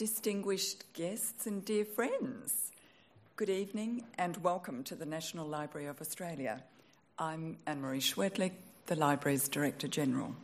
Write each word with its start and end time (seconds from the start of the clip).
distinguished 0.00 0.90
guests 0.94 1.46
and 1.46 1.62
dear 1.62 1.84
friends. 1.84 2.72
Good 3.36 3.50
evening 3.50 4.04
and 4.16 4.34
welcome 4.38 4.82
to 4.84 4.94
the 4.94 5.04
National 5.04 5.46
Library 5.46 5.88
of 5.88 6.00
Australia. 6.00 6.62
I'm 7.18 7.58
Anne 7.66 7.82
Marie 7.82 8.00
Schwirtlich, 8.00 8.54
the 8.86 8.96
Library's 8.96 9.46
Director 9.46 9.88
General. 9.88 10.34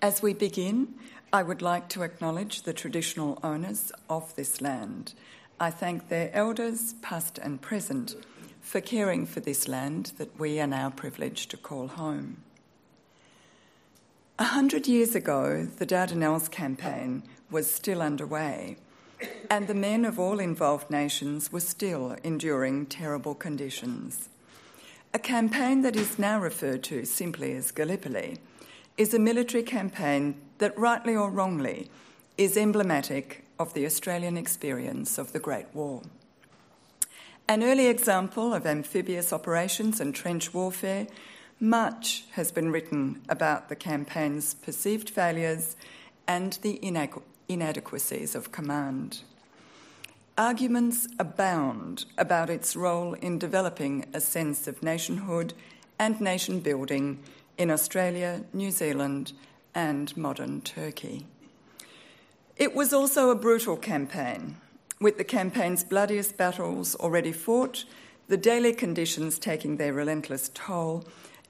As 0.00 0.22
we 0.22 0.32
begin, 0.32 0.94
I 1.30 1.42
would 1.42 1.60
like 1.60 1.90
to 1.90 2.04
acknowledge 2.04 2.62
the 2.62 2.72
traditional 2.72 3.38
owners 3.42 3.92
of 4.08 4.34
this 4.34 4.62
land. 4.62 5.12
I 5.60 5.70
thank 5.70 6.08
their 6.08 6.30
elders, 6.32 6.94
past 7.02 7.36
and 7.36 7.60
present, 7.60 8.16
for 8.62 8.80
caring 8.80 9.26
for 9.26 9.40
this 9.40 9.68
land 9.68 10.12
that 10.16 10.40
we 10.40 10.58
are 10.58 10.66
now 10.66 10.88
privileged 10.88 11.50
to 11.50 11.58
call 11.58 11.88
home. 11.88 12.38
A 14.40 14.44
hundred 14.44 14.86
years 14.86 15.16
ago, 15.16 15.66
the 15.78 15.86
Dardanelles 15.86 16.48
campaign 16.48 17.24
was 17.50 17.68
still 17.68 18.00
underway, 18.00 18.76
and 19.50 19.66
the 19.66 19.74
men 19.74 20.04
of 20.04 20.20
all 20.20 20.38
involved 20.38 20.92
nations 20.92 21.50
were 21.50 21.58
still 21.58 22.14
enduring 22.22 22.86
terrible 22.86 23.34
conditions. 23.34 24.28
A 25.12 25.18
campaign 25.18 25.82
that 25.82 25.96
is 25.96 26.20
now 26.20 26.38
referred 26.38 26.84
to 26.84 27.04
simply 27.04 27.52
as 27.56 27.72
Gallipoli 27.72 28.38
is 28.96 29.12
a 29.12 29.18
military 29.18 29.64
campaign 29.64 30.36
that, 30.58 30.78
rightly 30.78 31.16
or 31.16 31.30
wrongly, 31.30 31.90
is 32.36 32.56
emblematic 32.56 33.44
of 33.58 33.74
the 33.74 33.84
Australian 33.84 34.36
experience 34.36 35.18
of 35.18 35.32
the 35.32 35.40
Great 35.40 35.66
War. 35.74 36.02
An 37.48 37.64
early 37.64 37.88
example 37.88 38.54
of 38.54 38.66
amphibious 38.66 39.32
operations 39.32 40.00
and 40.00 40.14
trench 40.14 40.54
warfare 40.54 41.08
much 41.60 42.24
has 42.32 42.52
been 42.52 42.70
written 42.70 43.20
about 43.28 43.68
the 43.68 43.76
campaign's 43.76 44.54
perceived 44.54 45.10
failures 45.10 45.76
and 46.26 46.54
the 46.62 46.78
inadequacies 47.48 48.34
of 48.34 48.52
command. 48.52 49.22
Arguments 50.36 51.08
abound 51.18 52.04
about 52.16 52.48
its 52.48 52.76
role 52.76 53.14
in 53.14 53.38
developing 53.38 54.04
a 54.14 54.20
sense 54.20 54.68
of 54.68 54.82
nationhood 54.82 55.52
and 55.98 56.20
nation 56.20 56.60
building 56.60 57.18
in 57.56 57.72
Australia, 57.72 58.44
New 58.52 58.70
Zealand, 58.70 59.32
and 59.74 60.16
modern 60.16 60.60
Turkey. 60.60 61.26
It 62.56 62.74
was 62.74 62.92
also 62.92 63.30
a 63.30 63.34
brutal 63.36 63.76
campaign, 63.76 64.56
with 65.00 65.18
the 65.18 65.24
campaign's 65.24 65.82
bloodiest 65.82 66.36
battles 66.36 66.94
already 66.96 67.32
fought, 67.32 67.84
the 68.28 68.36
daily 68.36 68.72
conditions 68.72 69.38
taking 69.38 69.76
their 69.76 69.92
relentless 69.92 70.50
toll, 70.54 71.04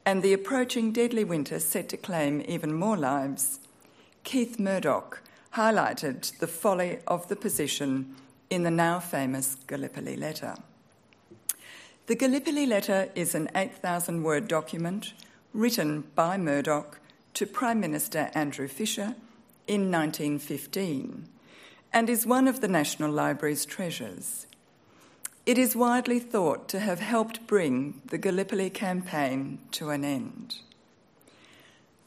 and 0.08 0.22
the 0.22 0.32
approaching 0.32 0.90
deadly 0.90 1.22
winter 1.22 1.58
set 1.58 1.86
to 1.90 1.96
claim 1.98 2.42
even 2.48 2.72
more 2.72 2.96
lives, 2.96 3.60
Keith 4.24 4.58
Murdoch 4.58 5.20
highlighted 5.52 6.38
the 6.38 6.46
folly 6.46 7.00
of 7.06 7.28
the 7.28 7.36
position 7.36 8.16
in 8.48 8.62
the 8.62 8.70
now 8.70 8.98
famous 8.98 9.56
Gallipoli 9.66 10.16
letter. 10.16 10.54
The 12.06 12.14
Gallipoli 12.14 12.64
letter 12.64 13.10
is 13.14 13.34
an 13.34 13.50
8,000 13.54 14.22
word 14.22 14.48
document 14.48 15.12
written 15.52 16.04
by 16.14 16.38
Murdoch 16.38 17.00
to 17.34 17.44
Prime 17.44 17.78
Minister 17.78 18.30
Andrew 18.32 18.66
Fisher 18.66 19.14
in 19.66 19.92
1915 19.92 21.28
and 21.92 22.08
is 22.08 22.24
one 22.24 22.48
of 22.48 22.62
the 22.62 22.68
National 22.68 23.12
Library's 23.12 23.66
treasures. 23.66 24.46
It 25.48 25.56
is 25.56 25.74
widely 25.74 26.18
thought 26.18 26.68
to 26.68 26.78
have 26.78 27.00
helped 27.00 27.46
bring 27.46 28.02
the 28.04 28.18
Gallipoli 28.18 28.68
campaign 28.68 29.60
to 29.70 29.88
an 29.88 30.04
end. 30.04 30.56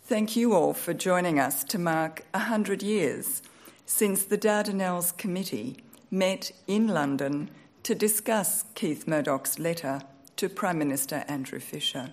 Thank 0.03 0.36
you 0.36 0.53
all 0.53 0.75
for 0.75 0.94
joining 0.94 1.39
us 1.39 1.64
to 1.64 1.80
mark 1.80 2.23
100 2.36 2.84
years 2.84 3.42
since 3.84 4.23
the 4.23 4.38
Dardanelles 4.38 5.17
Committee 5.17 5.78
met 6.12 6.52
in 6.67 6.88
London 6.88 7.50
to 7.81 7.95
discuss 7.95 8.64
Keith 8.75 9.08
Murdoch's 9.08 9.58
letter 9.58 10.03
to 10.36 10.47
Prime 10.47 10.78
Minister 10.78 11.25
Andrew 11.28 11.59
Fisher, 11.59 12.12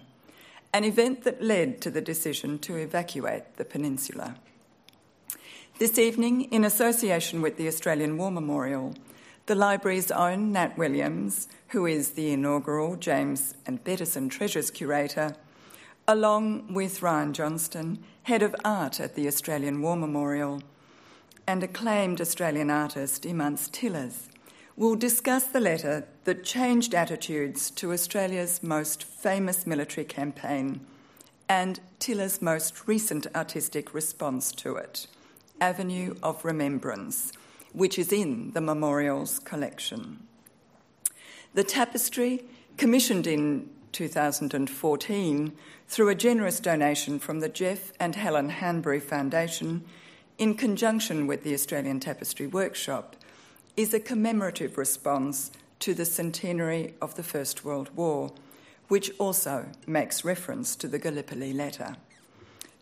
an 0.72 0.84
event 0.84 1.24
that 1.24 1.42
led 1.42 1.82
to 1.82 1.90
the 1.90 2.00
decision 2.00 2.58
to 2.60 2.76
evacuate 2.76 3.56
the 3.58 3.66
peninsula. 3.66 4.36
This 5.78 5.98
evening, 5.98 6.44
in 6.44 6.64
association 6.64 7.42
with 7.42 7.58
the 7.58 7.68
Australian 7.68 8.16
War 8.16 8.30
Memorial, 8.30 8.94
the 9.48 9.54
library's 9.54 10.10
own 10.10 10.52
Nat 10.52 10.76
Williams, 10.76 11.48
who 11.68 11.86
is 11.86 12.10
the 12.10 12.32
inaugural 12.32 12.96
James 12.96 13.54
and 13.64 13.82
Bettison 13.82 14.28
Treasures 14.28 14.70
Curator, 14.70 15.36
along 16.06 16.74
with 16.74 17.00
Ryan 17.00 17.32
Johnston, 17.32 18.04
Head 18.24 18.42
of 18.42 18.54
Art 18.62 19.00
at 19.00 19.14
the 19.14 19.26
Australian 19.26 19.80
War 19.80 19.96
Memorial, 19.96 20.62
and 21.46 21.62
acclaimed 21.62 22.20
Australian 22.20 22.70
artist 22.70 23.24
Imants 23.24 23.70
Tillers, 23.72 24.28
will 24.76 24.96
discuss 24.96 25.44
the 25.44 25.60
letter 25.60 26.06
that 26.24 26.44
changed 26.44 26.94
attitudes 26.94 27.70
to 27.70 27.94
Australia's 27.94 28.62
most 28.62 29.02
famous 29.02 29.66
military 29.66 30.04
campaign 30.04 30.86
and 31.48 31.80
Tillers' 31.98 32.42
most 32.42 32.86
recent 32.86 33.26
artistic 33.34 33.94
response 33.94 34.52
to 34.52 34.76
it, 34.76 35.06
Avenue 35.58 36.16
of 36.22 36.44
Remembrance 36.44 37.32
which 37.72 37.98
is 37.98 38.12
in 38.12 38.52
the 38.52 38.60
memorial's 38.60 39.38
collection. 39.38 40.26
The 41.54 41.64
tapestry, 41.64 42.44
commissioned 42.76 43.26
in 43.26 43.68
2014 43.92 45.52
through 45.88 46.08
a 46.08 46.14
generous 46.14 46.60
donation 46.60 47.18
from 47.18 47.40
the 47.40 47.48
Geoff 47.48 47.92
and 47.98 48.14
Helen 48.14 48.50
Handbury 48.50 49.00
Foundation, 49.00 49.84
in 50.38 50.54
conjunction 50.54 51.26
with 51.26 51.42
the 51.42 51.54
Australian 51.54 51.98
Tapestry 51.98 52.46
Workshop, 52.46 53.16
is 53.76 53.92
a 53.92 54.00
commemorative 54.00 54.78
response 54.78 55.50
to 55.80 55.94
the 55.94 56.04
centenary 56.04 56.94
of 57.00 57.14
the 57.14 57.22
First 57.22 57.64
World 57.64 57.90
War, 57.96 58.32
which 58.88 59.10
also 59.18 59.66
makes 59.86 60.24
reference 60.24 60.76
to 60.76 60.88
the 60.88 60.98
Gallipoli 60.98 61.52
letter. 61.52 61.96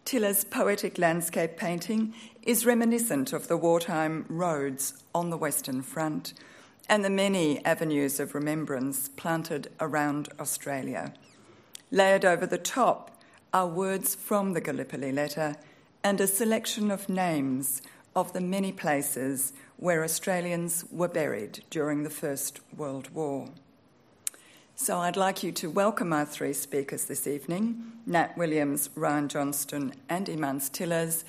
Tillers' 0.07 0.45
poetic 0.45 0.99
landscape 0.99 1.57
painting 1.57 2.15
is 2.43 2.65
reminiscent 2.65 3.33
of 3.33 3.49
the 3.49 3.57
wartime 3.57 4.25
roads 4.29 5.03
on 5.13 5.31
the 5.31 5.37
Western 5.37 5.83
Front 5.83 6.33
and 6.89 7.05
the 7.05 7.11
many 7.11 7.65
avenues 7.65 8.21
of 8.21 8.33
remembrance 8.33 9.09
planted 9.09 9.69
around 9.81 10.29
Australia. 10.39 11.13
Layered 11.91 12.25
over 12.25 12.47
the 12.47 12.57
top 12.57 13.21
are 13.53 13.67
words 13.67 14.15
from 14.15 14.53
the 14.53 14.61
Gallipoli 14.61 15.11
letter 15.11 15.57
and 16.05 16.21
a 16.21 16.29
selection 16.29 16.93
of 16.93 17.09
names 17.09 17.83
of 18.15 18.33
the 18.33 18.41
many 18.41 18.71
places 18.71 19.53
where 19.77 20.05
Australians 20.05 20.85
were 20.93 21.09
buried 21.09 21.65
during 21.69 22.05
the 22.05 22.11
First 22.11 22.61
World 22.77 23.11
War. 23.11 23.49
So 24.79 24.99
I'd 24.99 25.17
like 25.17 25.43
you 25.43 25.53
to 25.53 25.71
welcome 25.71 26.13
our 26.13 26.27
three 26.27 26.53
speakers 26.53 27.07
this 27.07 27.27
evening 27.27 27.93
Nat 28.05 28.37
Williams, 28.37 28.91
Ryan 28.95 29.27
Johnston, 29.27 29.95
and 30.11 30.29
Imants 30.29 30.69
Tillers. 30.69 31.25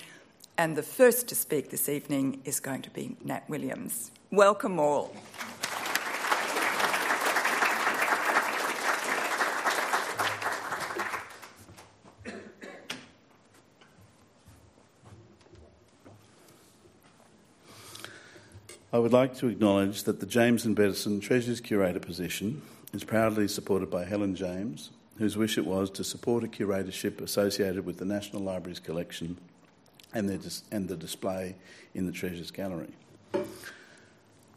And 0.58 0.76
the 0.76 0.84
first 0.84 1.30
to 1.30 1.36
speak 1.36 1.70
this 1.70 1.88
evening 1.88 2.42
is 2.44 2.60
going 2.60 2.82
to 2.82 2.90
be 2.90 3.16
Nat 3.24 3.50
Williams. 3.50 4.12
Welcome 4.32 4.82
all. 4.82 5.16
I 18.92 19.00
would 19.00 19.14
like 19.14 19.38
to 19.38 19.48
acknowledge 19.48 20.04
that 20.04 20.20
the 20.20 20.26
James 20.26 20.66
and 20.66 20.76
Bettison 20.76 21.22
Treasures 21.22 21.62
Curator 21.62 22.02
position 22.02 22.62
is 22.94 23.04
proudly 23.04 23.48
supported 23.48 23.90
by 23.90 24.06
Helen 24.06 24.36
James, 24.36 24.92
whose 25.18 25.36
wish 25.36 25.58
it 25.58 25.66
was 25.66 25.90
to 25.92 26.04
support 26.04 26.44
a 26.44 26.48
curatorship 26.48 27.22
associated 27.22 27.86
with 27.86 27.98
the 27.98 28.06
National 28.06 28.42
Library's 28.42 28.80
collection 28.80 29.38
and, 30.14 30.28
dis- 30.42 30.64
and 30.72 30.88
the 30.88 30.96
display 30.96 31.56
in 31.94 32.06
the 32.06 32.12
Treasures 32.12 32.52
Gallery. 32.52 32.94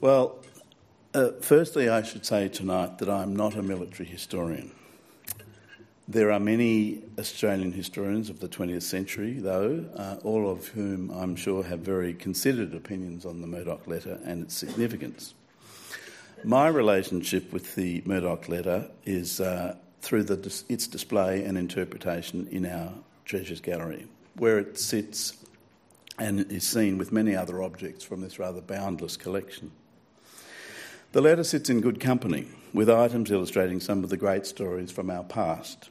Well, 0.00 0.38
uh, 1.12 1.32
firstly, 1.40 1.88
I 1.88 2.02
should 2.02 2.25
say 2.25 2.49
tonight 2.49 2.99
that 2.99 3.08
I'm 3.08 3.34
not 3.34 3.56
a 3.56 3.62
military 3.62 4.08
historian. 4.08 4.70
There 6.06 6.32
are 6.32 6.40
many 6.40 7.02
Australian 7.19 7.72
historians 7.72 8.31
of 8.31 8.40
the 8.40 8.49
20th 8.49 8.82
century, 8.82 9.34
though, 9.34 9.84
uh, 9.96 10.16
all 10.25 10.50
of 10.50 10.69
whom 10.69 11.10
I'm 11.10 11.37
sure 11.37 11.62
have 11.62 11.81
very 11.81 12.14
considered 12.14 12.75
opinions 12.75 13.25
on 13.25 13.40
the 13.40 13.46
Murdoch 13.46 13.87
letter 13.87 14.19
and 14.25 14.43
its 14.43 14.56
significance. 14.56 15.34
My 16.44 16.69
relationship 16.69 17.52
with 17.52 17.75
the 17.75 18.02
Murdoch 18.06 18.48
letter 18.48 18.88
is 19.04 19.42
uh, 19.42 19.76
through 20.00 20.22
the, 20.25 20.62
its 20.70 20.87
display 20.87 21.44
and 21.44 21.58
interpretation 21.58 22.48
in 22.50 22.64
our 22.64 22.94
Treasures 23.26 23.60
Gallery, 23.60 24.06
where 24.37 24.58
it 24.58 24.78
sits 24.78 25.37
and 26.19 26.40
is 26.50 26.66
seen 26.66 26.96
with 26.96 27.12
many 27.12 27.37
other 27.37 27.62
objects 27.62 28.04
from 28.04 28.22
this 28.22 28.38
rather 28.38 28.62
boundless 28.62 29.19
collection. 29.19 29.70
The 31.12 31.20
letter 31.20 31.44
sits 31.44 31.69
in 31.69 31.82
good 31.82 32.00
company, 32.00 32.46
with 32.72 32.88
items 32.88 33.31
illustrating 33.31 33.81
some 33.81 34.02
of 34.02 34.08
the 34.08 34.16
great 34.16 34.46
stories 34.46 34.90
from 34.90 35.10
our 35.10 35.25
past. 35.25 35.90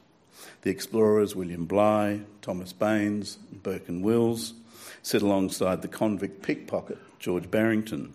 The 0.62 0.70
explorers 0.70 1.36
William 1.36 1.66
Bligh, 1.66 2.22
Thomas 2.42 2.72
Baines, 2.72 3.36
Burke 3.62 3.88
and 3.88 4.02
Wills 4.02 4.54
sit 5.02 5.22
alongside 5.22 5.82
the 5.82 5.88
convict 5.88 6.42
pickpocket 6.42 6.98
George 7.20 7.50
Barrington, 7.50 8.14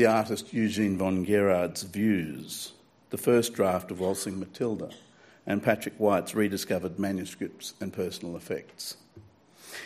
the 0.00 0.06
artist 0.06 0.54
Eugene 0.54 0.96
von 0.96 1.26
Guérard's 1.26 1.82
Views, 1.82 2.72
the 3.10 3.18
first 3.18 3.52
draft 3.52 3.90
of 3.90 4.00
Waltzing 4.00 4.40
Matilda, 4.40 4.88
and 5.46 5.62
Patrick 5.62 5.92
White's 5.98 6.34
rediscovered 6.34 6.98
manuscripts 6.98 7.74
and 7.82 7.92
personal 7.92 8.34
effects. 8.34 8.96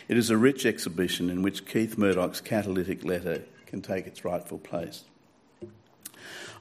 It 0.07 0.15
is 0.15 0.29
a 0.29 0.37
rich 0.37 0.65
exhibition 0.65 1.29
in 1.29 1.41
which 1.41 1.65
Keith 1.65 1.97
Murdoch's 1.97 2.39
catalytic 2.39 3.03
letter 3.03 3.43
can 3.65 3.81
take 3.81 4.07
its 4.07 4.23
rightful 4.23 4.57
place. 4.57 5.03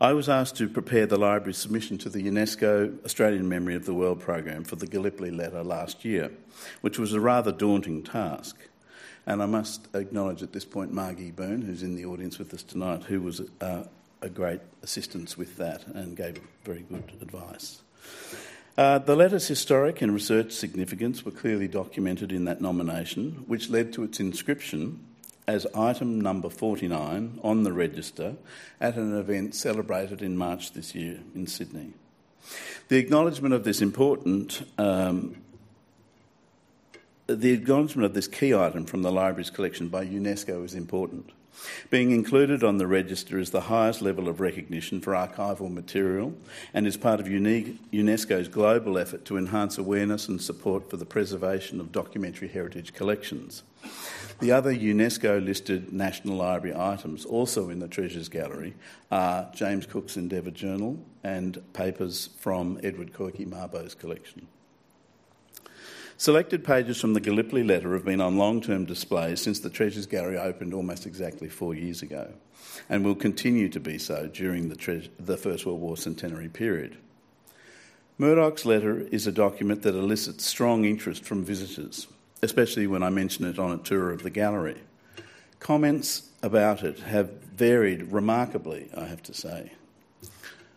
I 0.01 0.15
was 0.15 0.29
asked 0.29 0.57
to 0.57 0.69
prepare 0.69 1.07
the 1.07 1.17
library's 1.17 1.59
submission 1.59 1.97
to 1.99 2.09
the 2.09 2.25
UNESCO 2.25 3.05
Australian 3.05 3.49
Memory 3.49 3.77
of 3.77 3.87
the 3.87 3.95
World 3.95 4.19
program 4.19 4.65
for 4.65 4.75
the 4.75 4.89
Gallipoli 4.89 5.31
letter 5.31 5.63
last 5.63 6.05
year, 6.05 6.33
which 6.81 6.99
was 6.99 7.13
a 7.13 7.21
rather 7.21 7.53
daunting 7.53 8.03
task. 8.03 8.69
And 9.27 9.43
I 9.43 9.47
must 9.47 9.89
acknowledge 9.95 10.43
at 10.43 10.53
this 10.53 10.65
point 10.65 10.93
Margie 10.93 11.31
Byrne, 11.31 11.63
who's 11.63 11.83
in 11.83 11.95
the 11.95 12.05
audience 12.05 12.39
with 12.39 12.53
us 12.53 12.63
tonight, 12.63 13.05
who 13.05 13.21
was 13.21 13.41
uh, 13.61 13.85
a 14.21 14.29
great 14.29 14.61
assistance 14.83 15.37
with 15.37 15.57
that 15.57 15.87
and 15.89 16.17
gave 16.17 16.41
very 16.65 16.85
good 16.91 17.13
advice. 17.21 17.81
Uh, 18.77 18.99
the 18.99 19.15
letter's 19.15 19.47
historic 19.47 20.03
and 20.03 20.13
research 20.13 20.53
significance 20.53 21.25
were 21.25 21.31
clearly 21.31 21.69
documented 21.69 22.33
in 22.33 22.45
that 22.45 22.61
nomination, 22.61 23.45
which 23.47 23.71
led 23.71 23.93
to 23.93 24.03
its 24.03 24.19
inscription 24.19 24.99
as 25.47 25.67
item 25.75 26.21
number 26.21 26.49
49 26.49 27.39
on 27.43 27.63
the 27.63 27.73
register 27.73 28.35
at 28.81 28.97
an 28.97 29.17
event 29.17 29.55
celebrated 29.55 30.23
in 30.23 30.37
March 30.37 30.73
this 30.73 30.95
year 30.95 31.21
in 31.35 31.47
Sydney. 31.47 31.93
The 32.89 32.97
acknowledgement 32.97 33.55
of 33.55 33.65
this 33.65 33.81
important 33.81 34.63
um, 34.77 35.37
the 37.27 37.53
acknowledgement 37.53 38.05
of 38.05 38.15
this 38.15 38.29
key 38.29 38.55
item 38.55 38.85
from 38.85 39.03
the 39.03 39.13
library's 39.13 39.51
collection 39.51 39.89
by 39.89 40.05
UNESCO 40.05 40.65
is 40.65 40.75
important. 40.75 41.31
Being 41.89 42.11
included 42.11 42.65
on 42.65 42.79
the 42.79 42.87
register 42.87 43.39
is 43.39 43.51
the 43.51 43.63
highest 43.63 44.03
level 44.03 44.29
of 44.29 44.41
recognition 44.41 45.01
for 45.01 45.13
archival 45.13 45.73
material 45.73 46.35
and 46.75 46.87
is 46.87 46.97
part 46.97 47.21
of 47.21 47.27
UNESCO's 47.27 48.49
global 48.49 48.99
effort 48.99 49.25
to 49.27 49.39
enhance 49.39 49.79
awareness 49.79 50.29
and 50.29 50.43
support 50.43 50.91
for 50.91 50.97
the 50.97 51.07
preservation 51.07 51.81
of 51.81 51.93
documentary 51.93 52.49
heritage 52.49 52.93
collections. 52.93 53.63
The 54.41 54.51
other 54.51 54.75
UNESCO 54.75 55.43
listed 55.43 55.93
National 55.93 56.37
Library 56.37 56.77
items, 56.77 57.25
also 57.25 57.71
in 57.71 57.79
the 57.79 57.89
Treasures 57.89 58.29
Gallery, 58.29 58.75
are 59.13 59.49
James 59.55 59.87
Cook's 59.87 60.17
Endeavour 60.17 60.51
Journal 60.51 60.99
and 61.23 61.63
papers 61.73 62.31
from 62.41 62.81
Edward 62.83 63.13
Koiki-Mabo's 63.13 63.95
collection. 63.95 64.49
Selected 66.17 66.63
pages 66.63 67.01
from 67.01 67.13
the 67.13 67.21
Gallipoli 67.21 67.65
letter 67.65 67.93
have 67.95 68.05
been 68.05 68.21
on 68.21 68.39
long 68.39 68.61
term 68.61 68.85
display 68.85 69.35
since 69.35 69.59
the 69.59 69.71
Treasures 69.71 70.07
Gallery 70.07 70.39
opened 70.39 70.73
almost 70.73 71.07
exactly 71.07 71.49
four 71.49 71.75
years 71.75 72.03
ago 72.03 72.33
and 72.89 73.05
will 73.05 73.17
continue 73.17 73.69
to 73.69 73.81
be 73.81 73.99
so 73.99 74.29
during 74.29 74.69
the, 74.69 74.77
tre- 74.77 75.11
the 75.19 75.37
First 75.37 75.67
World 75.67 75.81
War 75.81 75.97
centenary 75.97 76.49
period. 76.49 76.97
Murdoch's 78.17 78.65
letter 78.65 79.01
is 79.01 79.27
a 79.27 79.33
document 79.33 79.83
that 79.83 79.97
elicits 79.97 80.47
strong 80.47 80.85
interest 80.85 81.25
from 81.25 81.45
visitors, 81.45 82.07
especially 82.43 82.87
when 82.87 83.03
I 83.03 83.11
mention 83.11 83.45
it 83.45 83.59
on 83.59 83.73
a 83.73 83.79
tour 83.79 84.13
of 84.13 84.23
the 84.23 84.31
gallery. 84.31 84.81
Comments 85.59 86.31
about 86.45 86.85
it 86.85 87.01
have 87.01 87.43
varied 87.43 88.13
remarkably, 88.13 88.89
I 88.97 89.07
have 89.07 89.23
to 89.25 89.35
say. 89.35 89.73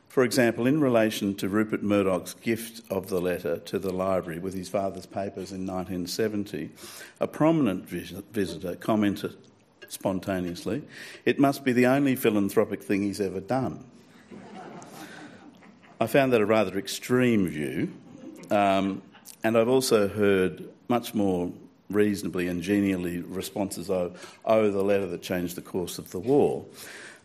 For 0.08 0.24
example, 0.24 0.66
in 0.66 0.82
relation 0.82 1.36
to 1.36 1.50
Rupert 1.50 1.84
Murdoch's 1.84 2.34
gift 2.34 2.82
of 2.90 3.10
the 3.10 3.22
letter 3.22 3.58
to 3.58 3.78
the 3.78 3.92
library 3.92 4.40
with 4.40 4.54
his 4.54 4.70
father's 4.70 5.06
papers 5.06 5.52
in 5.52 5.68
1970, 5.68 6.72
a 7.20 7.28
prominent 7.28 7.86
visitor 7.86 8.76
commented 8.76 9.36
spontaneously, 9.90 10.84
It 11.26 11.40
must 11.40 11.64
be 11.64 11.74
the 11.74 11.86
only 11.86 12.16
philanthropic 12.16 12.84
thing 12.84 13.04
he's 13.04 13.22
ever 13.22 13.40
done. 13.40 13.86
I 16.00 16.08
found 16.08 16.34
that 16.34 16.42
a 16.42 16.46
rather 16.46 16.78
extreme 16.78 17.48
view, 17.48 17.92
um, 18.52 19.02
and 19.44 19.58
I've 19.58 19.70
also 19.70 20.08
heard 20.08 20.70
much 20.88 21.16
more 21.16 21.52
reasonably 21.90 22.48
and 22.48 22.62
genially 22.62 23.22
responses 23.22 23.90
oh, 23.90 24.14
oh, 24.46 24.70
the 24.70 24.84
letter 24.84 25.08
that 25.08 25.22
changed 25.22 25.56
the 25.56 25.62
course 25.62 25.98
of 25.98 26.12
the 26.12 26.20
war. 26.20 26.66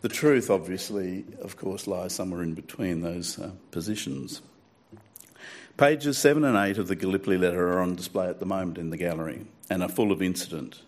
The 0.03 0.09
truth, 0.09 0.49
obviously, 0.49 1.23
of 1.41 1.55
course, 1.55 1.87
lies 1.87 2.11
somewhere 2.11 2.43
in 2.43 2.55
between 2.55 2.99
those 2.99 3.39
uh, 3.39 3.51
positions. 3.71 4.41
Pages 5.77 6.17
7 6.17 6.43
and 6.43 6.57
8 6.57 6.77
of 6.77 6.89
the 6.89 6.97
Gallipoli 6.97 7.37
letter 7.37 7.71
are 7.71 7.79
on 7.79 7.95
display 7.95 8.27
at 8.27 8.41
the 8.41 8.45
moment 8.45 8.77
in 8.77 8.89
the 8.89 8.97
gallery 8.97 9.45
and 9.69 9.81
are 9.81 9.87
full 9.87 10.11
of 10.11 10.21
incident. 10.21 10.81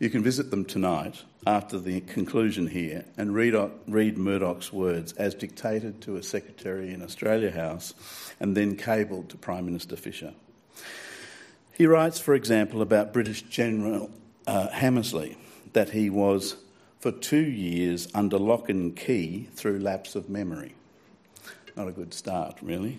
You 0.00 0.10
can 0.10 0.24
visit 0.24 0.50
them 0.50 0.64
tonight 0.64 1.22
after 1.46 1.78
the 1.78 2.00
conclusion 2.00 2.66
here 2.66 3.04
and 3.16 3.32
read, 3.32 3.54
read 3.86 4.18
Murdoch's 4.18 4.72
words 4.72 5.12
as 5.12 5.36
dictated 5.36 6.00
to 6.00 6.16
a 6.16 6.22
secretary 6.24 6.92
in 6.92 7.00
Australia 7.00 7.52
House 7.52 7.94
and 8.40 8.56
then 8.56 8.74
cabled 8.74 9.28
to 9.28 9.36
Prime 9.36 9.66
Minister 9.66 9.94
Fisher. 9.94 10.34
He 11.74 11.86
writes, 11.86 12.18
for 12.18 12.34
example, 12.34 12.82
about 12.82 13.12
British 13.12 13.42
General 13.42 14.10
uh, 14.48 14.68
Hammersley 14.70 15.38
that 15.74 15.90
he 15.90 16.10
was 16.10 16.56
for 17.00 17.12
two 17.12 17.44
years 17.44 18.08
under 18.14 18.38
lock 18.38 18.68
and 18.68 18.96
key 18.96 19.48
through 19.52 19.78
lapse 19.78 20.14
of 20.14 20.28
memory. 20.28 20.74
Not 21.76 21.88
a 21.88 21.92
good 21.92 22.12
start, 22.12 22.58
really. 22.60 22.98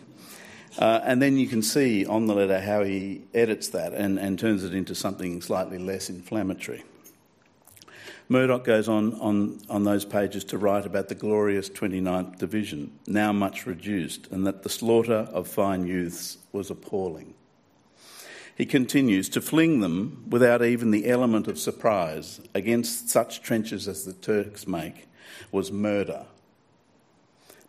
Uh, 0.78 1.02
and 1.04 1.22
then 1.22 1.38
you 1.38 1.48
can 1.48 1.62
see 1.62 2.06
on 2.06 2.28
the 2.28 2.36
letter 2.36 2.62
how 2.62 2.84
he 2.84 3.24
edits 3.34 3.70
that 3.70 3.94
and, 3.94 4.18
and 4.20 4.40
turns 4.40 4.64
it 4.64 4.74
into 4.74 4.96
something 4.96 5.42
slightly 5.42 5.78
less 5.78 6.10
inflammatory. 6.10 6.84
Murdoch 8.32 8.64
goes 8.64 8.88
on, 8.88 9.16
on 9.16 9.60
on 9.72 9.84
those 9.84 10.06
pages 10.06 10.44
to 10.46 10.58
write 10.60 10.86
about 10.86 11.10
the 11.10 11.16
glorious 11.16 11.68
29th 11.68 12.38
Division, 12.38 12.92
now 13.08 13.34
much 13.34 13.66
reduced, 13.66 14.28
and 14.28 14.46
that 14.46 14.62
the 14.62 14.70
slaughter 14.70 15.28
of 15.32 15.48
fine 15.48 15.88
youths 15.88 16.38
was 16.52 16.70
appalling. 16.70 17.34
He 18.60 18.66
continues 18.66 19.30
to 19.30 19.40
fling 19.40 19.80
them 19.80 20.26
without 20.30 20.62
even 20.62 20.92
the 20.92 21.08
element 21.08 21.48
of 21.48 21.58
surprise 21.58 22.42
against 22.54 23.08
such 23.08 23.42
trenches 23.42 23.88
as 23.88 24.04
the 24.04 24.12
Turks 24.12 24.68
make 24.68 25.08
was 25.50 25.72
murder. 25.72 26.26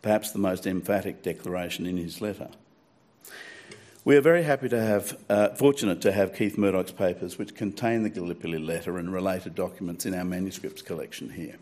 Perhaps 0.03 0.33
the 0.33 0.41
most 0.41 0.67
emphatic 0.67 1.23
declaration 1.23 1.87
in 1.87 1.97
his 1.97 2.21
letter. 2.21 2.49
We 4.05 4.17
are 4.17 4.21
very 4.21 4.43
happy 4.43 4.69
to 4.69 4.83
have, 4.83 5.17
uh, 5.29 5.51
fortunate 5.51 6.01
to 6.01 6.11
have 6.11 6.35
Keith 6.35 6.59
Murdoch's 6.59 6.91
papers, 6.91 7.39
which 7.39 7.55
contain 7.55 8.03
the 8.03 8.11
Gallipoli 8.11 8.59
letter 8.59 8.99
and 8.99 9.13
related 9.13 9.55
documents, 9.55 10.07
in 10.07 10.15
our 10.15 10.25
manuscripts 10.25 10.83
collection 10.83 11.31
here. 11.31 11.59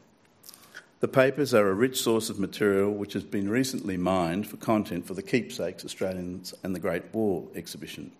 The 1.01 1.09
papers 1.09 1.53
are 1.53 1.69
a 1.69 1.75
rich 1.75 2.01
source 2.01 2.31
of 2.31 2.39
material 2.39 2.93
which 2.93 3.13
has 3.13 3.25
been 3.25 3.51
recently 3.51 3.99
mined 3.99 4.47
for 4.47 4.57
content 4.57 5.07
for 5.07 5.13
the 5.13 5.23
Keepsakes 5.23 5.85
Australians 5.85 6.55
and 6.63 6.75
the 6.75 6.81
Great 6.81 7.13
War 7.13 7.47
exhibition. 7.55 8.13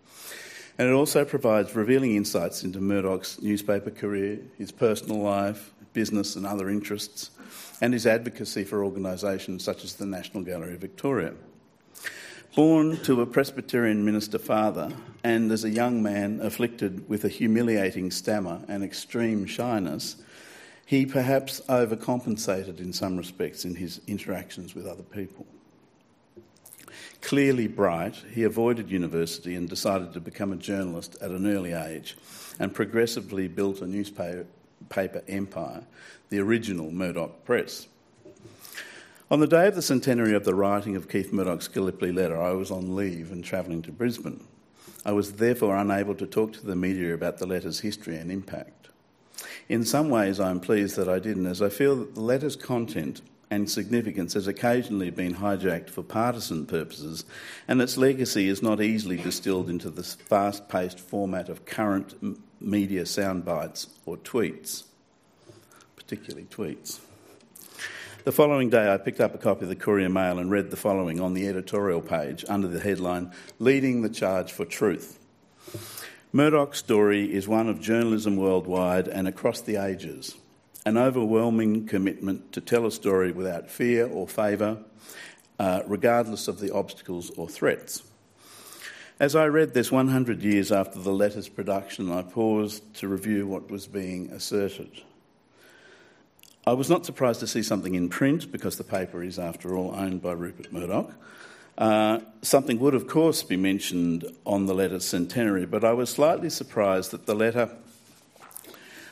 And 0.79 0.89
it 0.89 0.93
also 0.93 1.25
provides 1.25 1.75
revealing 1.75 2.15
insights 2.15 2.63
into 2.63 2.81
Murdoch's 2.81 3.43
newspaper 3.43 3.91
career, 3.91 4.39
his 4.57 4.71
personal 4.71 5.19
life, 5.19 5.73
business, 5.93 6.37
and 6.37 6.47
other 6.47 6.71
interests, 6.71 7.31
and 7.81 7.93
his 7.93 8.07
advocacy 8.07 8.63
for 8.63 8.85
organisations 8.85 9.65
such 9.65 9.83
as 9.83 9.95
the 9.95 10.07
National 10.07 10.45
Gallery 10.45 10.75
of 10.75 10.81
Victoria. 10.81 11.35
Born 12.55 12.97
to 12.99 13.21
a 13.21 13.27
Presbyterian 13.27 14.05
minister 14.05 14.39
father, 14.39 14.93
and 15.25 15.51
as 15.51 15.65
a 15.65 15.71
young 15.71 16.03
man 16.03 16.41
afflicted 16.41 17.09
with 17.09 17.25
a 17.25 17.29
humiliating 17.29 18.11
stammer 18.11 18.63
and 18.69 18.85
extreme 18.85 19.47
shyness, 19.47 20.17
he 20.87 21.05
perhaps 21.05 21.61
overcompensated 21.69 22.79
in 22.79 22.93
some 22.93 23.17
respects 23.17 23.65
in 23.65 23.75
his 23.75 24.01
interactions 24.07 24.75
with 24.75 24.87
other 24.87 25.03
people. 25.03 25.47
Clearly 27.21 27.67
bright, 27.67 28.15
he 28.33 28.45
avoided 28.45 28.91
university 28.91 29.55
and 29.55 29.69
decided 29.69 30.13
to 30.13 30.21
become 30.21 30.53
a 30.53 30.57
journalist 30.57 31.17
at 31.21 31.31
an 31.31 31.47
early 31.47 31.73
age 31.73 32.17
and 32.59 32.75
progressively 32.75 33.49
built 33.49 33.81
a 33.81 33.87
newspaper 33.87 34.47
empire, 35.29 35.83
the 36.31 36.39
original 36.39 36.91
Murdoch 36.91 37.45
Press. 37.45 37.89
On 39.31 39.41
the 39.41 39.47
day 39.47 39.67
of 39.67 39.75
the 39.75 39.83
centenary 39.83 40.35
of 40.35 40.45
the 40.45 40.55
writing 40.55 40.97
of 40.97 41.09
Keith 41.09 41.33
Murdoch's 41.33 41.69
Gallipoli 41.69 42.13
letter, 42.13 42.41
I 42.41 42.53
was 42.53 42.71
on 42.71 42.97
leave 42.97 43.31
and 43.31 43.45
travelling 43.45 43.83
to 43.83 43.93
Brisbane. 43.93 44.47
I 45.05 45.13
was 45.13 45.35
therefore 45.35 45.77
unable 45.77 46.15
to 46.15 46.27
talk 46.27 46.55
to 46.55 46.67
the 46.67 46.77
media 46.77 47.13
about 47.13 47.39
the 47.39 47.47
letter's 47.47 47.81
history 47.81 48.17
and 48.17 48.33
impact. 48.33 48.89
In 49.69 49.85
some 49.85 50.09
ways, 50.09 50.41
I 50.41 50.51
am 50.51 50.61
pleased 50.61 50.97
that 50.97 51.09
I 51.09 51.19
didn't, 51.19 51.47
as 51.47 51.61
I 51.61 51.69
feel 51.69 51.97
that 51.97 52.15
the 52.15 52.23
letter's 52.23 52.57
content 52.57 53.21
and 53.51 53.71
significance 53.71 54.35
has 54.35 54.47
occasionally 54.47 55.11
been 55.11 55.35
hijacked 55.35 55.91
for 55.91 56.03
partisan 56.03 56.67
purposes, 56.67 57.25
and 57.67 57.81
its 57.81 57.97
legacy 57.97 58.49
is 58.49 58.63
not 58.63 58.81
easily 58.81 59.17
distilled 59.17 59.71
into 59.71 59.91
the 59.91 60.03
fast 60.03 60.69
paced 60.69 61.01
format 61.01 61.49
of 61.49 61.65
current 61.65 62.15
media 62.61 63.03
soundbites 63.05 63.89
or 64.05 64.17
tweets, 64.17 64.85
particularly 65.97 66.47
tweets. 66.47 67.01
The 68.25 68.33
following 68.33 68.69
day, 68.69 68.93
I 68.93 68.99
picked 68.99 69.21
up 69.21 69.35
a 69.35 69.39
copy 69.39 69.63
of 69.63 69.71
the 69.71 69.77
Courier 69.77 70.11
Mail 70.11 70.39
and 70.39 70.51
read 70.51 70.71
the 70.71 70.77
following 70.77 71.21
on 71.21 71.33
the 71.33 71.49
editorial 71.49 72.03
page 72.03 72.45
under 72.49 72.69
the 72.69 72.81
headline 72.81 73.33
Leading 73.59 74.03
the 74.03 74.11
Charge 74.11 74.53
for 74.53 74.67
Truth. 74.67 75.19
Murdoch's 76.31 76.79
story 76.79 77.33
is 77.33 77.49
one 77.49 77.69
of 77.69 77.81
journalism 77.81 78.37
worldwide 78.37 79.09
and 79.09 79.27
across 79.27 79.63
the 79.63 79.77
ages 79.77 80.37
an 80.89 80.97
overwhelming 80.97 81.87
commitment 81.87 82.51
to 82.51 82.63
tell 82.63 82.87
a 82.87 82.91
story 82.91 83.31
without 83.31 83.71
fear 83.71 84.07
or 84.07 84.27
favour, 84.27 84.79
uh, 85.59 85.83
regardless 85.87 86.49
of 86.49 86.61
the 86.61 86.73
obstacles 86.73 87.29
or 87.37 87.47
threats. 87.47 88.03
As 89.21 89.37
I 89.37 89.49
read 89.49 89.75
this 89.75 89.93
100 89.93 90.43
years 90.43 90.73
after 90.73 90.99
the 90.99 91.13
letter's 91.13 91.51
production, 91.51 92.11
I 92.11 92.23
paused 92.23 92.95
to 92.95 93.09
review 93.09 93.47
what 93.47 93.71
was 93.71 93.87
being 93.87 94.31
asserted. 94.31 95.03
I 96.67 96.73
was 96.73 96.89
not 96.89 97.05
surprised 97.05 97.41
to 97.41 97.47
see 97.47 97.63
something 97.63 97.95
in 97.95 98.09
print 98.09 98.51
because 98.51 98.79
the 98.79 98.85
paper 98.85 99.23
is, 99.23 99.39
after 99.39 99.77
all, 99.77 99.95
owned 99.95 100.23
by 100.23 100.33
Rupert 100.33 100.73
Murdoch. 100.73 101.13
Uh, 101.77 102.21
something 102.41 102.79
would, 102.79 102.95
of 102.95 103.07
course, 103.07 103.43
be 103.43 103.59
mentioned 103.59 104.25
on 104.47 104.65
the 104.65 104.75
letter's 104.75 105.05
centenary, 105.05 105.67
but 105.67 105.85
I 105.85 105.93
was 105.93 106.09
slightly 106.09 106.49
surprised 106.49 107.11
that 107.11 107.27
the 107.27 107.35
letter 107.35 107.77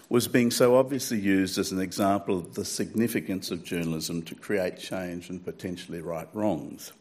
was 0.08 0.28
being 0.28 0.50
so 0.50 0.76
obviously 0.76 1.18
used 1.18 1.58
as 1.58 1.72
an 1.72 1.80
example 1.80 2.38
of 2.38 2.54
the 2.54 2.64
significance 2.64 3.50
of 3.50 3.64
journalism 3.64 4.22
to 4.22 4.34
create 4.34 4.78
change 4.78 5.28
and 5.30 5.44
potentially 5.44 6.00
right 6.00 6.28
wrongs. 6.32 6.92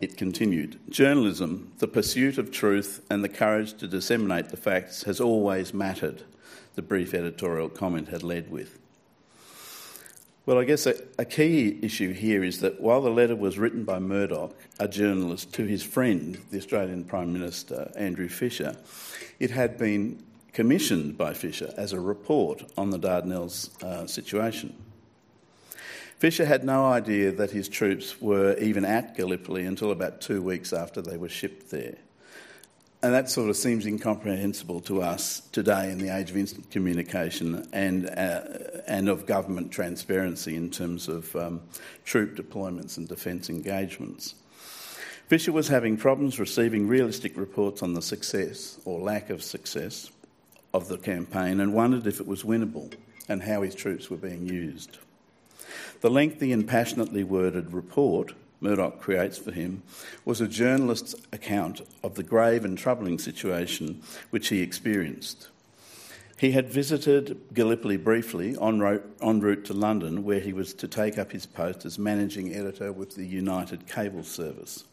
It 0.00 0.16
continued 0.16 0.80
Journalism, 0.90 1.72
the 1.78 1.86
pursuit 1.86 2.36
of 2.36 2.50
truth 2.50 3.06
and 3.08 3.22
the 3.22 3.28
courage 3.28 3.74
to 3.74 3.86
disseminate 3.86 4.48
the 4.48 4.56
facts, 4.56 5.04
has 5.04 5.20
always 5.20 5.72
mattered, 5.72 6.24
the 6.74 6.82
brief 6.82 7.14
editorial 7.14 7.68
comment 7.68 8.08
had 8.08 8.24
led 8.24 8.50
with. 8.50 8.80
Well, 10.44 10.58
I 10.58 10.64
guess 10.64 10.86
a, 10.86 10.96
a, 11.20 11.24
key 11.24 11.78
issue 11.82 12.12
here 12.12 12.42
is 12.42 12.58
that 12.62 12.80
while 12.80 13.00
the 13.00 13.10
letter 13.10 13.36
was 13.36 13.60
written 13.60 13.84
by 13.84 14.00
Murdoch, 14.00 14.56
a 14.80 14.88
journalist, 14.88 15.54
to 15.54 15.66
his 15.66 15.84
friend, 15.84 16.36
the 16.50 16.58
Australian 16.58 17.04
Prime 17.04 17.32
Minister 17.32 17.92
Andrew 17.94 18.28
Fisher, 18.28 18.74
it 19.38 19.52
had 19.52 19.78
been 19.78 20.20
commissioned 20.52 21.16
by 21.16 21.34
Fisher 21.34 21.72
as 21.76 21.92
a 21.92 22.00
report 22.00 22.62
on 22.76 22.90
the 22.90 22.98
Dardanelles 22.98 23.82
uh, 23.82 24.06
situation. 24.06 24.74
Fisher 26.18 26.44
had 26.44 26.64
no 26.64 26.86
idea 26.86 27.32
that 27.32 27.50
his 27.50 27.68
troops 27.68 28.20
were 28.20 28.56
even 28.58 28.84
at 28.84 29.16
Gallipoli 29.16 29.64
until 29.64 29.90
about 29.90 30.20
two 30.20 30.40
weeks 30.40 30.72
after 30.72 31.02
they 31.02 31.16
were 31.16 31.28
shipped 31.28 31.70
there. 31.70 31.96
And 33.02 33.12
that 33.12 33.28
sort 33.28 33.50
of 33.50 33.56
seems 33.56 33.84
incomprehensible 33.84 34.80
to 34.82 35.02
us 35.02 35.40
today 35.50 35.90
in 35.90 35.98
the 35.98 36.16
age 36.16 36.30
of 36.30 36.36
instant 36.36 36.70
communication 36.70 37.66
and, 37.72 38.08
uh, 38.08 38.42
and 38.86 39.08
of 39.08 39.26
government 39.26 39.72
transparency 39.72 40.54
in 40.54 40.70
terms 40.70 41.08
of 41.08 41.34
um, 41.34 41.62
troop 42.04 42.36
deployments 42.36 42.98
and 42.98 43.08
defence 43.08 43.50
engagements. 43.50 44.36
Fisher 45.26 45.50
was 45.50 45.66
having 45.66 45.96
problems 45.96 46.38
receiving 46.38 46.86
realistic 46.86 47.36
reports 47.36 47.82
on 47.82 47.94
the 47.94 48.02
success 48.02 48.78
or 48.84 49.00
lack 49.00 49.30
of 49.30 49.42
success 49.42 50.12
of 50.74 50.88
the 50.88 50.98
campaign 50.98 51.60
and 51.60 51.74
wondered 51.74 52.06
if 52.06 52.20
it 52.20 52.26
was 52.26 52.42
winnable 52.42 52.92
and 53.28 53.42
how 53.42 53.62
his 53.62 53.74
troops 53.74 54.10
were 54.10 54.16
being 54.16 54.46
used. 54.46 54.98
The 56.00 56.10
lengthy 56.10 56.52
and 56.52 56.66
passionately 56.66 57.24
worded 57.24 57.72
report 57.72 58.34
Murdoch 58.60 59.00
creates 59.00 59.38
for 59.38 59.50
him 59.50 59.82
was 60.24 60.40
a 60.40 60.48
journalist's 60.48 61.14
account 61.32 61.80
of 62.04 62.14
the 62.14 62.22
grave 62.22 62.64
and 62.64 62.78
troubling 62.78 63.18
situation 63.18 64.02
which 64.30 64.48
he 64.48 64.62
experienced. 64.62 65.48
He 66.38 66.52
had 66.52 66.70
visited 66.70 67.40
Gallipoli 67.54 67.96
briefly 67.96 68.56
en 68.60 68.80
route, 68.80 69.04
en 69.20 69.40
route 69.40 69.64
to 69.66 69.74
London, 69.74 70.24
where 70.24 70.40
he 70.40 70.52
was 70.52 70.74
to 70.74 70.88
take 70.88 71.18
up 71.18 71.30
his 71.32 71.46
post 71.46 71.84
as 71.84 71.98
managing 71.98 72.54
editor 72.54 72.92
with 72.92 73.14
the 73.14 73.26
United 73.26 73.86
Cable 73.86 74.24
Service. 74.24 74.84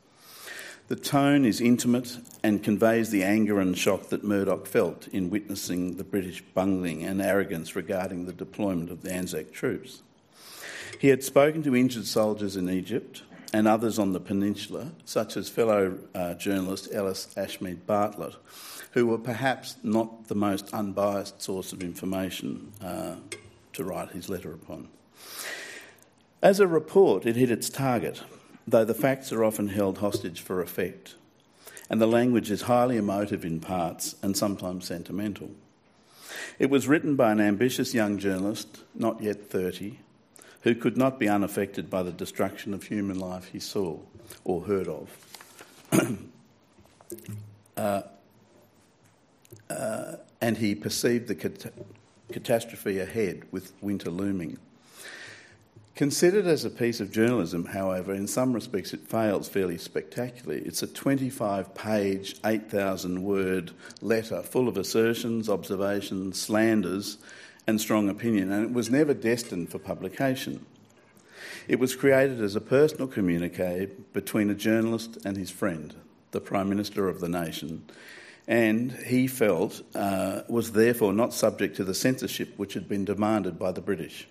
The 0.89 0.95
tone 0.95 1.45
is 1.45 1.61
intimate 1.61 2.17
and 2.43 2.63
conveys 2.63 3.11
the 3.11 3.23
anger 3.23 3.59
and 3.59 3.77
shock 3.77 4.09
that 4.09 4.23
Murdoch 4.23 4.65
felt 4.65 5.07
in 5.09 5.29
witnessing 5.29 5.97
the 5.97 6.03
British 6.03 6.41
bungling 6.41 7.03
and 7.03 7.21
arrogance 7.21 7.75
regarding 7.75 8.25
the 8.25 8.33
deployment 8.33 8.89
of 8.89 9.03
the 9.03 9.13
Anzac 9.13 9.51
troops. 9.51 10.01
He 10.97 11.09
had 11.09 11.23
spoken 11.23 11.61
to 11.61 11.75
injured 11.75 12.07
soldiers 12.07 12.55
in 12.55 12.71
Egypt, 12.71 13.21
and 13.53 13.67
others 13.67 13.99
on 13.99 14.13
the 14.13 14.19
peninsula, 14.19 14.91
such 15.05 15.37
as 15.37 15.47
fellow 15.47 15.97
uh, 16.15 16.33
journalist 16.35 16.89
Ellis 16.91 17.33
Ashmead 17.37 17.85
Bartlett, 17.85 18.35
who 18.91 19.05
were 19.05 19.17
perhaps 19.19 19.75
not 19.83 20.27
the 20.27 20.35
most 20.35 20.73
unbiased 20.73 21.41
source 21.41 21.71
of 21.71 21.83
information 21.83 22.71
uh, 22.83 23.15
to 23.73 23.83
write 23.83 24.09
his 24.09 24.27
letter 24.27 24.51
upon. 24.51 24.87
As 26.41 26.59
a 26.59 26.67
report, 26.67 27.27
it 27.27 27.35
hit 27.35 27.51
its 27.51 27.69
target, 27.69 28.23
though 28.71 28.85
the 28.85 28.93
facts 28.93 29.31
are 29.31 29.43
often 29.43 29.69
held 29.69 29.99
hostage 29.99 30.41
for 30.41 30.61
effect, 30.61 31.15
and 31.89 31.99
the 31.99 32.07
language 32.07 32.51
is 32.51 32.63
highly 32.63 32.97
emotive 32.97 33.43
in 33.43 33.59
parts 33.59 34.15
and 34.21 34.37
sometimes 34.37 34.85
sentimental. 34.85 35.51
It 36.59 36.69
was 36.69 36.87
written 36.87 37.15
by 37.15 37.31
an 37.31 37.41
ambitious 37.41 37.93
young 37.93 38.17
journalist, 38.17 38.83
not 38.93 39.21
yet 39.21 39.49
30, 39.49 39.99
who 40.61 40.75
could 40.75 40.97
not 40.97 41.19
be 41.19 41.27
unaffected 41.27 41.89
by 41.89 42.03
the 42.03 42.11
destruction 42.11 42.73
of 42.73 42.83
human 42.83 43.19
life 43.19 43.45
he 43.47 43.59
saw 43.59 43.97
or 44.43 44.61
heard 44.61 44.87
of. 44.87 45.09
uh, 47.77 48.01
uh, 49.69 50.15
and 50.41 50.57
he 50.57 50.75
perceived 50.75 51.27
the 51.27 51.35
cat- 51.35 51.73
catastrophe 52.31 52.99
ahead 52.99 53.43
with 53.51 53.73
winter 53.81 54.09
looming. 54.09 54.57
Considered 55.99 56.47
as 56.47 56.63
a 56.63 56.69
piece 56.69 57.01
of 57.01 57.11
journalism, 57.11 57.65
however, 57.65 58.13
in 58.13 58.25
some 58.25 58.53
respects 58.53 58.93
it 58.93 59.05
fails 59.05 59.49
fairly 59.49 59.77
spectacularly. 59.77 60.61
It's 60.65 60.81
a 60.81 60.87
25 60.87 61.75
page, 61.75 62.37
8,000 62.45 63.21
word 63.21 63.71
letter 63.99 64.41
full 64.41 64.69
of 64.69 64.77
assertions, 64.77 65.49
observations, 65.49 66.41
slanders, 66.41 67.17
and 67.67 67.81
strong 67.81 68.07
opinion, 68.07 68.49
and 68.49 68.63
it 68.63 68.71
was 68.71 68.89
never 68.89 69.13
destined 69.13 69.71
for 69.71 69.77
publication. 69.77 70.65
It 71.67 71.79
was 71.79 71.97
created 71.97 72.39
as 72.39 72.55
a 72.55 72.61
personal 72.61 73.09
communique 73.09 73.89
between 74.13 74.49
a 74.49 74.55
journalist 74.55 75.17
and 75.25 75.35
his 75.35 75.51
friend, 75.51 75.93
the 76.31 76.39
Prime 76.39 76.69
Minister 76.69 77.09
of 77.09 77.19
the 77.19 77.27
nation, 77.27 77.83
and 78.47 78.93
he 78.93 79.27
felt 79.27 79.81
uh, 79.95 80.43
was 80.47 80.71
therefore 80.71 81.11
not 81.11 81.33
subject 81.33 81.75
to 81.75 81.83
the 81.83 81.93
censorship 81.93 82.53
which 82.55 82.73
had 82.73 82.87
been 82.87 83.03
demanded 83.03 83.59
by 83.59 83.73
the 83.73 83.81
British. 83.81 84.29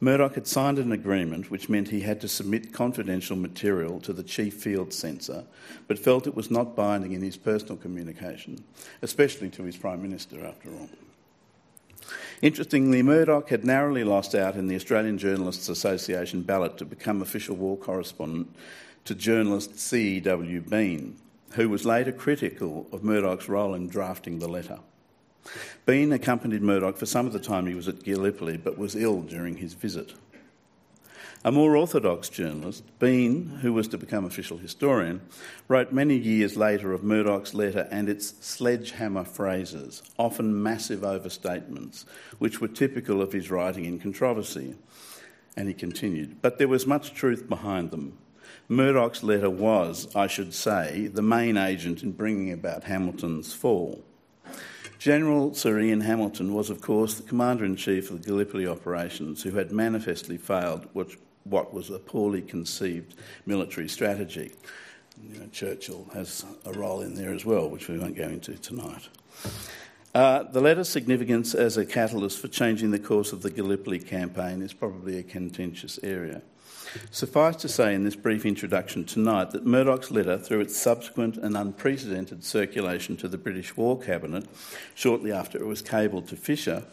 Murdoch 0.00 0.34
had 0.34 0.46
signed 0.46 0.78
an 0.78 0.92
agreement 0.92 1.50
which 1.50 1.68
meant 1.68 1.88
he 1.88 2.00
had 2.00 2.20
to 2.20 2.28
submit 2.28 2.72
confidential 2.72 3.36
material 3.36 4.00
to 4.00 4.12
the 4.12 4.22
chief 4.22 4.54
field 4.54 4.92
censor, 4.92 5.44
but 5.86 5.98
felt 5.98 6.26
it 6.26 6.34
was 6.34 6.50
not 6.50 6.76
binding 6.76 7.12
in 7.12 7.22
his 7.22 7.36
personal 7.36 7.76
communication, 7.76 8.64
especially 9.02 9.48
to 9.50 9.62
his 9.62 9.76
Prime 9.76 10.02
Minister, 10.02 10.44
after 10.44 10.70
all. 10.70 10.88
Interestingly, 12.42 13.02
Murdoch 13.02 13.48
had 13.48 13.64
narrowly 13.64 14.04
lost 14.04 14.34
out 14.34 14.56
in 14.56 14.66
the 14.66 14.76
Australian 14.76 15.16
Journalists 15.16 15.68
Association 15.68 16.42
ballot 16.42 16.76
to 16.78 16.84
become 16.84 17.22
official 17.22 17.56
war 17.56 17.76
correspondent 17.76 18.54
to 19.04 19.14
journalist 19.14 19.78
C.W. 19.78 20.60
Bean, 20.62 21.16
who 21.52 21.68
was 21.68 21.86
later 21.86 22.12
critical 22.12 22.86
of 22.92 23.04
Murdoch's 23.04 23.48
role 23.48 23.74
in 23.74 23.88
drafting 23.88 24.38
the 24.38 24.48
letter. 24.48 24.80
Bean 25.86 26.12
accompanied 26.12 26.62
Murdoch 26.62 26.96
for 26.96 27.06
some 27.06 27.26
of 27.26 27.32
the 27.32 27.38
time 27.38 27.66
he 27.66 27.74
was 27.74 27.88
at 27.88 28.02
Gallipoli, 28.02 28.56
but 28.56 28.78
was 28.78 28.96
ill 28.96 29.22
during 29.22 29.58
his 29.58 29.74
visit. 29.74 30.14
A 31.46 31.52
more 31.52 31.76
orthodox 31.76 32.30
journalist, 32.30 32.84
Bean, 32.98 33.58
who 33.60 33.74
was 33.74 33.86
to 33.88 33.98
become 33.98 34.24
official 34.24 34.56
historian, 34.56 35.20
wrote 35.68 35.92
many 35.92 36.16
years 36.16 36.56
later 36.56 36.94
of 36.94 37.04
Murdoch's 37.04 37.52
letter 37.52 37.86
and 37.90 38.08
its 38.08 38.34
sledgehammer 38.40 39.24
phrases, 39.24 40.02
often 40.16 40.62
massive 40.62 41.00
overstatements, 41.00 42.06
which 42.38 42.62
were 42.62 42.68
typical 42.68 43.20
of 43.20 43.34
his 43.34 43.50
writing 43.50 43.84
in 43.84 43.98
controversy. 43.98 44.74
And 45.54 45.68
he 45.68 45.74
continued, 45.74 46.40
but 46.40 46.56
there 46.56 46.66
was 46.66 46.86
much 46.86 47.12
truth 47.12 47.46
behind 47.46 47.90
them. 47.90 48.16
Murdoch's 48.66 49.22
letter 49.22 49.50
was, 49.50 50.08
I 50.16 50.26
should 50.26 50.54
say, 50.54 51.08
the 51.08 51.20
main 51.20 51.58
agent 51.58 52.02
in 52.02 52.12
bringing 52.12 52.52
about 52.52 52.84
Hamilton's 52.84 53.52
fall. 53.52 54.02
General 54.98 55.54
Sir 55.54 55.80
Ian 55.80 56.00
Hamilton 56.00 56.54
was, 56.54 56.70
of 56.70 56.80
course, 56.80 57.14
the 57.14 57.22
Commander 57.22 57.64
in 57.64 57.76
Chief 57.76 58.10
of 58.10 58.22
the 58.22 58.26
Gallipoli 58.26 58.66
operations, 58.66 59.42
who 59.42 59.52
had 59.52 59.72
manifestly 59.72 60.36
failed 60.36 60.86
what, 60.92 61.08
what 61.44 61.74
was 61.74 61.90
a 61.90 61.98
poorly 61.98 62.42
conceived 62.42 63.14
military 63.46 63.88
strategy. 63.88 64.52
You 65.22 65.40
know, 65.40 65.46
Churchill 65.52 66.08
has 66.14 66.44
a 66.64 66.72
role 66.72 67.02
in 67.02 67.14
there 67.14 67.32
as 67.32 67.44
well, 67.44 67.68
which 67.68 67.88
we 67.88 67.98
won't 67.98 68.16
go 68.16 68.24
into 68.24 68.54
tonight. 68.54 69.08
Uh, 70.14 70.44
the 70.44 70.60
letter's 70.60 70.88
significance 70.88 71.54
as 71.54 71.76
a 71.76 71.84
catalyst 71.84 72.38
for 72.38 72.48
changing 72.48 72.92
the 72.92 72.98
course 72.98 73.32
of 73.32 73.42
the 73.42 73.50
Gallipoli 73.50 73.98
campaign 73.98 74.62
is 74.62 74.72
probably 74.72 75.18
a 75.18 75.22
contentious 75.24 75.98
area. 76.02 76.40
Suffice 77.10 77.56
to 77.56 77.68
say 77.68 77.94
in 77.94 78.04
this 78.04 78.16
brief 78.16 78.46
introduction 78.46 79.04
tonight 79.04 79.50
that 79.50 79.66
Murdoch's 79.66 80.10
letter, 80.10 80.38
through 80.38 80.60
its 80.60 80.76
subsequent 80.76 81.36
and 81.36 81.56
unprecedented 81.56 82.44
circulation 82.44 83.16
to 83.16 83.28
the 83.28 83.38
British 83.38 83.76
War 83.76 83.98
Cabinet 83.98 84.46
shortly 84.94 85.32
after 85.32 85.58
it 85.58 85.66
was 85.66 85.82
cabled 85.82 86.28
to 86.28 86.36
Fisher, 86.36 86.84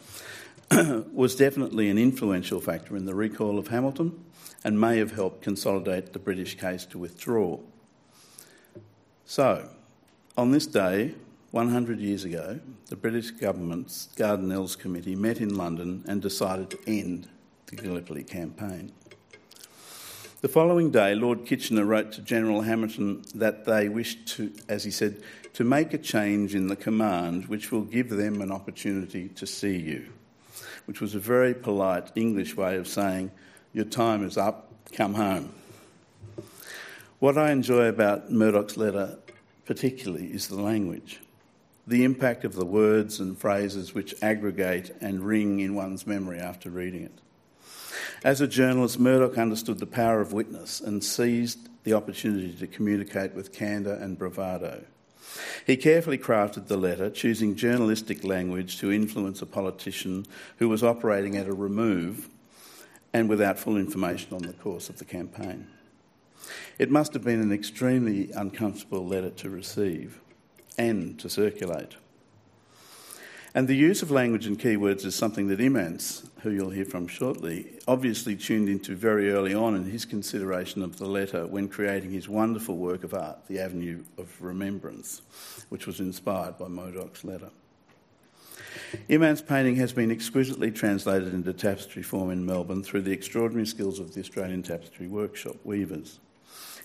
was 1.12 1.36
definitely 1.36 1.90
an 1.90 1.98
influential 1.98 2.60
factor 2.60 2.96
in 2.96 3.04
the 3.04 3.14
recall 3.14 3.58
of 3.58 3.68
Hamilton 3.68 4.24
and 4.64 4.80
may 4.80 4.98
have 4.98 5.12
helped 5.12 5.42
consolidate 5.42 6.12
the 6.12 6.18
British 6.18 6.56
case 6.56 6.84
to 6.86 6.98
withdraw. 6.98 7.58
So, 9.24 9.68
on 10.36 10.50
this 10.50 10.66
day, 10.66 11.14
100 11.50 12.00
years 12.00 12.24
ago, 12.24 12.60
the 12.86 12.96
British 12.96 13.30
government's 13.30 14.08
Dardanelles 14.16 14.78
Committee 14.78 15.16
met 15.16 15.40
in 15.40 15.54
London 15.56 16.04
and 16.08 16.22
decided 16.22 16.70
to 16.70 16.78
end 16.86 17.28
the 17.66 17.76
Gallipoli 17.76 18.24
campaign. 18.24 18.92
The 20.42 20.48
following 20.48 20.90
day, 20.90 21.14
Lord 21.14 21.46
Kitchener 21.46 21.84
wrote 21.84 22.10
to 22.14 22.20
General 22.20 22.62
Hamilton 22.62 23.22
that 23.36 23.64
they 23.64 23.88
wished 23.88 24.26
to, 24.38 24.52
as 24.68 24.82
he 24.82 24.90
said, 24.90 25.22
to 25.52 25.62
make 25.62 25.94
a 25.94 25.98
change 25.98 26.56
in 26.56 26.66
the 26.66 26.74
command 26.74 27.46
which 27.46 27.70
will 27.70 27.82
give 27.82 28.08
them 28.08 28.42
an 28.42 28.50
opportunity 28.50 29.28
to 29.36 29.46
see 29.46 29.76
you, 29.76 30.08
which 30.86 31.00
was 31.00 31.14
a 31.14 31.20
very 31.20 31.54
polite 31.54 32.10
English 32.16 32.56
way 32.56 32.76
of 32.76 32.88
saying, 32.88 33.30
Your 33.72 33.84
time 33.84 34.26
is 34.26 34.36
up, 34.36 34.68
come 34.90 35.14
home. 35.14 35.52
What 37.20 37.38
I 37.38 37.52
enjoy 37.52 37.86
about 37.86 38.32
Murdoch's 38.32 38.76
letter 38.76 39.18
particularly 39.64 40.26
is 40.26 40.48
the 40.48 40.60
language 40.60 41.20
the 41.86 42.02
impact 42.02 42.44
of 42.44 42.54
the 42.54 42.66
words 42.66 43.20
and 43.20 43.38
phrases 43.38 43.94
which 43.94 44.12
aggregate 44.22 44.96
and 45.00 45.20
ring 45.20 45.60
in 45.60 45.76
one's 45.76 46.04
memory 46.04 46.38
after 46.40 46.68
reading 46.68 47.04
it. 47.04 47.21
As 48.24 48.40
a 48.40 48.46
journalist, 48.46 49.00
Murdoch 49.00 49.36
understood 49.36 49.80
the 49.80 49.86
power 49.86 50.20
of 50.20 50.32
witness 50.32 50.80
and 50.80 51.02
seized 51.02 51.68
the 51.82 51.94
opportunity 51.94 52.52
to 52.52 52.68
communicate 52.68 53.34
with 53.34 53.52
candour 53.52 53.94
and 53.94 54.16
bravado. 54.16 54.84
He 55.66 55.76
carefully 55.76 56.18
crafted 56.18 56.68
the 56.68 56.76
letter, 56.76 57.10
choosing 57.10 57.56
journalistic 57.56 58.22
language 58.22 58.78
to 58.78 58.92
influence 58.92 59.42
a 59.42 59.46
politician 59.46 60.26
who 60.58 60.68
was 60.68 60.84
operating 60.84 61.36
at 61.36 61.48
a 61.48 61.52
remove 61.52 62.28
and 63.12 63.28
without 63.28 63.58
full 63.58 63.76
information 63.76 64.34
on 64.34 64.42
the 64.42 64.52
course 64.52 64.88
of 64.88 64.98
the 64.98 65.04
campaign. 65.04 65.66
It 66.78 66.90
must 66.90 67.14
have 67.14 67.24
been 67.24 67.40
an 67.40 67.52
extremely 67.52 68.30
uncomfortable 68.30 69.04
letter 69.04 69.30
to 69.30 69.50
receive 69.50 70.20
and 70.78 71.18
to 71.18 71.28
circulate. 71.28 71.96
And 73.54 73.68
the 73.68 73.76
use 73.76 74.00
of 74.00 74.10
language 74.10 74.46
and 74.46 74.58
keywords 74.58 75.04
is 75.04 75.14
something 75.14 75.48
that 75.48 75.60
Imants, 75.60 76.26
who 76.40 76.50
you'll 76.50 76.70
hear 76.70 76.86
from 76.86 77.06
shortly, 77.06 77.66
obviously 77.86 78.34
tuned 78.34 78.70
into 78.70 78.96
very 78.96 79.30
early 79.30 79.52
on 79.52 79.74
in 79.74 79.84
his 79.84 80.06
consideration 80.06 80.82
of 80.82 80.96
the 80.96 81.06
letter 81.06 81.46
when 81.46 81.68
creating 81.68 82.12
his 82.12 82.30
wonderful 82.30 82.78
work 82.78 83.04
of 83.04 83.12
art, 83.12 83.46
The 83.48 83.60
Avenue 83.60 84.04
of 84.16 84.34
Remembrance, 84.40 85.20
which 85.68 85.86
was 85.86 86.00
inspired 86.00 86.56
by 86.56 86.68
Murdoch's 86.68 87.24
letter. 87.24 87.50
Imants' 89.10 89.42
painting 89.42 89.76
has 89.76 89.92
been 89.92 90.10
exquisitely 90.10 90.70
translated 90.70 91.34
into 91.34 91.52
tapestry 91.52 92.02
form 92.02 92.30
in 92.30 92.46
Melbourne 92.46 92.82
through 92.82 93.02
the 93.02 93.12
extraordinary 93.12 93.66
skills 93.66 93.98
of 93.98 94.14
the 94.14 94.20
Australian 94.20 94.62
Tapestry 94.62 95.08
Workshop 95.08 95.56
weavers. 95.62 96.20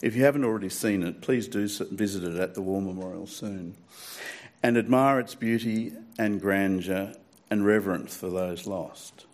If 0.01 0.17
you 0.17 0.23
haven't 0.25 0.43
already 0.43 0.69
seen 0.69 1.01
it, 1.03 1.21
please 1.21 1.47
do 1.47 1.67
visit 1.91 2.23
it 2.23 2.37
at 2.37 2.55
the 2.55 2.61
War 2.61 2.81
Memorial 2.81 3.25
soon 3.25 3.75
and 4.67 4.75
admire 4.75 5.17
its 5.17 5.33
beauty 5.33 5.93
and 6.19 6.41
grandeur 6.41 7.13
and 7.49 7.65
reverence 7.65 8.17
for 8.17 8.29
those 8.29 8.67
lost. 8.67 9.25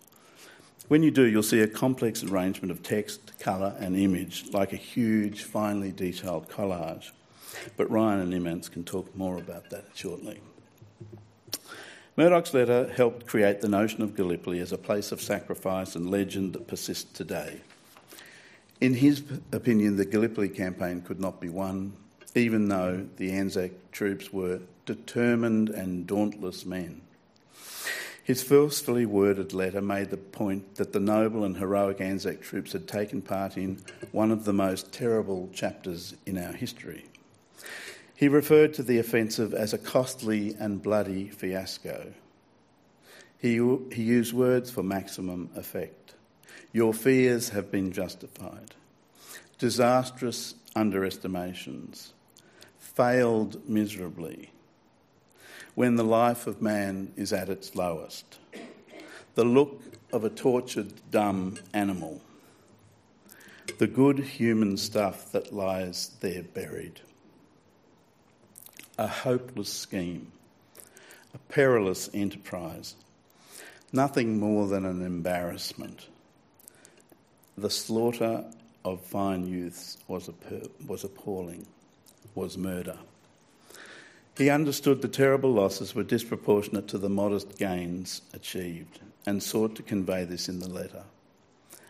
When 0.86 1.02
you 1.02 1.10
do, 1.10 1.24
you'll 1.24 1.42
see 1.42 1.58
a 1.58 1.66
complex 1.66 2.22
arrangement 2.22 2.70
of 2.70 2.84
text, 2.84 3.36
colour, 3.40 3.74
and 3.80 3.96
image, 3.96 4.44
like 4.52 4.72
a 4.72 4.76
huge, 4.76 5.42
finely 5.42 5.90
detailed 5.90 6.48
collage. 6.48 7.10
But 7.76 7.90
Ryan 7.90 8.20
and 8.20 8.32
Imants 8.32 8.68
can 8.68 8.84
talk 8.84 9.12
more 9.16 9.36
about 9.36 9.70
that 9.70 9.86
shortly. 9.96 10.38
Murdoch's 12.16 12.54
letter 12.54 12.92
helped 12.96 13.26
create 13.26 13.60
the 13.60 13.68
notion 13.68 14.02
of 14.02 14.14
Gallipoli 14.14 14.60
as 14.60 14.70
a 14.70 14.78
place 14.78 15.10
of 15.10 15.20
sacrifice 15.20 15.96
and 15.96 16.12
legend 16.12 16.52
that 16.52 16.68
persists 16.68 17.12
today. 17.12 17.60
In 18.80 18.94
his 18.94 19.24
opinion, 19.50 19.96
the 19.96 20.04
Gallipoli 20.04 20.48
campaign 20.48 21.02
could 21.02 21.18
not 21.18 21.40
be 21.40 21.48
won, 21.48 21.92
even 22.36 22.68
though 22.68 23.04
the 23.16 23.32
Anzac 23.32 23.72
troops 23.90 24.32
were 24.32 24.60
determined 24.84 25.68
and 25.68 26.06
dauntless 26.06 26.64
men. 26.64 27.02
His 28.24 28.42
forcefully 28.42 29.04
worded 29.04 29.52
letter 29.52 29.82
made 29.82 30.08
the 30.08 30.16
point 30.16 30.76
that 30.76 30.94
the 30.94 31.00
noble 31.00 31.44
and 31.44 31.58
heroic 31.58 32.00
Anzac 32.00 32.40
troops 32.40 32.72
had 32.72 32.88
taken 32.88 33.20
part 33.20 33.58
in 33.58 33.82
one 34.12 34.30
of 34.30 34.46
the 34.46 34.52
most 34.54 34.92
terrible 34.92 35.50
chapters 35.52 36.14
in 36.24 36.38
our 36.38 36.52
history. 36.52 37.04
He 38.16 38.28
referred 38.28 38.72
to 38.74 38.82
the 38.82 38.98
offensive 38.98 39.52
as 39.52 39.74
a 39.74 39.78
costly 39.78 40.56
and 40.58 40.82
bloody 40.82 41.28
fiasco. 41.28 42.14
He, 43.38 43.56
he 43.92 44.02
used 44.02 44.32
words 44.32 44.70
for 44.70 44.82
maximum 44.82 45.50
effect. 45.54 46.14
Your 46.72 46.94
fears 46.94 47.50
have 47.50 47.70
been 47.70 47.92
justified. 47.92 48.74
Disastrous 49.58 50.54
underestimations. 50.74 52.14
Failed 52.78 53.68
miserably. 53.68 54.50
When 55.74 55.96
the 55.96 56.04
life 56.04 56.46
of 56.46 56.62
man 56.62 57.12
is 57.16 57.32
at 57.32 57.48
its 57.48 57.74
lowest. 57.74 58.38
The 59.34 59.44
look 59.44 59.82
of 60.12 60.24
a 60.24 60.30
tortured, 60.30 60.92
dumb 61.10 61.56
animal. 61.72 62.20
The 63.78 63.86
good 63.86 64.18
human 64.18 64.76
stuff 64.76 65.32
that 65.32 65.52
lies 65.52 66.10
there 66.20 66.42
buried. 66.42 67.00
A 68.98 69.08
hopeless 69.08 69.72
scheme. 69.72 70.30
A 71.34 71.38
perilous 71.38 72.08
enterprise. 72.14 72.94
Nothing 73.92 74.38
more 74.38 74.68
than 74.68 74.84
an 74.84 75.04
embarrassment 75.04 76.08
the 77.56 77.70
slaughter 77.70 78.44
of 78.84 79.00
fine 79.00 79.46
youths 79.46 79.98
was, 80.08 80.30
was 80.86 81.04
appalling, 81.04 81.66
was 82.34 82.58
murder. 82.58 82.98
He 84.36 84.50
understood 84.50 85.00
the 85.00 85.08
terrible 85.08 85.52
losses 85.52 85.94
were 85.94 86.02
disproportionate 86.02 86.88
to 86.88 86.98
the 86.98 87.08
modest 87.08 87.56
gains 87.56 88.22
achieved 88.32 88.98
and 89.26 89.42
sought 89.42 89.76
to 89.76 89.82
convey 89.82 90.24
this 90.24 90.48
in 90.48 90.58
the 90.58 90.68
letter. 90.68 91.04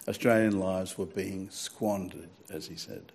Australian 0.07 0.61
lives 0.61 0.99
were 0.99 1.07
being 1.07 1.49
squandered, 1.51 2.29
as 2.51 2.67
he 2.67 2.77
said. 2.77 3.13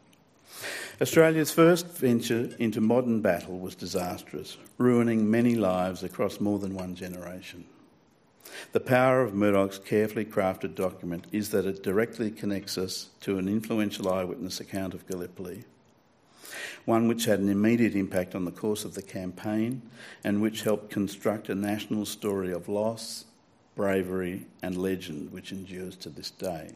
Australia's 1.00 1.52
first 1.52 1.86
venture 1.98 2.50
into 2.58 2.82
modern 2.82 3.22
battle 3.22 3.60
was 3.60 3.76
disastrous, 3.76 4.58
ruining 4.80 5.30
many 5.30 5.56
lives 5.56 6.04
across 6.04 6.40
more 6.40 6.58
than 6.58 6.74
one 6.74 6.96
generation. 6.96 7.66
The 8.72 8.80
power 8.80 9.22
of 9.22 9.36
Murdoch's 9.36 9.78
carefully 9.78 10.26
crafted 10.26 10.74
document 10.74 11.28
is 11.32 11.52
that 11.52 11.68
it 11.68 11.84
directly 11.84 12.32
connects 12.32 12.80
us 12.80 13.10
to 13.22 13.38
an 13.38 13.48
influential 13.48 14.12
eyewitness 14.12 14.60
account 14.60 14.96
of 14.96 15.08
Gallipoli, 15.08 15.66
one 16.90 17.08
which 17.08 17.26
had 17.26 17.40
an 17.40 17.50
immediate 17.50 17.94
impact 17.94 18.34
on 18.34 18.46
the 18.46 18.52
course 18.52 18.84
of 18.84 18.96
the 18.96 19.02
campaign 19.02 19.80
and 20.24 20.42
which 20.42 20.64
helped 20.64 20.90
construct 20.90 21.48
a 21.48 21.54
national 21.54 22.04
story 22.04 22.52
of 22.52 22.68
loss, 22.68 23.26
bravery, 23.76 24.48
and 24.64 24.76
legend 24.76 25.32
which 25.32 25.52
endures 25.52 25.96
to 25.96 26.10
this 26.10 26.32
day. 26.32 26.72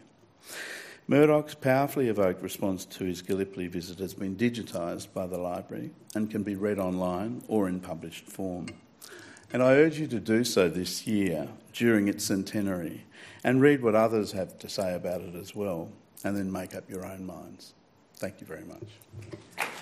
Murdoch's 1.07 1.55
powerfully 1.55 2.09
evoked 2.09 2.43
response 2.43 2.85
to 2.85 3.03
his 3.03 3.23
Gallipoli 3.23 3.65
visit 3.65 3.97
has 3.97 4.13
been 4.13 4.35
digitised 4.35 5.11
by 5.15 5.25
the 5.25 5.39
library 5.39 5.89
and 6.13 6.29
can 6.29 6.43
be 6.43 6.55
read 6.55 6.77
online 6.77 7.43
or 7.47 7.67
in 7.67 7.79
published 7.79 8.27
form. 8.27 8.67
And 9.51 9.63
I 9.63 9.73
urge 9.73 9.97
you 9.97 10.05
to 10.07 10.19
do 10.19 10.43
so 10.43 10.69
this 10.69 11.07
year 11.07 11.47
during 11.73 12.07
its 12.07 12.23
centenary 12.23 13.03
and 13.43 13.61
read 13.61 13.81
what 13.81 13.95
others 13.95 14.33
have 14.33 14.59
to 14.59 14.69
say 14.69 14.93
about 14.93 15.21
it 15.21 15.33
as 15.33 15.55
well, 15.55 15.89
and 16.23 16.37
then 16.37 16.51
make 16.51 16.75
up 16.75 16.87
your 16.87 17.03
own 17.03 17.25
minds. 17.25 17.73
Thank 18.17 18.41
you 18.41 18.45
very 18.45 18.63
much. 18.63 19.72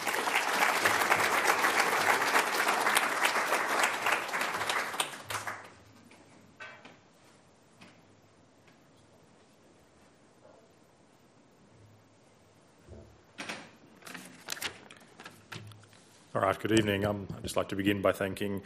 All 16.33 16.41
right, 16.41 16.57
good 16.57 16.71
evening. 16.71 17.03
Um, 17.03 17.27
I'd 17.35 17.43
just 17.43 17.57
like 17.57 17.67
to 17.69 17.75
begin 17.75 18.01
by 18.01 18.13
thanking 18.13 18.61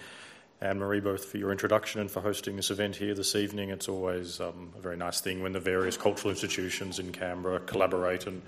Anne 0.61 0.77
Marie, 0.77 0.99
both 0.99 1.25
for 1.25 1.39
your 1.39 1.51
introduction 1.51 1.99
and 1.99 2.11
for 2.11 2.21
hosting 2.21 2.55
this 2.55 2.69
event 2.69 2.95
here 2.95 3.15
this 3.15 3.35
evening. 3.35 3.71
It's 3.71 3.89
always 3.89 4.39
um, 4.39 4.71
a 4.77 4.81
very 4.81 4.97
nice 4.97 5.19
thing 5.19 5.41
when 5.41 5.51
the 5.51 5.59
various 5.59 5.97
cultural 5.97 6.29
institutions 6.29 6.99
in 6.99 7.11
Canberra 7.11 7.59
collaborate 7.61 8.27
and 8.27 8.43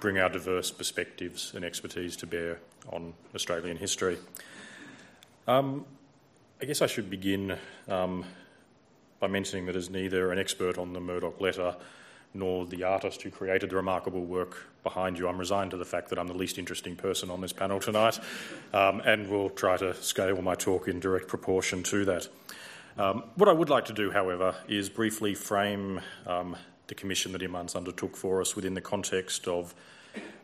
bring 0.00 0.18
our 0.18 0.28
diverse 0.28 0.72
perspectives 0.72 1.52
and 1.54 1.64
expertise 1.64 2.16
to 2.16 2.26
bear 2.26 2.58
on 2.90 3.14
Australian 3.36 3.76
history. 3.76 4.18
Um, 5.46 5.84
I 6.60 6.64
guess 6.64 6.82
I 6.82 6.88
should 6.88 7.08
begin 7.08 7.56
um, 7.86 8.24
by 9.20 9.28
mentioning 9.28 9.66
that 9.66 9.76
as 9.76 9.90
neither 9.90 10.32
an 10.32 10.40
expert 10.40 10.76
on 10.76 10.92
the 10.92 11.00
Murdoch 11.00 11.40
letter 11.40 11.76
nor 12.36 12.66
the 12.66 12.84
artist 12.84 13.22
who 13.22 13.30
created 13.30 13.70
the 13.70 13.76
remarkable 13.76 14.24
work 14.24 14.68
behind 14.82 15.18
you. 15.18 15.28
I'm 15.28 15.38
resigned 15.38 15.72
to 15.72 15.76
the 15.76 15.84
fact 15.84 16.10
that 16.10 16.18
I'm 16.18 16.28
the 16.28 16.34
least 16.34 16.58
interesting 16.58 16.94
person 16.94 17.30
on 17.30 17.40
this 17.40 17.52
panel 17.52 17.80
tonight, 17.80 18.18
um, 18.72 19.00
and 19.00 19.28
will 19.28 19.50
try 19.50 19.76
to 19.76 19.94
scale 19.94 20.40
my 20.42 20.54
talk 20.54 20.88
in 20.88 21.00
direct 21.00 21.28
proportion 21.28 21.82
to 21.84 22.04
that. 22.04 22.28
Um, 22.98 23.24
what 23.34 23.48
I 23.48 23.52
would 23.52 23.68
like 23.68 23.86
to 23.86 23.92
do, 23.92 24.10
however, 24.10 24.54
is 24.68 24.88
briefly 24.88 25.34
frame 25.34 26.00
um, 26.26 26.56
the 26.86 26.94
commission 26.94 27.32
that 27.32 27.42
Imants 27.42 27.74
undertook 27.74 28.16
for 28.16 28.40
us 28.40 28.54
within 28.54 28.74
the 28.74 28.80
context 28.80 29.48
of 29.48 29.74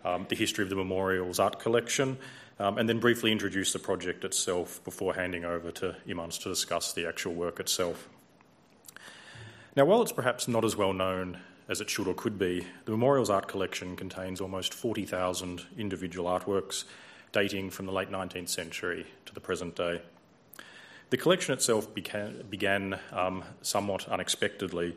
um, 0.05 0.26
the 0.28 0.37
history 0.37 0.64
of 0.64 0.70
the 0.70 0.76
memorial's 0.76 1.38
art 1.38 1.61
collection, 1.61 2.18
um, 2.59 2.78
and 2.78 2.88
then 2.88 2.98
briefly 2.98 3.33
introduce 3.33 3.72
the 3.72 3.78
project 3.78 4.24
itself 4.24 4.83
before 4.85 5.14
handing 5.14 5.44
over 5.44 5.70
to 5.70 5.96
Imants 6.07 6.38
to 6.38 6.48
discuss 6.48 6.92
the 6.92 7.07
actual 7.07 7.33
work 7.33 7.61
itself. 7.61 8.09
Now, 9.74 9.87
while 9.87 10.02
it's 10.02 10.12
perhaps 10.12 10.48
not 10.48 10.64
as 10.64 10.76
well 10.76 10.92
known 10.92 11.38
as 11.72 11.80
it 11.80 11.88
should 11.88 12.06
or 12.06 12.12
could 12.12 12.38
be, 12.38 12.66
the 12.85 12.90
memorial's 12.90 13.30
art 13.30 13.48
collection 13.48 13.96
contains 13.96 14.42
almost 14.42 14.74
40,000 14.74 15.66
individual 15.78 16.30
artworks 16.30 16.85
dating 17.32 17.70
from 17.70 17.87
the 17.87 17.92
late 17.92 18.11
19th 18.11 18.50
century 18.50 19.06
to 19.24 19.32
the 19.32 19.40
present 19.40 19.74
day. 19.74 20.02
The 21.08 21.16
collection 21.16 21.54
itself 21.54 21.94
began, 21.94 22.44
began 22.50 22.98
um, 23.11 23.42
somewhat 23.62 24.06
unexpectedly 24.06 24.94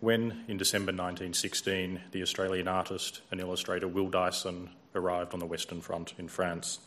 when, 0.00 0.44
in 0.46 0.58
December 0.58 0.92
1916, 0.92 2.02
the 2.12 2.20
Australian 2.20 2.68
artist 2.68 3.22
and 3.30 3.40
illustrator 3.40 3.88
Will 3.88 4.10
Dyson 4.10 4.68
arrived 4.94 5.32
on 5.32 5.40
the 5.40 5.46
Western 5.46 5.80
Front 5.80 6.12
in 6.18 6.28
France. 6.28 6.80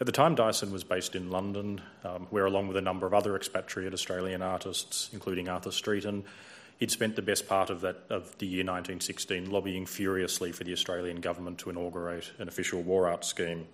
At 0.00 0.06
the 0.06 0.12
time, 0.12 0.34
Dyson 0.34 0.72
was 0.72 0.82
based 0.82 1.14
in 1.14 1.30
London, 1.30 1.82
um, 2.04 2.26
where, 2.30 2.46
along 2.46 2.68
with 2.68 2.78
a 2.78 2.82
number 2.82 3.06
of 3.06 3.12
other 3.12 3.36
expatriate 3.36 3.92
Australian 3.92 4.40
artists, 4.40 5.10
including 5.12 5.46
Arthur 5.50 5.70
Streeton, 5.70 6.24
he'd 6.78 6.90
spent 6.90 7.16
the 7.16 7.22
best 7.22 7.48
part 7.48 7.70
of, 7.70 7.80
that, 7.80 8.04
of 8.10 8.36
the 8.38 8.46
year 8.46 8.64
1916 8.64 9.50
lobbying 9.50 9.86
furiously 9.86 10.52
for 10.52 10.64
the 10.64 10.72
Australian 10.72 11.20
government 11.20 11.58
to 11.58 11.70
inaugurate 11.70 12.32
an 12.38 12.48
official 12.48 12.82
war 12.82 13.08
art 13.08 13.24
scheme. 13.24 13.66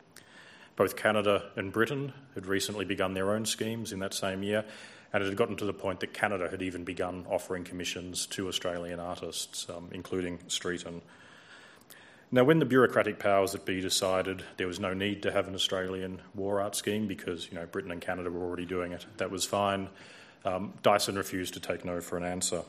Both 0.77 0.97
Canada 0.97 1.51
and 1.57 1.73
Britain 1.73 2.12
had 2.35 2.47
recently 2.47 2.85
begun 2.85 3.15
their 3.15 3.33
own 3.33 3.45
schemes 3.45 3.93
in 3.93 3.99
that 3.99 4.15
same 4.15 4.43
year, 4.43 4.65
and 5.12 5.23
it 5.23 5.27
had 5.27 5.37
gotten 5.37 5.57
to 5.57 5.67
the 5.67 5.75
point 5.75 6.01
that 6.01 6.15
Canada 6.15 6.49
had 6.49 6.62
even 6.62 6.85
begun 6.85 7.27
offering 7.29 7.65
commissions 7.65 8.27
to 8.27 8.49
Australian 8.49 8.99
artists, 8.99 9.67
um, 9.69 9.91
including 9.93 10.38
Streeton. 10.49 11.03
Now, 12.35 12.45
when 12.45 12.61
the 12.61 12.65
bureaucratic 12.65 13.19
powers 13.19 13.53
that 13.53 13.67
be 13.67 13.83
decided 13.83 14.43
there 14.57 14.67
was 14.67 14.81
no 14.81 14.95
need 14.95 15.23
to 15.25 15.33
have 15.33 15.49
an 15.49 15.55
Australian 15.55 16.23
war 16.35 16.62
art 16.62 16.75
scheme 16.75 17.07
because 17.07 17.47
you 17.51 17.59
know 17.59 17.67
Britain 17.67 17.91
and 17.91 18.01
Canada 18.01 18.31
were 18.31 18.43
already 18.43 18.65
doing 18.65 18.93
it, 18.93 19.05
that 19.19 19.31
was 19.31 19.45
fine. 19.45 19.91
Um, 20.47 20.73
Dyson 20.83 21.17
refused 21.17 21.53
to 21.55 21.61
take 21.61 21.85
no 21.85 22.01
for 22.01 22.17
an 22.17 22.25
answer. 22.25 22.62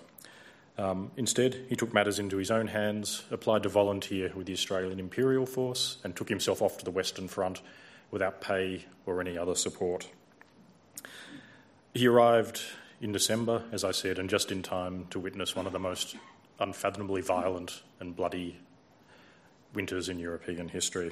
Um, 0.77 1.11
instead, 1.17 1.65
he 1.69 1.75
took 1.75 1.93
matters 1.93 2.17
into 2.19 2.37
his 2.37 2.49
own 2.49 2.67
hands, 2.67 3.23
applied 3.29 3.63
to 3.63 3.69
volunteer 3.69 4.31
with 4.35 4.47
the 4.47 4.53
Australian 4.53 4.99
Imperial 4.99 5.45
Force, 5.45 5.97
and 6.03 6.15
took 6.15 6.29
himself 6.29 6.61
off 6.61 6.77
to 6.79 6.85
the 6.85 6.91
Western 6.91 7.27
Front 7.27 7.61
without 8.09 8.41
pay 8.41 8.85
or 9.05 9.21
any 9.21 9.37
other 9.37 9.55
support. 9.55 10.09
He 11.93 12.07
arrived 12.07 12.61
in 13.01 13.11
December, 13.11 13.63
as 13.71 13.83
I 13.83 13.91
said, 13.91 14.17
and 14.17 14.29
just 14.29 14.51
in 14.51 14.63
time 14.63 15.05
to 15.11 15.19
witness 15.19 15.55
one 15.55 15.67
of 15.67 15.73
the 15.73 15.79
most 15.79 16.15
unfathomably 16.59 17.21
violent 17.21 17.83
and 17.99 18.15
bloody 18.15 18.59
winters 19.73 20.09
in 20.09 20.19
European 20.19 20.69
history. 20.69 21.11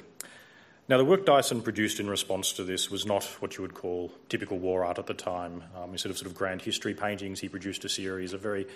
Now, 0.88 0.98
the 0.98 1.04
work 1.04 1.24
Dyson 1.24 1.62
produced 1.62 2.00
in 2.00 2.10
response 2.10 2.52
to 2.54 2.64
this 2.64 2.90
was 2.90 3.06
not 3.06 3.24
what 3.40 3.56
you 3.56 3.62
would 3.62 3.74
call 3.74 4.12
typical 4.28 4.58
war 4.58 4.84
art 4.84 4.98
at 4.98 5.06
the 5.06 5.14
time. 5.14 5.62
Um, 5.76 5.92
instead 5.92 6.10
of 6.10 6.18
sort 6.18 6.30
of 6.30 6.36
grand 6.36 6.62
history 6.62 6.94
paintings, 6.94 7.40
he 7.40 7.48
produced 7.48 7.84
a 7.84 7.88
series 7.88 8.32
of 8.32 8.40
very 8.40 8.66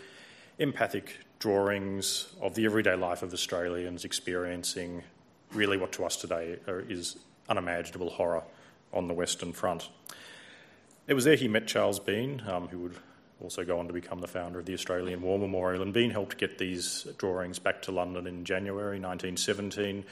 empathic 0.58 1.18
drawings 1.38 2.28
of 2.40 2.54
the 2.54 2.64
everyday 2.64 2.94
life 2.94 3.22
of 3.22 3.32
Australians 3.32 4.04
experiencing 4.04 5.02
really 5.52 5.76
what 5.76 5.92
to 5.92 6.04
us 6.04 6.16
today 6.16 6.56
is 6.66 7.18
unimaginable 7.48 8.10
horror 8.10 8.42
on 8.92 9.06
the 9.06 9.14
Western 9.14 9.52
Front. 9.52 9.88
It 11.06 11.14
was 11.14 11.24
there 11.24 11.36
he 11.36 11.46
met 11.46 11.66
Charles 11.66 12.00
Bean, 12.00 12.42
um, 12.48 12.68
who 12.68 12.78
would 12.78 12.96
also 13.40 13.64
go 13.64 13.78
on 13.78 13.86
to 13.86 13.92
become 13.92 14.20
the 14.20 14.26
founder 14.26 14.58
of 14.58 14.64
the 14.64 14.74
Australian 14.74 15.20
War 15.20 15.38
Memorial. 15.38 15.82
And 15.82 15.92
Bean 15.92 16.10
helped 16.10 16.38
get 16.38 16.58
these 16.58 17.06
drawings 17.18 17.58
back 17.58 17.82
to 17.82 17.92
London 17.92 18.26
in 18.26 18.44
January 18.44 18.98
1917, 18.98 20.04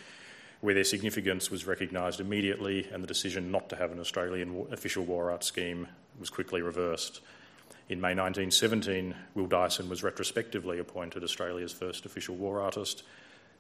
where 0.61 0.75
their 0.75 0.85
significance 0.85 1.51
was 1.51 1.67
recognised 1.67 2.21
immediately, 2.21 2.87
and 2.93 3.03
the 3.03 3.09
decision 3.09 3.51
not 3.51 3.69
to 3.71 3.77
have 3.77 3.93
an 3.93 3.99
Australian 3.99 4.67
official 4.71 5.05
war 5.05 5.31
art 5.31 5.43
scheme 5.43 5.89
was 6.21 6.31
quickly 6.31 6.63
reversed. 6.63 7.23
In 7.87 8.01
May 8.01 8.15
1917, 8.15 9.15
Will 9.35 9.47
Dyson 9.47 9.91
was 9.91 10.03
retrospectively 10.03 10.79
appointed 10.79 11.23
Australia's 11.23 11.73
first 11.73 12.07
official 12.07 12.35
war 12.35 12.61
artist, 12.61 13.03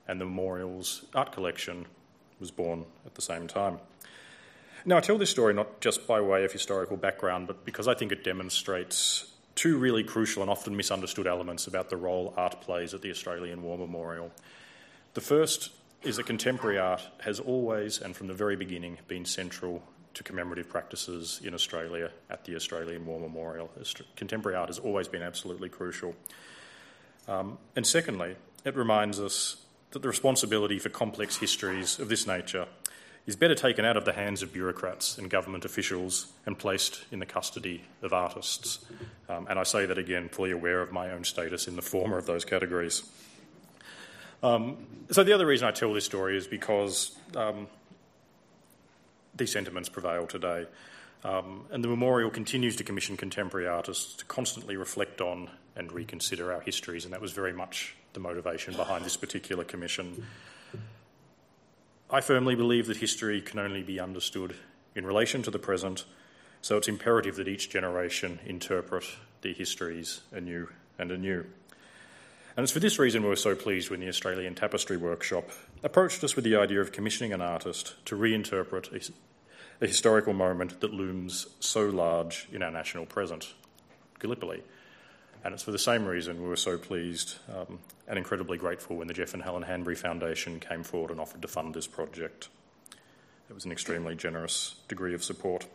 and 0.08 0.18
the 0.18 0.24
memorial's 0.24 1.04
art 1.14 1.32
collection 1.32 1.84
was 2.40 2.50
born 2.50 2.86
at 3.04 3.14
the 3.14 3.22
same 3.22 3.46
time. 3.46 3.78
Now, 4.86 4.96
I 4.96 5.00
tell 5.00 5.18
this 5.18 5.30
story 5.30 5.52
not 5.52 5.80
just 5.80 6.06
by 6.06 6.22
way 6.22 6.44
of 6.44 6.52
historical 6.52 6.96
background, 6.96 7.46
but 7.46 7.66
because 7.66 7.86
I 7.86 7.94
think 7.94 8.12
it 8.12 8.24
demonstrates 8.24 9.30
two 9.54 9.76
really 9.76 10.02
crucial 10.02 10.42
and 10.42 10.50
often 10.50 10.74
misunderstood 10.74 11.26
elements 11.26 11.66
about 11.66 11.90
the 11.90 11.96
role 11.96 12.32
art 12.36 12.62
plays 12.62 12.94
at 12.94 13.02
the 13.02 13.10
Australian 13.10 13.62
War 13.62 13.76
Memorial. 13.76 14.32
The 15.12 15.20
first 15.20 15.70
is 16.02 16.16
that 16.16 16.26
contemporary 16.26 16.78
art 16.78 17.02
has 17.20 17.40
always 17.40 17.98
and 17.98 18.16
from 18.16 18.26
the 18.26 18.34
very 18.34 18.56
beginning 18.56 18.98
been 19.06 19.24
central 19.24 19.82
to 20.14 20.22
commemorative 20.22 20.68
practices 20.68 21.40
in 21.44 21.54
Australia 21.54 22.10
at 22.30 22.44
the 22.44 22.56
Australian 22.56 23.04
War 23.06 23.20
Memorial. 23.20 23.70
Contemporary 24.16 24.56
art 24.56 24.68
has 24.68 24.78
always 24.78 25.08
been 25.08 25.22
absolutely 25.22 25.68
crucial. 25.68 26.14
Um, 27.28 27.58
and 27.76 27.86
secondly, 27.86 28.36
it 28.64 28.76
reminds 28.76 29.20
us 29.20 29.56
that 29.90 30.02
the 30.02 30.08
responsibility 30.08 30.78
for 30.78 30.88
complex 30.88 31.36
histories 31.36 31.98
of 31.98 32.08
this 32.08 32.26
nature 32.26 32.66
is 33.26 33.36
better 33.36 33.54
taken 33.54 33.84
out 33.84 33.96
of 33.96 34.04
the 34.04 34.12
hands 34.12 34.42
of 34.42 34.52
bureaucrats 34.52 35.16
and 35.16 35.30
government 35.30 35.64
officials 35.64 36.32
and 36.44 36.58
placed 36.58 37.04
in 37.10 37.18
the 37.18 37.26
custody 37.26 37.82
of 38.02 38.12
artists. 38.12 38.84
Um, 39.28 39.46
and 39.48 39.58
I 39.58 39.62
say 39.62 39.86
that 39.86 39.96
again, 39.96 40.28
fully 40.28 40.50
aware 40.50 40.82
of 40.82 40.92
my 40.92 41.10
own 41.10 41.24
status 41.24 41.66
in 41.66 41.76
the 41.76 41.82
former 41.82 42.18
of 42.18 42.26
those 42.26 42.44
categories. 42.44 43.02
Um, 44.42 44.76
so, 45.10 45.24
the 45.24 45.32
other 45.32 45.46
reason 45.46 45.66
I 45.66 45.70
tell 45.70 45.94
this 45.94 46.04
story 46.04 46.36
is 46.36 46.46
because 46.46 47.16
um, 47.34 47.66
these 49.36 49.52
sentiments 49.52 49.88
prevail 49.88 50.26
today. 50.26 50.66
Um, 51.24 51.64
and 51.70 51.82
the 51.82 51.88
memorial 51.88 52.30
continues 52.30 52.76
to 52.76 52.84
commission 52.84 53.16
contemporary 53.16 53.66
artists 53.66 54.14
to 54.16 54.24
constantly 54.26 54.76
reflect 54.76 55.20
on 55.20 55.48
and 55.74 55.90
reconsider 55.90 56.52
our 56.52 56.60
histories, 56.60 57.04
and 57.04 57.14
that 57.14 57.20
was 57.20 57.32
very 57.32 57.52
much 57.52 57.96
the 58.12 58.20
motivation 58.20 58.74
behind 58.76 59.04
this 59.04 59.16
particular 59.16 59.64
commission. 59.64 60.26
I 62.10 62.20
firmly 62.20 62.54
believe 62.54 62.86
that 62.86 62.98
history 62.98 63.40
can 63.40 63.58
only 63.58 63.82
be 63.82 63.98
understood 63.98 64.54
in 64.94 65.06
relation 65.06 65.42
to 65.42 65.50
the 65.50 65.58
present, 65.58 66.04
so 66.60 66.76
it's 66.76 66.88
imperative 66.88 67.36
that 67.36 67.48
each 67.48 67.70
generation 67.70 68.38
interpret 68.46 69.04
their 69.40 69.54
histories 69.54 70.20
anew 70.30 70.68
and 70.98 71.10
anew. 71.10 71.44
And 72.56 72.62
it's 72.62 72.72
for 72.72 72.80
this 72.80 72.98
reason 72.98 73.22
we 73.22 73.30
were 73.30 73.36
so 73.36 73.56
pleased 73.56 73.90
when 73.90 74.00
the 74.00 74.08
Australian 74.08 74.54
Tapestry 74.54 74.96
Workshop 74.96 75.50
approached 75.84 76.24
us 76.24 76.34
with 76.34 76.44
the 76.44 76.56
idea 76.56 76.80
of 76.80 76.92
commissioning 76.92 77.34
an 77.34 77.42
artist 77.42 77.94
to 78.06 78.16
reinterpret 78.16 78.90
a, 78.92 79.84
a 79.84 79.86
historical 79.86 80.32
moment 80.32 80.80
that 80.80 80.94
looms 80.94 81.46
so 81.60 81.86
large 81.86 82.48
in 82.50 82.62
our 82.62 82.70
national 82.70 83.04
present, 83.04 83.52
Gallipoli. 84.18 84.62
And 85.44 85.52
it's 85.52 85.62
for 85.62 85.72
the 85.72 85.78
same 85.78 86.06
reason 86.06 86.42
we 86.42 86.48
were 86.48 86.56
so 86.56 86.78
pleased 86.78 87.36
um, 87.54 87.78
and 88.08 88.16
incredibly 88.16 88.56
grateful 88.56 88.96
when 88.96 89.08
the 89.08 89.14
Geoff 89.14 89.34
and 89.34 89.42
Helen 89.42 89.62
Handbury 89.62 89.94
Foundation 89.94 90.58
came 90.58 90.82
forward 90.82 91.10
and 91.10 91.20
offered 91.20 91.42
to 91.42 91.48
fund 91.48 91.74
this 91.74 91.86
project. 91.86 92.48
It 93.50 93.52
was 93.52 93.66
an 93.66 93.72
extremely 93.72 94.14
generous 94.14 94.76
degree 94.88 95.12
of 95.12 95.22
support. 95.22 95.66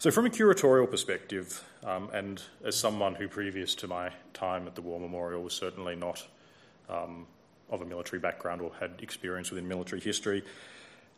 So, 0.00 0.10
from 0.10 0.26
a 0.26 0.30
curatorial 0.30 0.90
perspective, 0.90 1.62
um, 1.84 2.10
and 2.12 2.42
as 2.64 2.76
someone 2.76 3.14
who, 3.14 3.28
previous 3.28 3.76
to 3.76 3.86
my 3.86 4.10
time 4.34 4.66
at 4.66 4.74
the 4.74 4.82
War 4.82 4.98
Memorial, 4.98 5.42
was 5.42 5.54
certainly 5.54 5.94
not 5.94 6.26
um, 6.88 7.26
of 7.70 7.82
a 7.82 7.84
military 7.84 8.18
background 8.18 8.60
or 8.60 8.72
had 8.80 8.92
experience 9.00 9.50
within 9.50 9.68
military 9.68 10.00
history, 10.00 10.42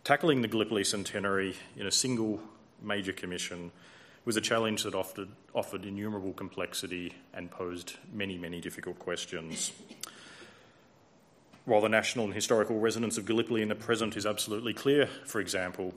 tackling 0.05 0.43
the 0.43 0.49
Gallipoli 0.49 0.85
centenary 0.85 1.57
in 1.77 1.87
a 1.87 1.93
single 1.93 2.41
major 2.83 3.13
commission 3.13 3.71
was 4.25 4.37
a 4.37 4.41
challenge 4.41 4.83
that 4.83 4.95
offered, 4.95 5.29
offered 5.55 5.85
innumerable 5.85 6.33
complexity 6.33 7.15
and 7.33 7.51
posed 7.51 7.97
many, 8.13 8.37
many 8.37 8.61
difficult 8.61 8.99
questions. 8.99 9.73
While 11.65 11.81
the 11.81 11.89
national 11.89 12.27
and 12.27 12.35
historical 12.35 12.79
resonance 12.79 13.17
of 13.17 13.27
Gallipoli 13.27 13.63
in 13.63 13.69
the 13.69 13.75
present 13.75 14.17
is 14.17 14.27
absolutely 14.27 14.75
clear, 14.75 15.09
for 15.25 15.41
example, 15.41 15.95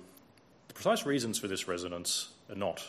the 0.68 0.74
precise 0.74 1.06
reasons 1.06 1.40
for 1.40 1.48
this 1.48 1.68
resonance 1.68 2.30
are 2.50 2.56
not. 2.56 2.84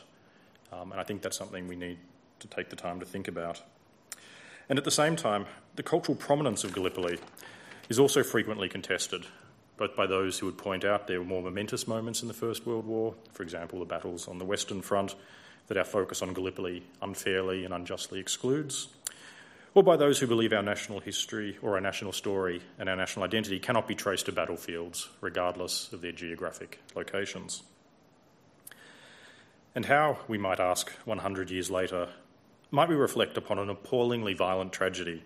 Um, 0.72 0.92
and 0.92 1.00
I 1.00 1.04
think 1.04 1.22
that's 1.22 1.36
something 1.36 1.68
we 1.68 1.76
need 1.76 1.98
to 2.40 2.48
take 2.48 2.70
the 2.70 2.76
time 2.76 3.00
to 3.00 3.06
think 3.06 3.28
about. 3.28 3.62
And 4.68 4.78
at 4.78 4.84
the 4.84 4.90
same 4.90 5.16
time, 5.16 5.46
the 5.76 5.82
cultural 5.82 6.16
prominence 6.16 6.64
of 6.64 6.72
Gallipoli 6.72 7.18
is 7.88 7.98
also 7.98 8.22
frequently 8.22 8.68
contested, 8.68 9.26
both 9.76 9.94
by 9.94 10.06
those 10.06 10.38
who 10.38 10.46
would 10.46 10.58
point 10.58 10.84
out 10.84 11.06
there 11.06 11.18
were 11.18 11.26
more 11.26 11.42
momentous 11.42 11.86
moments 11.86 12.22
in 12.22 12.28
the 12.28 12.34
First 12.34 12.66
World 12.66 12.86
War, 12.86 13.14
for 13.32 13.42
example, 13.42 13.78
the 13.78 13.84
battles 13.84 14.28
on 14.28 14.38
the 14.38 14.44
Western 14.44 14.80
Front, 14.80 15.14
that 15.66 15.76
our 15.76 15.84
focus 15.84 16.22
on 16.22 16.32
Gallipoli 16.32 16.82
unfairly 17.02 17.64
and 17.64 17.74
unjustly 17.74 18.20
excludes, 18.20 18.88
or 19.74 19.82
by 19.82 19.96
those 19.96 20.20
who 20.20 20.26
believe 20.26 20.52
our 20.52 20.62
national 20.62 21.00
history 21.00 21.58
or 21.60 21.74
our 21.74 21.80
national 21.80 22.12
story 22.12 22.62
and 22.78 22.88
our 22.88 22.94
national 22.94 23.24
identity 23.24 23.58
cannot 23.58 23.88
be 23.88 23.94
traced 23.94 24.26
to 24.26 24.32
battlefields, 24.32 25.08
regardless 25.20 25.92
of 25.92 26.00
their 26.00 26.12
geographic 26.12 26.80
locations. 26.94 27.64
And 29.74 29.86
how, 29.86 30.18
we 30.28 30.38
might 30.38 30.60
ask, 30.60 30.90
100 31.04 31.50
years 31.50 31.70
later, 31.72 32.08
might 32.74 32.88
we 32.88 32.96
reflect 32.96 33.36
upon 33.36 33.58
an 33.60 33.70
appallingly 33.70 34.34
violent 34.34 34.72
tragedy 34.72 35.22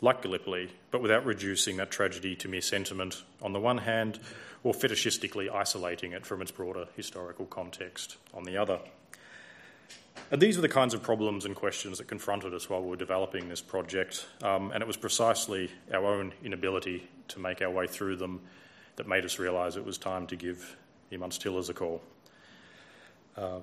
like 0.00 0.20
Gallipoli, 0.20 0.68
but 0.90 1.00
without 1.00 1.24
reducing 1.24 1.76
that 1.76 1.90
tragedy 1.90 2.34
to 2.36 2.48
mere 2.48 2.60
sentiment 2.60 3.22
on 3.40 3.52
the 3.52 3.60
one 3.60 3.78
hand, 3.78 4.18
or 4.64 4.72
fetishistically 4.72 5.48
isolating 5.52 6.12
it 6.12 6.26
from 6.26 6.42
its 6.42 6.50
broader 6.50 6.86
historical 6.96 7.46
context 7.46 8.16
on 8.34 8.42
the 8.42 8.56
other. 8.56 8.80
And 10.32 10.42
these 10.42 10.58
are 10.58 10.60
the 10.60 10.68
kinds 10.68 10.92
of 10.92 11.02
problems 11.02 11.44
and 11.44 11.54
questions 11.54 11.98
that 11.98 12.08
confronted 12.08 12.52
us 12.52 12.68
while 12.68 12.82
we 12.82 12.88
were 12.88 12.96
developing 12.96 13.48
this 13.48 13.60
project, 13.60 14.26
um, 14.42 14.72
and 14.72 14.82
it 14.82 14.86
was 14.86 14.96
precisely 14.96 15.70
our 15.94 16.04
own 16.04 16.32
inability 16.42 17.08
to 17.28 17.38
make 17.38 17.62
our 17.62 17.70
way 17.70 17.86
through 17.86 18.16
them 18.16 18.40
that 18.96 19.06
made 19.06 19.24
us 19.24 19.38
realise 19.38 19.76
it 19.76 19.84
was 19.84 19.98
time 19.98 20.26
to 20.26 20.34
give 20.34 20.76
Imants 21.12 21.38
Tillers 21.38 21.68
a 21.68 21.74
call. 21.74 22.02
Um, 23.36 23.62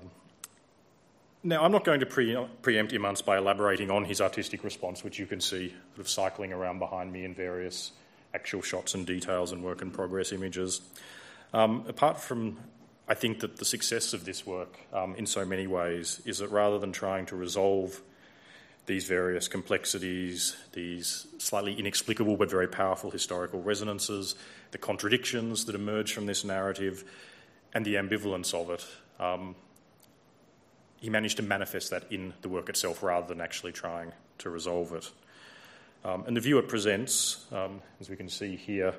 now, 1.42 1.62
I'm 1.62 1.72
not 1.72 1.84
going 1.84 2.00
to 2.00 2.06
pre- 2.06 2.36
preempt 2.62 2.92
Imants 2.92 3.22
by 3.22 3.38
elaborating 3.38 3.90
on 3.90 4.04
his 4.04 4.20
artistic 4.20 4.64
response, 4.64 5.04
which 5.04 5.18
you 5.18 5.26
can 5.26 5.40
see 5.40 5.68
sort 5.94 6.00
of 6.00 6.08
cycling 6.08 6.52
around 6.52 6.78
behind 6.78 7.12
me 7.12 7.24
in 7.24 7.34
various 7.34 7.92
actual 8.34 8.62
shots 8.62 8.94
and 8.94 9.06
details 9.06 9.52
and 9.52 9.62
work 9.62 9.82
in 9.82 9.90
progress 9.90 10.32
images. 10.32 10.80
Um, 11.52 11.84
apart 11.88 12.20
from, 12.20 12.58
I 13.08 13.14
think 13.14 13.40
that 13.40 13.56
the 13.56 13.64
success 13.64 14.12
of 14.12 14.24
this 14.24 14.46
work 14.46 14.78
um, 14.92 15.14
in 15.16 15.26
so 15.26 15.44
many 15.44 15.66
ways 15.66 16.20
is 16.24 16.38
that 16.38 16.50
rather 16.50 16.78
than 16.78 16.92
trying 16.92 17.26
to 17.26 17.36
resolve 17.36 18.00
these 18.86 19.04
various 19.04 19.48
complexities, 19.48 20.56
these 20.72 21.26
slightly 21.38 21.74
inexplicable 21.74 22.36
but 22.36 22.50
very 22.50 22.68
powerful 22.68 23.10
historical 23.10 23.60
resonances, 23.60 24.34
the 24.70 24.78
contradictions 24.78 25.64
that 25.64 25.74
emerge 25.74 26.12
from 26.12 26.26
this 26.26 26.44
narrative, 26.44 27.04
and 27.74 27.84
the 27.84 27.94
ambivalence 27.94 28.54
of 28.54 28.70
it, 28.70 28.86
um, 29.20 29.54
he 31.06 31.10
managed 31.10 31.36
to 31.36 31.42
manifest 31.44 31.90
that 31.90 32.02
in 32.10 32.34
the 32.42 32.48
work 32.48 32.68
itself 32.68 33.00
rather 33.00 33.28
than 33.28 33.40
actually 33.40 33.70
trying 33.70 34.10
to 34.38 34.50
resolve 34.50 34.92
it. 34.92 35.08
Um, 36.04 36.24
and 36.26 36.36
the 36.36 36.40
view 36.40 36.58
it 36.58 36.66
presents, 36.66 37.46
um, 37.52 37.80
as 38.00 38.10
we 38.10 38.16
can 38.16 38.28
see 38.28 38.56
here, 38.56 38.92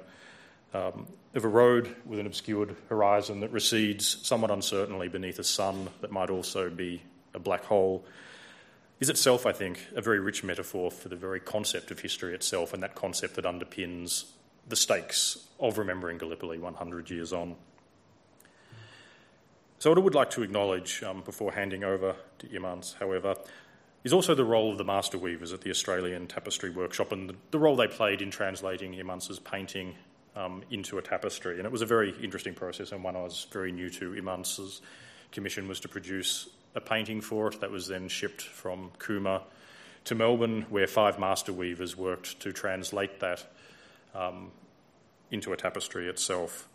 um, 0.74 1.06
of 1.36 1.43
a 1.43 1.50
road 1.50 1.93
with 2.06 2.20
an 2.20 2.26
obscured 2.26 2.78
horizon 2.88 3.41
that 3.41 3.52
recedes 3.52 4.26
somewhat 4.26 4.52
uncertainly 4.52 5.10
beneath 5.10 5.38
a 5.38 5.43
sun 5.43 5.89
that 6.00 6.10
might 6.10 6.30
also 6.30 6.70
be 6.70 7.02
a 7.34 7.39
black 7.39 7.65
hole, 7.65 8.06
is 9.02 9.10
itself, 9.10 9.46
I 9.46 9.52
think, 9.52 9.86
a 9.93 10.02
very 10.02 10.22
rich 10.22 10.46
metaphor 10.46 10.89
for 10.89 11.10
the 11.10 11.17
very 11.17 11.41
concept 11.41 11.91
of 11.91 12.00
history 12.00 12.34
itself 12.34 12.74
and 12.74 12.82
that 12.84 12.96
concept 12.96 13.36
that 13.36 13.43
underpins 13.43 14.32
the 14.65 14.78
stakes 14.78 15.46
of 15.60 15.78
remembering 15.78 16.20
Gallipoli 16.20 16.58
100 16.58 17.10
years 17.10 17.34
on. 17.34 17.58
So, 19.80 19.92
what 19.92 20.00
I 20.00 20.02
would 20.02 20.16
like 20.16 20.32
to 20.32 20.42
acknowledge 20.42 21.04
um, 21.04 21.22
before 21.22 21.52
handing 21.52 21.84
over 21.84 22.16
to 22.40 22.50
Imants, 22.50 22.96
however, 23.00 23.36
is 24.04 24.12
also 24.12 24.34
the 24.34 24.44
role 24.44 24.72
of 24.72 24.80
the 24.80 24.84
master 24.84 25.20
weavers 25.20 25.54
at 25.54 25.62
the 25.62 25.70
Australian 25.70 26.26
Tapestry 26.26 26.72
Workshop 26.72 27.12
and 27.12 27.36
the, 27.52 27.60
role 27.60 27.76
they 27.76 27.88
played 27.88 28.22
in 28.22 28.32
translating 28.32 28.94
Imants's 28.94 29.38
painting 29.38 29.94
um, 30.36 30.63
into 30.72 30.98
a 30.98 31.02
tapestry. 31.02 31.58
And 31.58 31.66
it 31.66 31.72
was 31.72 31.84
a 31.84 31.86
very 31.86 32.16
interesting 32.24 32.56
process 32.56 32.92
and 32.92 33.04
one 33.04 33.16
I 33.16 33.22
was 33.22 33.46
very 33.52 33.72
new 33.72 33.90
to. 33.92 34.16
Imants's 34.16 34.82
commission 35.32 35.68
was 35.68 35.80
to 35.82 35.88
produce 35.88 36.50
a 36.74 36.82
painting 36.82 37.22
for 37.22 37.48
it 37.48 37.62
that 37.62 37.70
was 37.70 37.88
then 37.88 38.08
shipped 38.08 38.42
from 38.42 38.92
Cooma 38.98 39.42
to 40.06 40.16
Melbourne, 40.16 40.66
where 40.70 40.88
five 40.88 41.20
master 41.20 41.54
weavers 41.54 41.96
worked 41.96 42.40
to 42.40 42.54
translate 42.54 43.20
that 43.20 43.46
um, 44.16 44.52
into 45.30 45.54
a 45.54 45.58
tapestry 45.58 46.08
itself. 46.08 46.68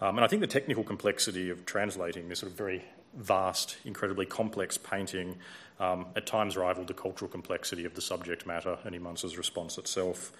Um, 0.00 0.16
and 0.16 0.24
I 0.24 0.28
think 0.28 0.40
the 0.40 0.48
technical 0.48 0.84
complexity 0.84 1.50
of 1.50 1.64
translating 1.66 2.28
this 2.28 2.40
sort 2.40 2.52
of 2.52 2.58
very 2.58 2.84
vast, 3.16 3.76
incredibly 3.84 4.26
complex 4.26 4.76
painting 4.76 5.36
um, 5.80 6.06
at 6.16 6.26
times 6.26 6.56
rivaled 6.56 6.88
the 6.88 6.94
cultural 6.94 7.30
complexity 7.30 7.84
of 7.84 7.94
the 7.94 8.00
subject 8.00 8.46
matter 8.46 8.78
and 8.84 8.94
Imants's 8.94 9.38
response 9.38 9.78
itself. 9.78 10.32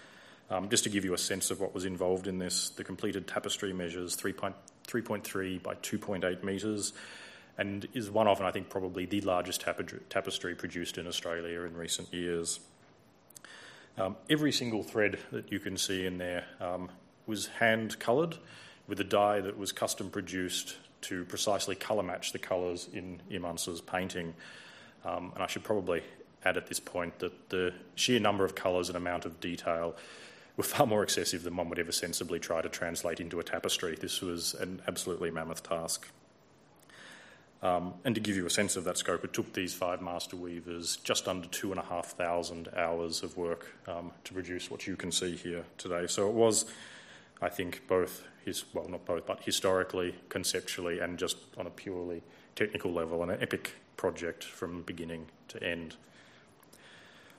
Um, 0.50 0.68
just 0.68 0.84
to 0.84 0.90
give 0.90 1.04
you 1.04 1.14
a 1.14 1.18
sense 1.18 1.50
of 1.50 1.60
what 1.60 1.72
was 1.72 1.84
involved 1.84 2.26
in 2.26 2.38
this, 2.38 2.68
the 2.70 2.84
completed 2.84 3.26
tapestry 3.26 3.72
measures 3.72 4.16
3.3 4.16 5.62
by 5.62 5.74
2.8 5.76 6.42
metres 6.42 6.92
and 7.56 7.86
is 7.94 8.10
one 8.10 8.26
of, 8.26 8.38
and 8.38 8.46
I 8.46 8.50
think 8.50 8.68
probably 8.68 9.06
the 9.06 9.20
largest 9.20 9.64
tapestry 10.08 10.54
produced 10.54 10.98
in 10.98 11.06
Australia 11.06 11.62
in 11.62 11.76
recent 11.76 12.12
years. 12.12 12.60
Um, 13.96 14.16
every 14.28 14.50
single 14.50 14.82
thread 14.82 15.18
that 15.30 15.52
you 15.52 15.60
can 15.60 15.76
see 15.76 16.04
in 16.04 16.18
there 16.18 16.44
um, 16.60 16.90
was 17.26 17.46
hand 17.46 17.98
coloured 18.00 18.36
with 18.86 19.00
a 19.00 19.04
dye 19.04 19.40
that 19.40 19.58
was 19.58 19.72
custom 19.72 20.10
produced 20.10 20.76
to 21.02 21.24
precisely 21.26 21.74
colour 21.74 22.02
match 22.02 22.32
the 22.32 22.38
colours 22.38 22.88
in 22.92 23.20
Imants's 23.30 23.80
painting. 23.80 24.34
Um, 25.04 25.32
and 25.34 25.42
I 25.42 25.46
should 25.46 25.64
probably 25.64 26.02
add 26.44 26.56
at 26.56 26.66
this 26.66 26.80
point 26.80 27.18
that 27.18 27.50
the 27.50 27.72
sheer 27.94 28.20
number 28.20 28.44
of 28.44 28.54
colours 28.54 28.88
and 28.88 28.96
amount 28.96 29.24
of 29.24 29.40
detail 29.40 29.96
were 30.56 30.64
far 30.64 30.86
more 30.86 31.02
excessive 31.02 31.42
than 31.42 31.56
one 31.56 31.68
would 31.68 31.78
ever 31.78 31.92
sensibly 31.92 32.38
try 32.38 32.62
to 32.62 32.68
translate 32.68 33.20
into 33.20 33.40
a 33.40 33.42
tapestry. 33.42 33.96
This 34.00 34.20
was 34.20 34.54
an 34.54 34.80
absolutely 34.86 35.30
mammoth 35.30 35.62
task. 35.62 36.08
Um, 37.62 37.94
and 38.04 38.14
to 38.14 38.20
give 38.20 38.36
you 38.36 38.44
a 38.44 38.50
sense 38.50 38.76
of 38.76 38.84
that 38.84 38.98
scope, 38.98 39.24
it 39.24 39.32
took 39.32 39.54
these 39.54 39.72
five 39.72 40.02
master 40.02 40.36
weavers 40.36 40.96
just 40.98 41.26
under 41.26 41.48
two 41.48 41.70
and 41.70 41.80
a 41.80 41.84
half 41.84 42.08
thousand 42.12 42.68
hours 42.76 43.22
of 43.22 43.36
work 43.38 43.74
um, 43.88 44.12
to 44.24 44.34
produce 44.34 44.70
what 44.70 44.86
you 44.86 44.96
can 44.96 45.10
see 45.10 45.34
here 45.34 45.64
today. 45.78 46.06
So 46.06 46.28
it 46.28 46.34
was, 46.34 46.66
I 47.40 47.48
think, 47.48 47.82
both 47.88 48.22
his 48.44 48.64
well, 48.72 48.88
not 48.88 49.04
both, 49.04 49.26
but 49.26 49.42
historically, 49.42 50.14
conceptually, 50.28 51.00
and 51.00 51.18
just 51.18 51.36
on 51.56 51.66
a 51.66 51.70
purely 51.70 52.22
technical 52.56 52.92
level, 52.92 53.22
an 53.22 53.30
epic 53.30 53.72
project 53.96 54.44
from 54.44 54.82
beginning 54.82 55.26
to 55.48 55.62
end. 55.62 55.96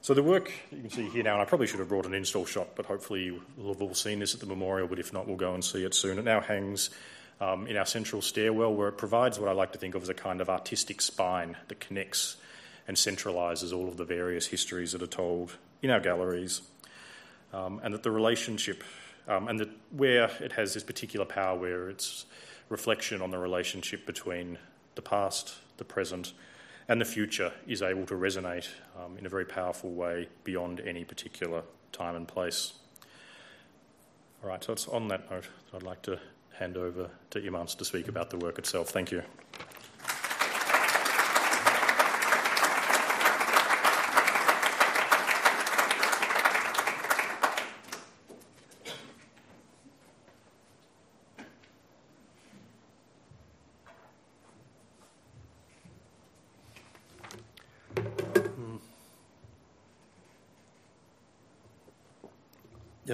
So 0.01 0.13
the 0.13 0.21
work 0.21 0.51
you 0.71 0.81
can 0.81 0.89
see 0.91 1.09
here 1.09 1.23
now, 1.23 1.33
and 1.33 1.41
I 1.41 1.45
probably 1.45 1.65
should 1.65 1.79
have 1.79 1.89
brought 1.89 2.05
an 2.05 2.13
install 2.13 2.45
shot, 2.45 2.75
but 2.75 2.85
hopefully 2.85 3.23
you 3.23 3.41
will 3.57 3.73
have 3.73 3.81
all 3.81 3.95
seen 3.95 4.19
this 4.19 4.35
at 4.35 4.39
the 4.39 4.45
memorial. 4.45 4.87
But 4.87 4.99
if 4.99 5.11
not, 5.11 5.25
we'll 5.27 5.35
go 5.35 5.55
and 5.55 5.63
see 5.63 5.83
it 5.83 5.95
soon. 5.95 6.19
It 6.19 6.25
now 6.25 6.41
hangs 6.41 6.91
um, 7.41 7.65
in 7.65 7.75
our 7.75 7.87
central 7.87 8.21
stairwell, 8.21 8.73
where 8.73 8.87
it 8.87 8.97
provides 8.97 9.39
what 9.39 9.49
I 9.49 9.53
like 9.53 9.71
to 9.71 9.79
think 9.79 9.95
of 9.95 10.03
as 10.03 10.09
a 10.09 10.13
kind 10.13 10.41
of 10.41 10.49
artistic 10.49 11.01
spine 11.01 11.57
that 11.69 11.79
connects 11.79 12.37
and 12.87 12.95
centralises 12.95 13.75
all 13.75 13.87
of 13.87 13.97
the 13.97 14.05
various 14.05 14.45
histories 14.45 14.91
that 14.91 15.01
are 15.01 15.07
told 15.07 15.57
in 15.81 15.89
our 15.89 15.99
galleries, 15.99 16.61
um, 17.51 17.81
and 17.83 17.93
that 17.93 18.03
the 18.03 18.11
relationship, 18.11 18.83
um, 19.27 19.47
and 19.47 19.59
that 19.59 19.69
where 19.91 20.29
it 20.39 20.53
has 20.53 20.73
this 20.73 20.83
particular 20.83 21.25
power, 21.25 21.57
where 21.57 21.89
it's 21.89 22.25
reflection 22.69 23.21
on 23.21 23.31
the 23.31 23.37
relationship 23.37 24.05
between 24.05 24.57
the 24.95 25.01
past, 25.01 25.55
the 25.77 25.85
present, 25.85 26.33
and 26.87 27.01
the 27.01 27.05
future 27.05 27.51
is 27.67 27.81
able 27.81 28.05
to 28.05 28.13
resonate 28.13 28.67
um, 28.97 29.17
in 29.17 29.25
a 29.25 29.29
very 29.29 29.45
powerful 29.45 29.91
way 29.91 30.27
beyond 30.43 30.79
any 30.81 31.03
particular 31.03 31.63
time 31.91 32.15
and 32.15 32.27
place. 32.27 32.73
All 34.43 34.49
right, 34.49 34.63
so 34.63 34.73
it's 34.73 34.87
on 34.87 35.07
that 35.07 35.29
note 35.31 35.49
that 35.71 35.77
I'd 35.77 35.83
like 35.83 36.01
to 36.03 36.19
hand 36.53 36.77
over 36.77 37.09
to 37.31 37.45
Imants 37.45 37.75
to 37.75 37.85
speak 37.85 38.07
about 38.07 38.29
the 38.29 38.37
work 38.37 38.59
itself. 38.59 38.89
Thank 38.89 39.11
you. 39.11 39.23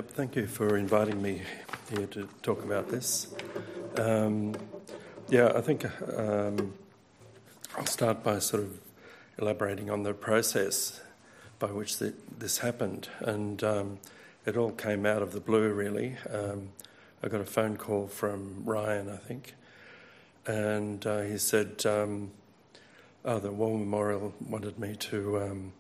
Yep, 0.01 0.11
thank 0.13 0.35
you 0.35 0.47
for 0.47 0.77
inviting 0.77 1.21
me 1.21 1.43
here 1.91 2.07
to 2.07 2.27
talk 2.41 2.63
about 2.63 2.89
this. 2.89 3.27
Um, 3.97 4.55
yeah, 5.29 5.51
I 5.53 5.61
think 5.61 5.85
um, 6.17 6.73
I'll 7.77 7.85
start 7.85 8.23
by 8.23 8.39
sort 8.39 8.63
of 8.63 8.79
elaborating 9.37 9.91
on 9.91 10.01
the 10.01 10.15
process 10.15 11.01
by 11.59 11.67
which 11.67 11.99
the, 11.99 12.15
this 12.35 12.57
happened. 12.57 13.09
And 13.19 13.63
um, 13.63 13.99
it 14.43 14.57
all 14.57 14.71
came 14.71 15.05
out 15.05 15.21
of 15.21 15.33
the 15.33 15.39
blue, 15.39 15.71
really. 15.71 16.17
Um, 16.33 16.69
I 17.21 17.27
got 17.27 17.41
a 17.41 17.45
phone 17.45 17.77
call 17.77 18.07
from 18.07 18.63
Ryan, 18.65 19.07
I 19.07 19.17
think, 19.17 19.53
and 20.47 21.05
uh, 21.05 21.21
he 21.21 21.37
said, 21.37 21.85
um, 21.85 22.31
Oh, 23.23 23.37
the 23.37 23.51
War 23.51 23.77
Memorial 23.77 24.33
wanted 24.49 24.79
me 24.79 24.95
to 24.95 25.43
um, 25.43 25.73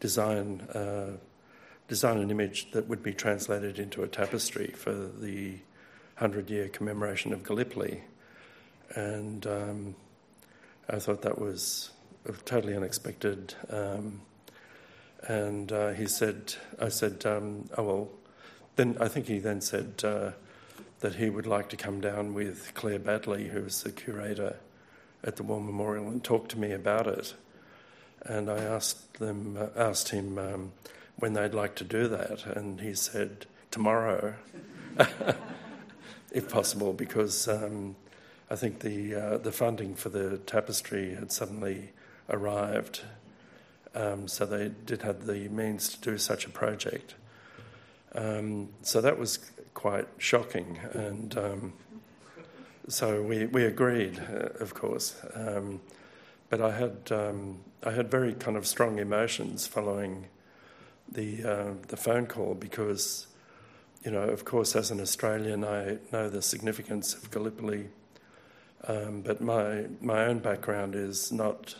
design. 0.00 0.62
Uh, 0.72 1.18
design 1.88 2.18
an 2.18 2.30
image 2.30 2.70
that 2.72 2.88
would 2.88 3.02
be 3.02 3.12
translated 3.12 3.78
into 3.78 4.02
a 4.02 4.08
tapestry 4.08 4.68
for 4.68 4.92
the 4.92 5.58
100 6.18 6.50
year 6.50 6.68
commemoration 6.68 7.32
of 7.32 7.42
Gallipoli. 7.42 8.02
And 8.94 9.46
um, 9.46 9.94
I 10.88 10.98
thought 10.98 11.22
that 11.22 11.38
was 11.38 11.90
totally 12.44 12.76
unexpected. 12.76 13.54
Um, 13.70 14.20
and 15.26 15.70
uh, 15.70 15.90
he 15.90 16.06
said, 16.06 16.54
I 16.80 16.88
said, 16.88 17.24
um, 17.26 17.68
oh, 17.76 17.82
well, 17.82 18.08
then 18.76 18.96
I 19.00 19.08
think 19.08 19.26
he 19.26 19.38
then 19.38 19.60
said 19.60 20.02
uh, 20.04 20.32
that 21.00 21.16
he 21.16 21.30
would 21.30 21.46
like 21.46 21.68
to 21.70 21.76
come 21.76 22.00
down 22.00 22.34
with 22.34 22.72
Claire 22.74 22.98
Badley, 22.98 23.48
who 23.50 23.62
was 23.62 23.82
the 23.82 23.92
curator 23.92 24.56
at 25.22 25.36
the 25.36 25.42
War 25.42 25.60
Memorial, 25.60 26.08
and 26.08 26.22
talk 26.22 26.48
to 26.48 26.58
me 26.58 26.72
about 26.72 27.06
it. 27.06 27.34
And 28.22 28.50
I 28.50 28.58
asked 28.58 29.14
them, 29.14 29.56
uh, 29.58 29.68
asked 29.76 30.10
him 30.10 30.38
um, 30.38 30.72
when 31.22 31.34
they'd 31.34 31.54
like 31.54 31.76
to 31.76 31.84
do 31.84 32.08
that, 32.08 32.44
and 32.46 32.80
he 32.80 32.92
said 32.92 33.46
tomorrow, 33.70 34.34
if 36.32 36.48
possible, 36.48 36.92
because 36.92 37.46
um, 37.46 37.94
I 38.50 38.56
think 38.56 38.80
the 38.80 39.14
uh, 39.14 39.38
the 39.38 39.52
funding 39.52 39.94
for 39.94 40.08
the 40.08 40.38
tapestry 40.38 41.14
had 41.14 41.30
suddenly 41.30 41.90
arrived, 42.28 43.02
um, 43.94 44.26
so 44.26 44.44
they 44.44 44.72
did 44.84 45.02
have 45.02 45.26
the 45.26 45.48
means 45.48 45.90
to 45.90 46.00
do 46.00 46.18
such 46.18 46.44
a 46.44 46.48
project. 46.48 47.14
Um, 48.16 48.70
so 48.82 49.00
that 49.00 49.16
was 49.16 49.38
quite 49.74 50.08
shocking, 50.18 50.80
and 50.92 51.38
um, 51.38 51.72
so 52.88 53.22
we 53.22 53.46
we 53.46 53.64
agreed, 53.64 54.18
uh, 54.18 54.58
of 54.58 54.74
course. 54.74 55.14
Um, 55.34 55.82
but 56.50 56.60
I 56.60 56.72
had 56.72 57.12
um, 57.12 57.60
I 57.84 57.92
had 57.92 58.10
very 58.10 58.34
kind 58.34 58.56
of 58.56 58.66
strong 58.66 58.98
emotions 58.98 59.68
following 59.68 60.26
the 61.12 61.44
uh, 61.44 61.72
the 61.88 61.96
phone 61.96 62.26
call 62.26 62.54
because, 62.54 63.26
you 64.04 64.10
know, 64.10 64.22
of 64.22 64.44
course, 64.44 64.74
as 64.76 64.90
an 64.90 65.00
Australian, 65.00 65.64
I 65.64 65.98
know 66.12 66.28
the 66.28 66.42
significance 66.42 67.14
of 67.14 67.30
Gallipoli, 67.30 67.88
um, 68.88 69.22
but 69.22 69.40
my 69.40 69.86
my 70.00 70.24
own 70.24 70.38
background 70.38 70.94
is 70.94 71.32
not 71.32 71.76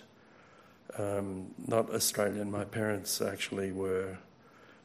um, 0.99 1.55
not 1.67 1.91
Australian. 1.91 2.51
My 2.51 2.65
parents 2.65 3.21
actually 3.21 3.73
were 3.73 4.19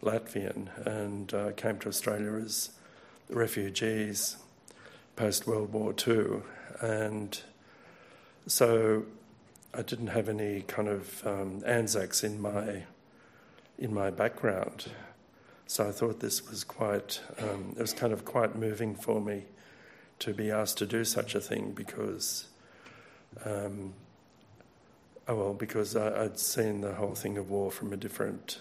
Latvian 0.01 0.69
and 0.85 1.33
uh, 1.33 1.51
came 1.51 1.79
to 1.79 1.89
Australia 1.89 2.33
as 2.33 2.71
refugees 3.29 4.37
post 5.15 5.47
World 5.47 5.73
War 5.73 5.93
II, 6.07 6.41
and 6.79 7.41
so 8.45 9.03
I 9.73 9.81
didn't 9.81 10.07
have 10.07 10.29
any 10.29 10.61
kind 10.61 10.87
of 10.87 11.25
um, 11.27 11.63
Anzacs 11.65 12.23
in 12.23 12.39
my 12.39 12.83
in 13.77 13.93
my 13.93 14.09
background, 14.09 14.85
so 15.65 15.87
I 15.87 15.91
thought 15.91 16.19
this 16.19 16.49
was 16.49 16.63
quite 16.63 17.21
um, 17.39 17.73
it 17.77 17.81
was 17.81 17.93
kind 17.93 18.13
of 18.13 18.25
quite 18.25 18.55
moving 18.55 18.95
for 18.95 19.21
me 19.21 19.43
to 20.19 20.33
be 20.33 20.49
asked 20.51 20.77
to 20.79 20.85
do 20.85 21.03
such 21.03 21.35
a 21.35 21.41
thing 21.41 21.71
because. 21.71 22.47
Um, 23.45 23.93
oh 25.27 25.35
well, 25.35 25.53
because 25.53 25.95
I, 25.95 26.23
I'd 26.23 26.39
seen 26.39 26.81
the 26.81 26.93
whole 26.93 27.15
thing 27.15 27.37
of 27.37 27.49
war 27.49 27.71
from 27.71 27.93
a 27.93 27.97
different 27.97 28.59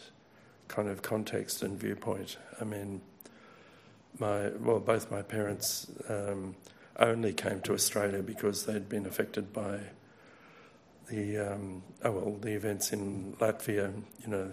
kind 0.68 0.88
of 0.88 1.02
context 1.02 1.62
and 1.62 1.78
viewpoint. 1.78 2.36
I 2.60 2.64
mean, 2.64 3.00
my 4.18 4.50
well, 4.60 4.80
both 4.80 5.10
my 5.10 5.22
parents 5.22 5.90
um, 6.08 6.56
only 6.98 7.32
came 7.32 7.60
to 7.62 7.74
Australia 7.74 8.22
because 8.22 8.66
they'd 8.66 8.88
been 8.88 9.06
affected 9.06 9.52
by 9.52 9.80
the 11.08 11.38
um, 11.38 11.82
oh 12.04 12.10
well 12.10 12.36
the 12.40 12.52
events 12.52 12.92
in 12.92 13.34
Latvia, 13.38 13.92
you 14.22 14.28
know, 14.28 14.52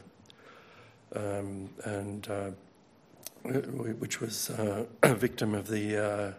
um, 1.15 1.69
and 1.83 2.27
uh, 2.29 2.51
which 3.43 4.21
was 4.21 4.49
uh, 4.51 4.85
a 5.03 5.15
victim 5.15 5.53
of 5.53 5.67
the 5.67 5.97
uh, 5.97 6.31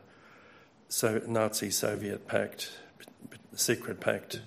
so 0.89 1.21
Nazi 1.27 1.71
Soviet 1.71 2.27
pact, 2.27 2.71
secret 3.55 4.01
pact 4.01 4.41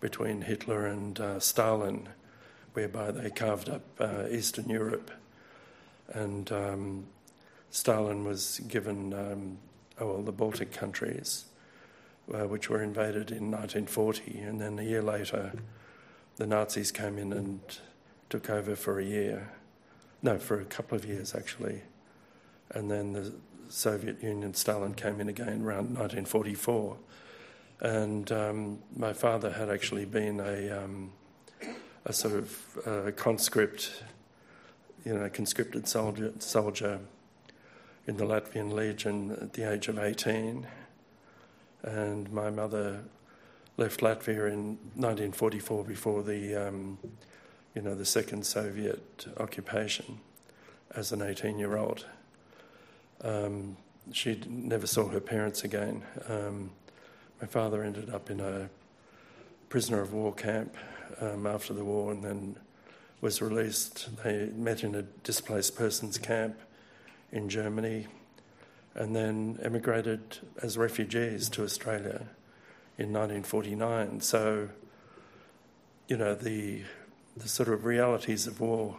between 0.00 0.42
Hitler 0.42 0.86
and 0.86 1.18
uh, 1.18 1.40
Stalin, 1.40 2.08
whereby 2.72 3.10
they 3.10 3.30
carved 3.30 3.68
up 3.68 3.82
uh, 4.00 4.24
Eastern 4.30 4.68
Europe, 4.68 5.10
and 6.12 6.50
um, 6.52 7.06
Stalin 7.70 8.24
was 8.24 8.60
given 8.68 9.12
um, 9.12 9.58
oh 10.00 10.06
well 10.06 10.22
the 10.22 10.32
Baltic 10.32 10.72
countries 10.72 11.46
uh, 12.32 12.46
which 12.46 12.68
were 12.68 12.82
invaded 12.82 13.30
in 13.30 13.50
1940, 13.50 14.38
and 14.40 14.60
then 14.60 14.78
a 14.78 14.82
year 14.82 15.02
later, 15.02 15.52
the 16.36 16.46
Nazis 16.46 16.90
came 16.90 17.18
in 17.18 17.32
and 17.32 17.60
took 18.28 18.50
over 18.50 18.74
for 18.74 18.98
a 18.98 19.04
year. 19.04 19.52
No, 20.22 20.38
for 20.38 20.60
a 20.60 20.64
couple 20.64 20.96
of 20.96 21.04
years 21.04 21.34
actually. 21.34 21.82
And 22.70 22.90
then 22.90 23.12
the 23.12 23.32
Soviet 23.68 24.22
Union, 24.22 24.54
Stalin 24.54 24.94
came 24.94 25.20
in 25.20 25.28
again 25.28 25.62
around 25.62 25.96
1944. 25.96 26.96
And 27.80 28.32
um, 28.32 28.78
my 28.96 29.12
father 29.12 29.50
had 29.50 29.68
actually 29.68 30.06
been 30.06 30.40
a, 30.40 30.84
um, 30.84 31.12
a 32.04 32.12
sort 32.12 32.34
of 32.34 32.78
uh, 32.86 33.10
conscript, 33.12 34.02
you 35.04 35.14
know, 35.14 35.28
conscripted 35.28 35.86
soldier, 35.86 36.32
soldier 36.38 37.00
in 38.06 38.16
the 38.16 38.24
Latvian 38.24 38.72
Legion 38.72 39.32
at 39.32 39.52
the 39.52 39.70
age 39.70 39.88
of 39.88 39.98
18 39.98 40.66
and 41.86 42.30
my 42.32 42.50
mother 42.50 43.04
left 43.76 44.00
Latvia 44.00 44.50
in 44.50 44.78
1944 44.94 45.84
before 45.84 46.22
the, 46.22 46.68
um, 46.68 46.98
you 47.76 47.82
know, 47.82 47.94
the 47.94 48.06
second 48.06 48.46
Soviet 48.46 49.26
occupation 49.36 50.18
as 50.94 51.12
an 51.12 51.20
18-year-old. 51.20 52.06
Um, 53.22 53.76
she 54.12 54.40
never 54.48 54.86
saw 54.86 55.08
her 55.08 55.20
parents 55.20 55.62
again. 55.62 56.02
Um, 56.26 56.70
my 57.38 57.46
father 57.46 57.82
ended 57.84 58.08
up 58.08 58.30
in 58.30 58.40
a 58.40 58.70
prisoner 59.68 60.00
of 60.00 60.14
war 60.14 60.32
camp 60.32 60.74
um, 61.20 61.46
after 61.46 61.74
the 61.74 61.84
war 61.84 62.12
and 62.12 62.24
then 62.24 62.56
was 63.20 63.42
released. 63.42 64.08
They 64.24 64.46
met 64.56 64.82
in 64.82 64.94
a 64.94 65.02
displaced 65.02 65.76
persons 65.76 66.16
camp 66.16 66.58
in 67.30 67.50
Germany 67.50 68.06
and 68.94 69.14
then 69.14 69.58
emigrated 69.62 70.38
as 70.62 70.78
refugees 70.78 71.50
to 71.50 71.62
Australia 71.62 72.26
in 72.96 73.12
1949. 73.12 74.22
So, 74.22 74.70
you 76.08 76.16
know, 76.16 76.34
the, 76.34 76.84
the 77.36 77.48
sort 77.48 77.68
of 77.68 77.84
realities 77.84 78.46
of 78.46 78.60
war 78.60 78.96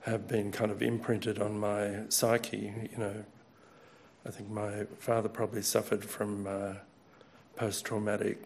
have 0.00 0.26
been 0.26 0.50
kind 0.50 0.70
of 0.70 0.82
imprinted 0.82 1.40
on 1.40 1.58
my 1.58 2.00
psyche. 2.08 2.72
You 2.92 2.98
know, 2.98 3.24
I 4.26 4.30
think 4.30 4.50
my 4.50 4.84
father 4.98 5.28
probably 5.28 5.62
suffered 5.62 6.04
from 6.04 6.46
uh, 6.46 6.74
post 7.56 7.84
traumatic 7.84 8.38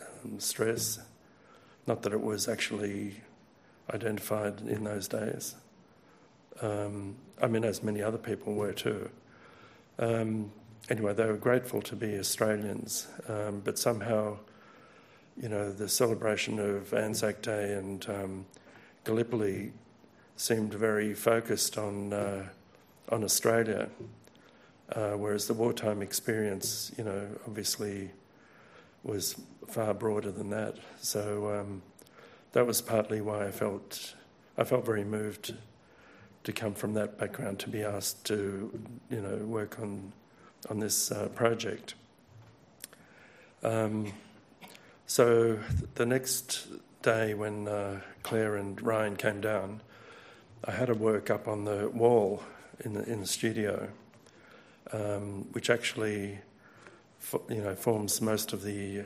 um, 0.00 0.40
stress. 0.40 0.98
Not 1.86 2.02
that 2.02 2.12
it 2.12 2.20
was 2.20 2.48
actually 2.48 3.20
identified 3.92 4.60
in 4.62 4.84
those 4.84 5.06
days. 5.08 5.54
Um, 6.60 7.16
I 7.40 7.46
mean, 7.46 7.64
as 7.64 7.82
many 7.82 8.02
other 8.02 8.18
people 8.18 8.54
were 8.54 8.72
too. 8.72 9.10
Um, 9.98 10.52
anyway, 10.88 11.14
they 11.14 11.26
were 11.26 11.36
grateful 11.36 11.82
to 11.82 11.96
be 11.96 12.18
Australians, 12.18 13.06
um, 13.28 13.60
but 13.64 13.78
somehow, 13.78 14.38
you 15.40 15.48
know, 15.48 15.70
the 15.70 15.88
celebration 15.88 16.58
of 16.58 16.94
Anzac 16.94 17.42
Day 17.42 17.74
and 17.74 18.08
um, 18.08 18.46
Gallipoli 19.04 19.72
seemed 20.36 20.72
very 20.74 21.14
focused 21.14 21.78
on 21.78 22.12
uh, 22.12 22.48
on 23.10 23.22
Australia, 23.22 23.88
uh, 24.92 25.12
whereas 25.12 25.46
the 25.46 25.54
wartime 25.54 26.02
experience, 26.02 26.90
you 26.98 27.04
know, 27.04 27.28
obviously 27.46 28.10
was 29.04 29.40
far 29.68 29.94
broader 29.94 30.32
than 30.32 30.50
that. 30.50 30.76
So 31.00 31.60
um, 31.60 31.82
that 32.52 32.66
was 32.66 32.80
partly 32.80 33.20
why 33.20 33.46
I 33.46 33.50
felt 33.50 34.14
I 34.58 34.64
felt 34.64 34.84
very 34.84 35.04
moved 35.04 35.54
to 36.44 36.52
come 36.52 36.74
from 36.74 36.94
that 36.94 37.18
background 37.18 37.58
to 37.60 37.68
be 37.68 37.82
asked 37.82 38.24
to, 38.26 38.70
you 39.10 39.20
know, 39.20 39.36
work 39.44 39.78
on 39.80 40.12
on 40.70 40.80
this 40.80 41.12
uh, 41.12 41.28
project. 41.28 41.94
Um, 43.62 44.12
so 45.06 45.58
the 45.94 46.06
next 46.06 46.68
day, 47.02 47.34
when 47.34 47.68
uh, 47.68 48.00
Claire 48.22 48.56
and 48.56 48.80
Ryan 48.80 49.16
came 49.16 49.40
down, 49.40 49.80
I 50.64 50.72
had 50.72 50.90
a 50.90 50.94
work 50.94 51.30
up 51.30 51.46
on 51.46 51.64
the 51.64 51.88
wall 51.90 52.42
in 52.80 52.94
the 52.94 53.02
in 53.04 53.20
the 53.20 53.26
studio, 53.26 53.88
um, 54.92 55.46
which 55.52 55.70
actually, 55.70 56.40
you 57.48 57.62
know, 57.62 57.74
forms 57.74 58.20
most 58.20 58.52
of 58.52 58.62
the 58.62 59.04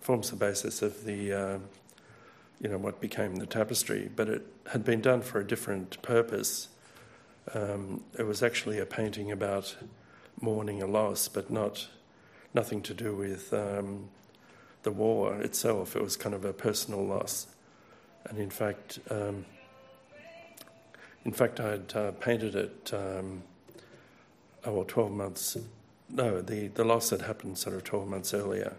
forms 0.00 0.30
the 0.30 0.36
basis 0.36 0.82
of 0.82 1.04
the. 1.04 1.32
Uh, 1.32 1.58
you 2.62 2.68
know, 2.68 2.78
what 2.78 3.00
became 3.00 3.36
the 3.36 3.46
tapestry, 3.46 4.08
but 4.14 4.28
it 4.28 4.46
had 4.70 4.84
been 4.84 5.00
done 5.00 5.20
for 5.20 5.40
a 5.40 5.44
different 5.44 6.00
purpose. 6.00 6.68
Um, 7.54 8.04
it 8.16 8.22
was 8.22 8.40
actually 8.40 8.78
a 8.78 8.86
painting 8.86 9.32
about 9.32 9.76
mourning 10.40 10.80
a 10.80 10.86
loss, 10.86 11.26
but 11.26 11.50
not 11.50 11.88
nothing 12.54 12.80
to 12.82 12.94
do 12.94 13.16
with 13.16 13.52
um, 13.52 14.08
the 14.82 14.92
war 14.92 15.40
itself. 15.40 15.96
It 15.96 16.02
was 16.02 16.16
kind 16.16 16.34
of 16.34 16.44
a 16.44 16.52
personal 16.52 17.04
loss, 17.04 17.46
and 18.28 18.38
in 18.38 18.50
fact, 18.50 18.98
um, 19.10 19.44
in 21.24 21.32
fact, 21.32 21.60
I 21.60 21.70
had 21.70 21.92
uh, 21.94 22.10
painted 22.12 22.54
it. 22.54 22.92
Um, 22.92 23.42
oh, 24.64 24.72
well, 24.72 24.84
twelve 24.84 25.12
months. 25.12 25.56
No, 26.08 26.40
the 26.42 26.68
the 26.68 26.84
loss 26.84 27.10
had 27.10 27.22
happened 27.22 27.58
sort 27.58 27.76
of 27.76 27.84
twelve 27.84 28.08
months 28.08 28.34
earlier. 28.34 28.74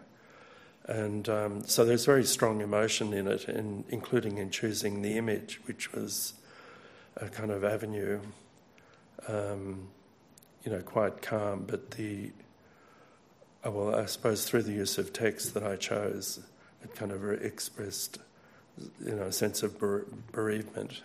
And 0.86 1.30
um, 1.30 1.64
so 1.64 1.86
there's 1.86 2.04
very 2.04 2.26
strong 2.26 2.60
emotion 2.60 3.14
in 3.14 3.26
it, 3.28 3.48
in, 3.48 3.86
including 3.88 4.38
in 4.38 4.50
choosing 4.50 5.02
the 5.02 5.18
image, 5.18 5.62
which 5.64 5.94
was 5.94 6.34
a 7.16 7.30
kind 7.30 7.52
of 7.52 7.64
avenue, 7.64 8.20
um, 9.30 9.88
you 10.66 10.72
know, 10.74 10.82
quite 10.82 11.22
calm. 11.22 11.64
But 11.66 11.92
the, 11.92 12.32
well, 13.72 13.96
I 13.96 14.06
suppose 14.06 14.46
through 14.46 14.64
the 14.64 14.74
use 14.74 14.98
of 14.98 15.14
text 15.14 15.54
that 15.54 15.64
I 15.64 15.76
chose, 15.76 16.40
it 16.84 16.96
kind 16.96 17.12
of 17.12 17.24
expressed, 17.42 18.20
you 19.06 19.16
know, 19.16 19.24
a 19.24 19.32
sense 19.32 19.64
of 19.64 19.80
bereavement. 20.32 21.02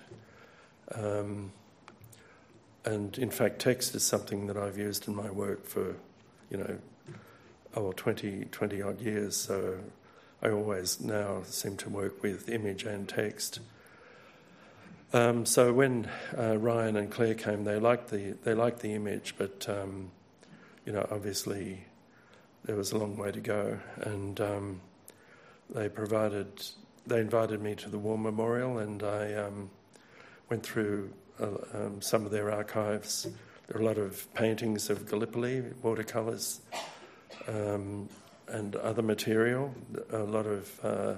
Um, 0.95 1.53
and 2.85 3.17
in 3.19 3.31
fact, 3.31 3.61
text 3.61 3.95
is 3.95 4.03
something 4.03 4.47
that 4.47 4.57
I've 4.57 4.79
used 4.79 5.07
in 5.07 5.15
my 5.15 5.31
work 5.31 5.67
for, 5.67 5.97
you 6.51 6.57
know, 6.57 6.79
oh, 7.77 7.93
20, 7.93 8.47
20 8.47 8.83
odd 8.83 9.01
years. 9.01 9.37
So 9.37 9.79
I 10.43 10.51
always 10.51 11.01
now 11.01 11.43
seem 11.45 11.77
to 11.79 11.89
work 11.89 12.23
with 12.23 12.49
image 12.49 12.85
and 12.85 13.09
text. 13.09 13.61
Um, 15.13 15.47
so 15.47 15.73
when 15.73 16.09
uh, 16.37 16.59
Ryan 16.59 16.97
and 16.97 17.11
Claire 17.11 17.35
came, 17.35 17.65
they 17.65 17.79
liked 17.79 18.11
the 18.11 18.37
they 18.45 18.53
liked 18.53 18.81
the 18.81 18.93
image, 18.93 19.35
but 19.39 19.67
um, 19.69 20.11
you 20.85 20.93
know, 20.93 21.07
obviously 21.11 21.87
there 22.69 22.77
was 22.77 22.93
a 22.93 22.99
long 22.99 23.17
way 23.17 23.33
to 23.33 23.41
go, 23.41 23.79
and 24.03 24.39
um, 24.43 24.81
they 25.75 25.89
provided 25.89 26.49
they 27.07 27.19
invited 27.19 27.63
me 27.63 27.75
to 27.75 27.89
the 27.89 27.99
War 27.99 28.19
Memorial, 28.19 28.77
and 28.77 29.03
I 29.03 29.33
um, 29.37 29.71
went 30.51 30.65
through 30.65 31.11
uh, 31.41 31.47
um, 31.73 32.03
some 32.03 32.27
of 32.27 32.31
their 32.31 32.53
archives. 32.53 33.27
There 33.67 33.79
are 33.79 33.81
a 33.81 33.87
lot 33.87 33.97
of 33.97 34.33
paintings 34.35 34.91
of 34.91 35.09
Gallipoli, 35.09 35.63
watercolours, 35.83 36.61
um, 37.49 38.07
and 38.49 38.77
other 38.77 39.01
material. 39.03 39.75
A 40.13 40.19
lot 40.19 40.45
of 40.45 40.85
uh, 40.85 41.15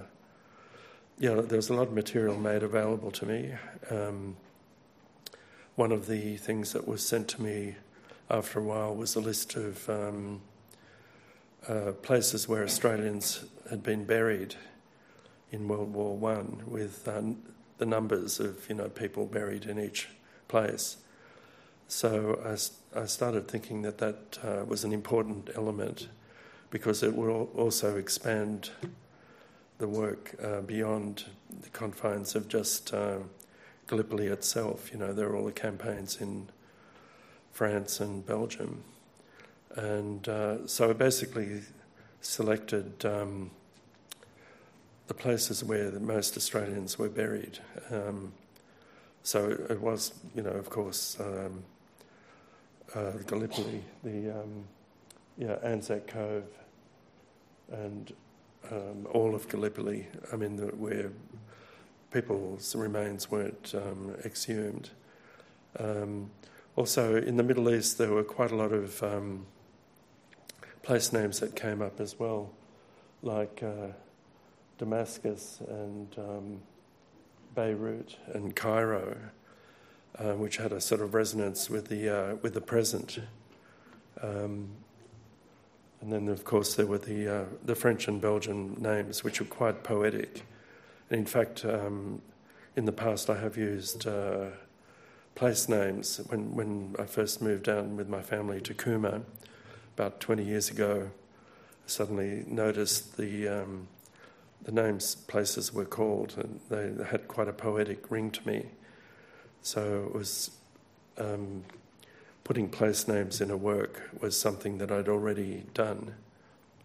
yeah, 1.19 1.35
there 1.35 1.57
was 1.57 1.69
a 1.69 1.75
lot 1.75 1.89
of 1.89 1.95
material 1.95 2.39
made 2.39 2.63
available 2.63 3.11
to 3.11 3.27
me. 3.27 3.55
Um, 3.91 4.37
one 5.75 5.91
of 5.91 6.07
the 6.07 6.37
things 6.37 6.73
that 6.75 6.87
was 6.87 7.05
sent 7.05 7.27
to 7.31 7.43
me 7.43 7.75
after 8.31 8.61
a 8.61 8.63
while 8.63 8.95
was 8.95 9.17
a 9.17 9.21
list 9.21 9.57
of 9.57 9.91
um, 9.91 10.43
uh, 11.69 11.93
places 12.03 12.49
where 12.49 12.65
Australians 12.65 13.45
had 13.69 13.83
been 13.83 14.05
buried 14.05 14.55
in 15.51 15.69
World 15.69 15.93
War 15.93 16.17
One, 16.17 16.63
with 16.67 17.07
uh, 17.09 17.23
the 17.79 17.87
numbers 17.87 18.41
of 18.41 18.69
you 18.69 18.75
know 18.75 18.89
people 18.89 19.27
buried 19.27 19.65
in 19.65 19.79
each 19.79 20.09
place. 20.49 20.99
So 21.89 22.41
I, 22.45 23.01
I 23.01 23.07
started 23.07 23.49
thinking 23.49 23.83
that 23.83 23.99
that 23.99 24.39
uh, 24.45 24.65
was 24.65 24.85
an 24.85 24.93
important 24.93 25.51
element 25.57 26.09
because 26.71 27.03
it 27.03 27.17
will 27.17 27.51
also 27.57 27.97
expand 27.97 28.71
the 29.79 29.89
work 29.89 30.35
uh, 30.43 30.61
beyond 30.61 31.25
the 31.63 31.69
confines 31.71 32.37
of 32.37 32.47
just 32.49 32.95
uh, 32.95 33.19
Gallipoli 33.89 34.29
itself. 34.29 34.93
You 34.93 34.99
know, 34.99 35.13
there 35.13 35.29
are 35.29 35.37
all 35.37 35.47
the 35.47 35.53
campaigns 35.53 36.21
in 36.21 36.49
France 37.51 37.99
and 37.99 38.25
Belgium. 38.25 38.85
And 39.77 40.29
uh, 40.29 40.67
so 40.67 40.91
I 40.91 40.93
basically 40.93 41.63
selected 42.21 43.05
um, 43.05 43.51
the 45.07 45.15
places 45.15 45.65
where 45.65 45.91
the 45.91 46.01
most 46.01 46.37
Australians 46.37 46.99
were 46.99 47.09
buried. 47.09 47.59
Um, 47.91 48.33
so 49.23 49.51
it 49.69 49.81
was, 49.81 50.13
you 50.35 50.43
know, 50.43 50.51
of 50.51 50.71
course, 50.71 51.19
um, 51.21 51.63
uh, 52.95 53.13
Gallipoli, 53.27 53.83
the 54.03 54.31
um, 54.41 54.65
yeah, 55.39 55.57
Anzac 55.63 56.07
Cove, 56.07 56.45
and 57.71 58.13
um, 58.71 59.07
all 59.13 59.35
of 59.35 59.49
Gallipoli, 59.49 60.07
I 60.33 60.37
mean, 60.37 60.57
the, 60.57 60.67
where 60.67 61.11
people's 62.13 62.75
remains 62.75 63.31
weren't 63.31 63.75
um, 63.75 64.15
exhumed. 64.25 64.91
Um, 65.79 66.31
also, 66.77 67.17
in 67.17 67.37
the 67.37 67.43
Middle 67.43 67.71
East, 67.71 67.99
there 67.99 68.11
were 68.11 68.25
quite 68.25 68.51
a 68.51 68.57
lot 68.57 68.73
of 68.73 69.03
place 70.83 71.13
names 71.13 71.41
that 71.41 71.55
came 71.55 71.83
up 71.83 72.01
as 72.01 72.19
well, 72.19 72.51
like 73.23 73.63
uh, 73.63 73.93
Damascus 74.79 75.61
and 75.69 76.15
um, 76.19 76.61
Beirut 77.55 78.17
and 78.33 78.55
Cairo, 78.57 79.17
uh, 80.19 80.33
which 80.33 80.57
had 80.57 80.73
a 80.73 80.81
sort 80.81 81.01
of 81.01 81.15
resonance 81.15 81.69
with 81.69 81.89
the 81.89 82.09
uh, 82.09 82.35
with 82.37 82.55
the 82.55 82.61
present. 82.61 83.19
Um, 84.23 84.69
and 86.01 86.13
then, 86.13 86.29
of 86.29 86.45
course, 86.45 86.75
there 86.77 86.87
were 86.87 86.99
the, 86.99 87.29
uh, 87.29 87.45
the 87.65 87.75
French 87.75 88.09
and 88.09 88.21
Belgian 88.21 88.75
names, 88.81 89.23
which 89.23 89.39
were 89.39 89.47
quite 89.47 89.85
poetic. 89.85 90.47
And 91.11 91.21
in 91.21 91.27
fact, 91.27 91.65
um, 91.65 92.23
in 92.75 92.87
the 92.87 92.93
past, 92.93 93.29
I 93.29 93.39
have 93.39 93.59
used 93.59 94.07
uh, 94.07 94.47
place 95.35 95.69
names. 95.69 96.19
When, 96.29 96.55
when 96.55 96.97
I 96.99 97.05
first 97.05 97.43
moved 97.43 97.65
down 97.65 97.97
with 97.97 98.09
my 98.09 98.23
family 98.23 98.63
to 98.63 98.73
Cooma 98.73 99.23
about 100.01 100.19
20 100.21 100.43
years 100.43 100.71
ago, 100.71 101.11
I 101.11 101.89
suddenly 101.89 102.45
noticed 102.47 103.19
the, 103.19 103.49
um, 103.49 103.89
the 104.63 104.73
names 104.73 105.15
places 105.15 105.75
were 105.75 105.85
called, 105.85 106.35
and 106.39 106.61
they 106.71 107.05
had 107.05 107.29
quite 107.29 107.49
a 107.49 107.53
poetic 107.53 108.11
ring 108.11 108.31
to 108.31 108.47
me. 108.47 108.67
So 109.63 110.05
it 110.07 110.15
was. 110.15 110.53
Um, 111.19 111.65
putting 112.51 112.69
place 112.69 113.07
names 113.07 113.41
in 113.41 113.49
a 113.49 113.57
work 113.57 114.11
was 114.21 114.37
something 114.37 114.79
that 114.79 114.91
I'd 114.91 115.09
already 115.09 115.63
done. 115.73 116.15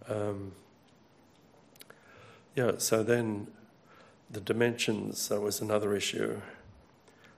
Um, 0.07 0.51
yeah, 2.53 2.73
so 2.77 3.01
then 3.01 3.47
the 4.29 4.41
dimensions 4.41 5.27
that 5.29 5.41
was 5.41 5.61
another 5.61 5.95
issue. 5.95 6.39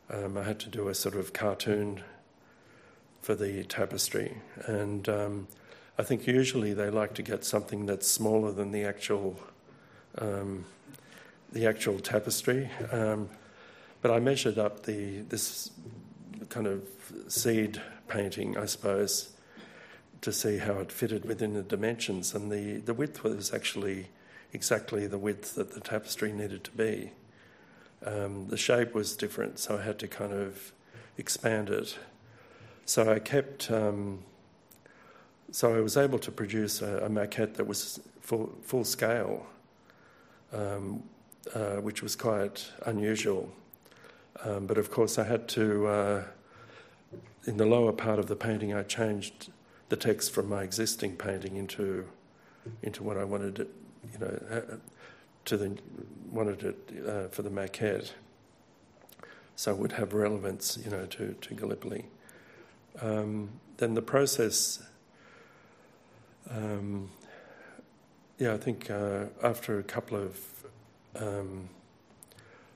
Um, 0.10 0.38
I 0.38 0.44
had 0.44 0.60
to 0.60 0.70
do 0.70 0.90
a 0.90 0.94
sort 0.94 1.16
of 1.16 1.32
cartoon 1.32 2.04
for 3.22 3.34
the 3.34 3.64
tapestry, 3.64 4.42
and 4.66 5.08
um, 5.08 5.48
I 5.98 6.04
think 6.04 6.28
usually 6.28 6.74
they 6.74 6.90
like 6.90 7.14
to 7.16 7.24
get 7.24 7.44
something 7.44 7.86
that's 7.86 8.08
smaller 8.08 8.52
than 8.52 8.72
the 8.72 8.84
actual 8.84 9.40
um, 10.20 10.66
the 11.52 11.66
actual 11.66 12.00
tapestry. 12.00 12.70
Um, 12.92 13.30
but 14.02 14.12
I 14.12 14.20
measured 14.20 14.58
up 14.58 14.84
the 14.84 15.22
this 15.22 15.72
kind 16.50 16.68
of 16.68 16.84
seed 17.28 17.82
painting, 18.08 18.58
I 18.58 18.66
suppose, 18.66 19.34
to 20.22 20.32
see 20.32 20.58
how 20.58 20.80
it 20.80 20.92
fitted 20.92 21.26
within 21.26 21.54
the 21.54 21.64
dimensions. 21.64 22.34
And 22.34 22.52
the, 22.52 22.78
the 22.78 22.94
width 22.94 23.24
was 23.24 23.54
actually 23.54 24.08
exactly 24.54 25.08
the 25.08 25.18
width 25.18 25.56
that 25.56 25.74
the 25.74 25.80
tapestry 25.80 26.32
needed 26.32 26.64
to 26.66 26.72
be. 26.72 27.12
Um, 28.06 28.48
the 28.48 28.58
shape 28.58 28.94
was 28.94 29.16
different, 29.16 29.60
so 29.60 29.78
I 29.78 29.82
had 29.82 30.00
to 30.00 30.08
kind 30.08 30.32
of 30.32 30.72
expand 31.18 31.70
it. 31.70 31.98
So 32.86 33.12
I 33.12 33.20
kept, 33.20 33.70
um, 33.72 34.20
so 35.52 35.76
I 35.76 35.82
was 35.82 35.98
able 35.98 36.20
to 36.20 36.32
produce 36.32 36.82
a, 36.82 37.06
a 37.06 37.10
maquette 37.10 37.56
that 37.56 37.66
was 37.66 38.00
full, 38.22 38.54
full 38.64 38.84
scale, 38.84 39.46
um, 40.52 41.04
uh, 41.54 41.76
which 41.76 42.04
was 42.04 42.16
quite 42.16 42.70
unusual. 42.86 43.52
Um, 44.44 44.68
but 44.68 44.78
of 44.78 44.92
course, 44.92 45.18
I 45.18 45.24
had 45.24 45.48
to. 45.50 45.88
Uh, 45.88 46.24
in 47.46 47.56
the 47.56 47.66
lower 47.66 47.94
part 47.94 48.20
of 48.20 48.28
the 48.28 48.36
painting, 48.36 48.74
I 48.74 48.84
changed 48.84 49.52
the 49.88 49.96
text 49.96 50.34
from 50.34 50.50
my 50.50 50.64
existing 50.64 51.16
painting 51.16 51.56
into 51.56 52.06
into 52.84 53.02
what 53.02 53.18
I 53.18 53.24
wanted 53.24 53.60
it, 53.60 53.70
you 54.12 54.20
know, 54.20 54.40
uh, 54.52 54.76
to 55.46 55.58
the 55.58 55.78
wanted 56.30 56.64
it 56.64 57.08
uh, 57.08 57.28
for 57.30 57.42
the 57.42 57.50
maquette, 57.50 58.12
so 59.56 59.72
it 59.72 59.78
would 59.78 59.94
have 59.94 60.14
relevance, 60.14 60.78
you 60.84 60.92
know, 60.92 61.06
to 61.06 61.34
to 61.40 61.54
Gallipoli. 61.54 62.06
Um, 63.02 63.50
then 63.78 63.94
the 63.94 64.02
process. 64.02 64.84
Um, 66.50 67.10
yeah, 68.38 68.54
I 68.54 68.58
think 68.58 68.90
uh, 68.90 69.26
after 69.44 69.80
a 69.80 69.84
couple 69.84 70.18
of, 70.18 70.40
um, 71.16 71.70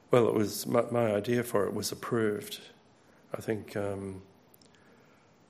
well, 0.10 0.28
it 0.28 0.34
was 0.34 0.66
my, 0.66 0.84
my, 0.92 1.14
idea 1.14 1.44
for 1.44 1.66
it 1.66 1.74
was 1.74 1.92
approved. 1.92 2.60
I 3.38 3.42
think 3.42 3.78
um, 3.78 4.22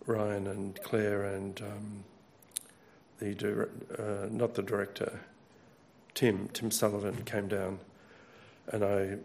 Ryan 0.05 0.47
and 0.47 0.81
Claire 0.83 1.23
and 1.23 1.61
um, 1.61 2.03
the 3.19 3.69
uh, 3.97 4.27
not 4.29 4.55
the 4.55 4.63
director, 4.63 5.21
Tim 6.13 6.49
Tim 6.53 6.71
Sullivan 6.71 7.23
came 7.23 7.47
down, 7.47 7.79
and 8.67 8.83
I 8.83 9.17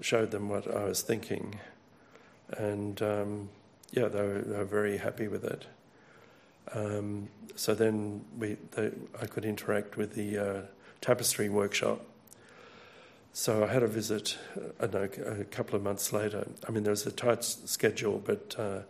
showed 0.00 0.30
them 0.30 0.48
what 0.48 0.68
I 0.74 0.84
was 0.84 1.02
thinking, 1.02 1.58
and 2.58 3.00
um, 3.00 3.48
yeah, 3.92 4.08
they 4.08 4.22
were, 4.22 4.42
they 4.42 4.58
were, 4.58 4.64
very 4.64 4.98
happy 4.98 5.28
with 5.28 5.44
it. 5.44 5.66
Um, 6.74 7.28
so 7.56 7.74
then 7.74 8.24
we, 8.38 8.56
I 9.20 9.26
could 9.26 9.44
interact 9.44 9.96
with 9.96 10.14
the 10.14 10.38
uh, 10.38 10.62
tapestry 11.00 11.48
workshop. 11.48 12.04
So 13.34 13.64
I 13.64 13.72
had 13.72 13.82
a 13.82 13.86
visit, 13.86 14.36
a 14.78 15.44
couple 15.50 15.74
of 15.74 15.82
months 15.82 16.12
later. 16.12 16.46
I 16.68 16.70
mean, 16.70 16.82
there 16.82 16.90
was 16.90 17.06
a 17.06 17.10
tight 17.10 17.44
schedule, 17.44 18.22
but 18.22 18.54
uh, 18.58 18.80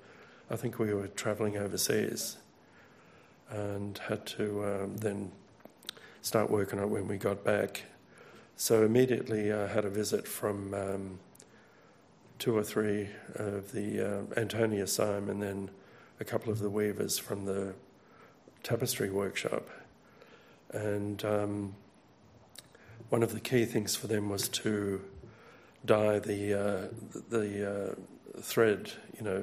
I 0.50 0.56
think 0.56 0.78
we 0.78 0.92
were 0.92 1.06
travelling 1.08 1.56
overseas 1.56 2.38
and 3.50 3.98
had 3.98 4.26
to 4.26 4.64
um, 4.64 4.96
then 4.96 5.30
start 6.22 6.50
working 6.50 6.78
on 6.78 6.86
it 6.86 6.88
when 6.88 7.06
we 7.06 7.18
got 7.18 7.44
back. 7.44 7.84
So 8.56 8.84
immediately 8.84 9.52
I 9.52 9.66
had 9.66 9.84
a 9.84 9.90
visit 9.90 10.26
from 10.26 10.74
um, 10.74 11.18
two 12.38 12.56
or 12.56 12.64
three 12.64 13.08
of 13.36 13.72
the 13.72 14.00
uh, 14.00 14.40
Antonia 14.40 14.86
Syme 14.86 15.28
and 15.28 15.40
then 15.40 15.70
a 16.22 16.24
couple 16.24 16.52
of 16.52 16.60
the 16.60 16.70
weavers 16.70 17.18
from 17.18 17.46
the 17.46 17.74
tapestry 18.62 19.10
workshop. 19.10 19.68
And 20.70 21.22
um, 21.24 21.74
one 23.08 23.24
of 23.24 23.32
the 23.32 23.40
key 23.40 23.64
things 23.64 23.96
for 23.96 24.06
them 24.06 24.28
was 24.28 24.48
to 24.50 25.02
dye 25.84 26.20
the, 26.20 26.54
uh, 26.54 26.88
the 27.28 27.70
uh, 27.72 28.40
thread, 28.40 28.92
you 29.18 29.24
know, 29.24 29.42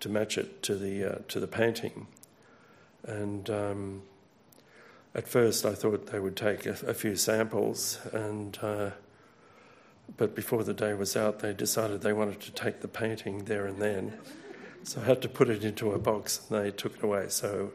to 0.00 0.08
match 0.10 0.36
it 0.36 0.62
to 0.64 0.76
the 0.76 1.12
uh, 1.12 1.18
to 1.28 1.40
the 1.40 1.46
painting. 1.46 2.06
And 3.04 3.48
um, 3.48 4.02
at 5.14 5.26
first, 5.26 5.64
I 5.64 5.72
thought 5.72 6.08
they 6.08 6.20
would 6.20 6.36
take 6.36 6.66
a, 6.66 6.76
a 6.86 6.94
few 6.94 7.16
samples, 7.16 7.98
and 8.12 8.58
uh, 8.62 8.90
but 10.18 10.34
before 10.34 10.62
the 10.62 10.74
day 10.74 10.92
was 10.92 11.16
out, 11.16 11.38
they 11.38 11.54
decided 11.54 12.02
they 12.02 12.12
wanted 12.12 12.40
to 12.40 12.52
take 12.52 12.80
the 12.80 12.88
painting 12.88 13.44
there 13.46 13.66
and 13.66 13.80
then. 13.80 14.18
So 14.82 15.00
I 15.00 15.04
had 15.04 15.20
to 15.22 15.28
put 15.28 15.50
it 15.50 15.62
into 15.62 15.92
a 15.92 15.98
box, 15.98 16.40
and 16.48 16.58
they 16.58 16.70
took 16.70 16.96
it 16.96 17.02
away. 17.02 17.26
So 17.28 17.72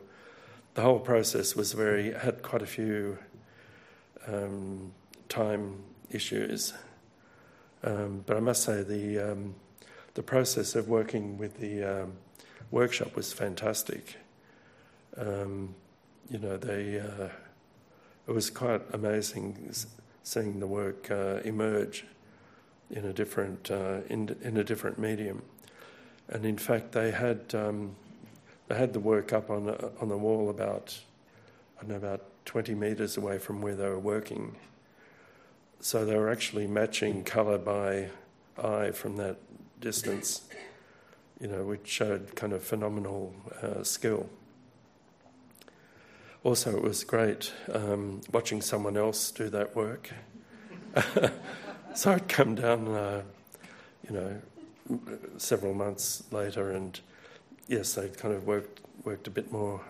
the 0.73 0.81
whole 0.81 0.99
process 0.99 1.55
was 1.55 1.73
very 1.73 2.13
had 2.13 2.41
quite 2.41 2.61
a 2.61 2.67
few 2.67 3.17
um, 4.27 4.91
time 5.29 5.83
issues. 6.09 6.73
Um, 7.83 8.23
but 8.25 8.37
I 8.37 8.39
must 8.39 8.63
say 8.63 8.81
the 8.81 9.31
um, 9.31 9.55
the 10.15 10.23
process 10.23 10.75
of 10.75 10.87
working 10.87 11.37
with 11.37 11.59
the 11.59 11.83
um, 11.83 12.13
workshop 12.71 13.15
was 13.15 13.31
fantastic. 13.31 14.17
Um, 15.17 15.75
you 16.29 16.39
know, 16.39 16.57
they 16.57 16.99
uh, 16.99 17.29
it 18.27 18.31
was 18.31 18.49
quite 18.49 18.81
amazing 18.93 19.71
seeing 20.23 20.59
the 20.59 20.67
work 20.67 21.11
uh, 21.11 21.41
emerge 21.45 22.05
in 22.89 23.05
a 23.05 23.13
different 23.13 23.69
uh, 23.69 23.99
in, 24.09 24.35
in 24.41 24.57
a 24.57 24.63
different 24.63 24.97
medium. 24.97 25.43
And 26.29 26.45
in 26.45 26.57
fact, 26.57 26.91
they 26.91 27.11
had 27.11 27.53
um, 27.53 27.95
they 28.67 28.75
had 28.75 28.93
the 28.93 28.99
work 28.99 29.31
up 29.33 29.49
on 29.49 29.65
the, 29.65 29.91
on 30.01 30.09
the 30.09 30.17
wall 30.17 30.49
about 30.49 30.99
I 31.77 31.81
don't 31.81 31.89
know 31.89 31.95
about 31.97 32.23
20 32.45 32.73
meters 32.75 33.17
away 33.17 33.37
from 33.37 33.61
where 33.61 33.75
they 33.75 33.87
were 33.87 33.99
working. 33.99 34.55
So 35.79 36.05
they 36.05 36.15
were 36.15 36.29
actually 36.29 36.67
matching 36.67 37.23
colour 37.23 37.57
by 37.57 38.09
eye 38.57 38.91
from 38.91 39.17
that 39.17 39.37
distance, 39.81 40.41
you 41.39 41.47
know, 41.47 41.63
which 41.63 41.87
showed 41.87 42.35
kind 42.35 42.53
of 42.53 42.63
phenomenal 42.63 43.35
uh, 43.61 43.83
skill. 43.83 44.29
Also, 46.43 46.75
it 46.75 46.81
was 46.81 47.03
great 47.03 47.51
um, 47.73 48.21
watching 48.31 48.61
someone 48.61 48.95
else 48.95 49.31
do 49.31 49.49
that 49.49 49.75
work. 49.75 50.11
so 51.95 52.13
I'd 52.13 52.29
come 52.29 52.55
down, 52.55 52.87
uh, 52.87 53.21
you 54.07 54.15
know, 54.15 54.41
several 55.37 55.73
months 55.73 56.23
later, 56.31 56.71
and 56.71 56.99
yes, 57.67 57.93
they'd 57.93 58.17
kind 58.17 58.33
of 58.33 58.45
worked 58.45 58.81
worked 59.03 59.27
a 59.27 59.31
bit 59.31 59.51
more, 59.51 59.81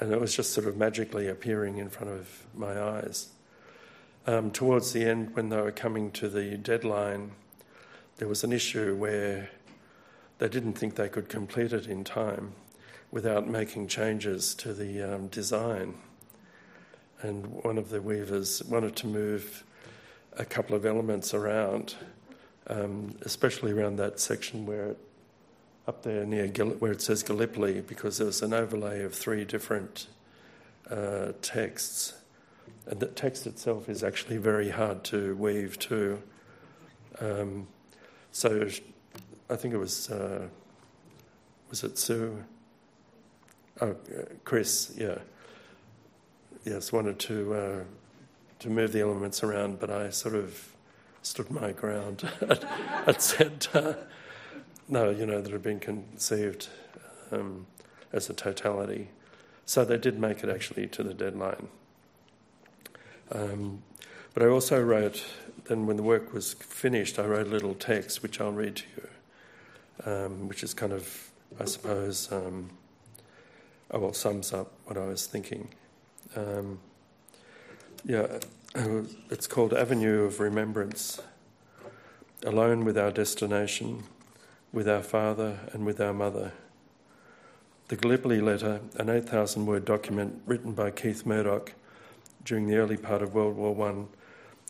and 0.00 0.12
it 0.12 0.20
was 0.20 0.34
just 0.34 0.52
sort 0.52 0.66
of 0.66 0.76
magically 0.76 1.28
appearing 1.28 1.78
in 1.78 1.88
front 1.88 2.10
of 2.10 2.46
my 2.54 2.80
eyes. 2.80 3.28
Um, 4.26 4.50
towards 4.50 4.92
the 4.92 5.04
end, 5.04 5.34
when 5.34 5.48
they 5.48 5.60
were 5.60 5.72
coming 5.72 6.10
to 6.12 6.28
the 6.28 6.56
deadline, 6.58 7.32
there 8.18 8.28
was 8.28 8.44
an 8.44 8.52
issue 8.52 8.94
where 8.94 9.50
they 10.38 10.48
didn't 10.48 10.74
think 10.74 10.96
they 10.96 11.08
could 11.08 11.28
complete 11.28 11.72
it 11.72 11.86
in 11.86 12.04
time 12.04 12.52
without 13.10 13.48
making 13.48 13.88
changes 13.88 14.54
to 14.56 14.74
the 14.74 15.02
um, 15.02 15.28
design. 15.28 15.94
And 17.22 17.46
one 17.64 17.78
of 17.78 17.88
the 17.88 18.02
weavers 18.02 18.62
wanted 18.64 18.96
to 18.96 19.06
move 19.06 19.64
a 20.36 20.44
couple 20.44 20.76
of 20.76 20.84
elements 20.84 21.32
around, 21.32 21.94
um, 22.68 23.14
especially 23.22 23.72
around 23.72 23.96
that 23.96 24.20
section 24.20 24.66
where 24.66 24.90
it, 24.90 24.98
up 25.86 26.02
there 26.02 26.26
near 26.26 26.46
where 26.46 26.92
it 26.92 27.00
says 27.00 27.22
Gallipoli, 27.22 27.80
because 27.80 28.18
there 28.18 28.26
was 28.26 28.42
an 28.42 28.52
overlay 28.52 29.02
of 29.02 29.14
three 29.14 29.44
different 29.44 30.06
uh, 30.90 31.32
texts. 31.40 32.14
And 32.86 33.00
the 33.00 33.06
text 33.06 33.46
itself 33.46 33.88
is 33.88 34.02
actually 34.02 34.36
very 34.36 34.68
hard 34.68 35.04
to 35.04 35.34
weave 35.36 35.78
too. 35.78 36.22
Um, 37.20 37.66
so 38.32 38.68
I 39.48 39.56
think 39.56 39.74
it 39.74 39.78
was, 39.78 40.10
uh, 40.10 40.46
was 41.70 41.84
it 41.84 41.98
Sue? 41.98 42.44
Oh, 43.80 43.90
uh, 43.90 43.94
Chris, 44.44 44.92
yeah. 44.96 45.18
Yes, 46.64 46.92
wanted 46.92 47.18
to 47.20 47.54
uh, 47.54 47.80
to 48.58 48.68
move 48.68 48.92
the 48.92 49.00
elements 49.00 49.42
around, 49.42 49.78
but 49.78 49.90
I 49.90 50.10
sort 50.10 50.34
of 50.34 50.74
stood 51.22 51.50
my 51.50 51.72
ground. 51.72 52.28
I 53.06 53.14
said, 53.18 53.66
uh, 53.74 53.94
no, 54.88 55.10
you 55.10 55.26
know, 55.26 55.40
that 55.40 55.52
had 55.52 55.62
been 55.62 55.80
conceived 55.80 56.68
um, 57.30 57.66
as 58.12 58.30
a 58.30 58.34
totality. 58.34 59.08
So 59.66 59.84
they 59.84 59.98
did 59.98 60.18
make 60.18 60.42
it 60.42 60.48
actually 60.48 60.86
to 60.88 61.02
the 61.02 61.14
deadline. 61.14 61.68
Um, 63.30 63.82
but 64.32 64.42
I 64.42 64.46
also 64.46 64.82
wrote, 64.82 65.24
then 65.64 65.86
when 65.86 65.96
the 65.96 66.02
work 66.02 66.32
was 66.32 66.54
finished, 66.54 67.18
I 67.18 67.26
wrote 67.26 67.46
a 67.46 67.50
little 67.50 67.74
text 67.74 68.22
which 68.22 68.40
I'll 68.40 68.52
read 68.52 68.76
to 68.76 68.84
you, 68.96 70.10
um, 70.10 70.48
which 70.48 70.62
is 70.62 70.72
kind 70.72 70.92
of, 70.92 71.30
I 71.60 71.66
suppose, 71.66 72.32
um, 72.32 72.70
oh, 73.90 73.98
well, 73.98 74.12
sums 74.12 74.52
up 74.52 74.72
what 74.84 74.96
I 74.96 75.06
was 75.06 75.26
thinking. 75.26 75.68
Um, 76.36 76.78
yeah, 78.04 78.38
uh, 78.74 79.02
it's 79.30 79.46
called 79.46 79.72
Avenue 79.72 80.24
of 80.24 80.40
Remembrance. 80.40 81.20
Alone 82.44 82.84
with 82.84 82.96
our 82.96 83.10
destination, 83.10 84.04
with 84.72 84.88
our 84.88 85.02
father 85.02 85.58
and 85.72 85.84
with 85.84 86.00
our 86.00 86.12
mother. 86.12 86.52
The 87.88 87.96
Gallipoli 87.96 88.40
letter, 88.40 88.80
an 88.96 89.08
8,000 89.08 89.64
word 89.64 89.84
document 89.84 90.42
written 90.46 90.72
by 90.72 90.90
Keith 90.90 91.24
Murdoch 91.24 91.72
during 92.44 92.66
the 92.66 92.76
early 92.76 92.96
part 92.96 93.22
of 93.22 93.34
World 93.34 93.56
War 93.56 93.88
I, 93.88 94.04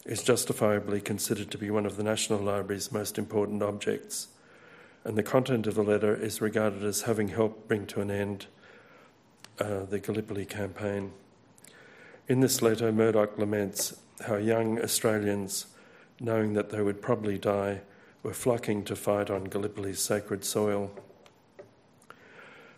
is 0.08 0.22
justifiably 0.22 1.00
considered 1.00 1.50
to 1.50 1.58
be 1.58 1.70
one 1.70 1.84
of 1.84 1.96
the 1.96 2.04
National 2.04 2.38
Library's 2.38 2.92
most 2.92 3.18
important 3.18 3.62
objects, 3.62 4.28
and 5.04 5.18
the 5.18 5.22
content 5.22 5.66
of 5.66 5.74
the 5.74 5.82
letter 5.82 6.14
is 6.14 6.40
regarded 6.40 6.84
as 6.84 7.02
having 7.02 7.28
helped 7.28 7.68
bring 7.68 7.86
to 7.86 8.00
an 8.00 8.10
end 8.10 8.46
uh, 9.58 9.84
the 9.84 9.98
Gallipoli 9.98 10.46
campaign. 10.46 11.12
In 12.28 12.40
this 12.40 12.60
letter, 12.60 12.92
Murdoch 12.92 13.38
laments 13.38 13.98
how 14.26 14.36
young 14.36 14.78
Australians, 14.82 15.64
knowing 16.20 16.52
that 16.52 16.68
they 16.68 16.82
would 16.82 17.00
probably 17.00 17.38
die, 17.38 17.80
were 18.22 18.34
flocking 18.34 18.84
to 18.84 18.94
fight 18.94 19.30
on 19.30 19.44
Gallipoli's 19.44 20.00
sacred 20.00 20.44
soil. 20.44 20.90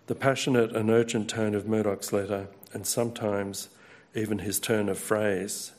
The 0.06 0.14
passionate 0.14 0.76
and 0.76 0.88
urgent 0.88 1.28
tone 1.28 1.56
of 1.56 1.66
Murdoch's 1.66 2.12
letter, 2.12 2.46
and 2.72 2.86
sometimes 2.86 3.70
even 4.14 4.38
his 4.38 4.60
turn 4.60 4.88
of 4.88 5.00
phrase, 5.00 5.72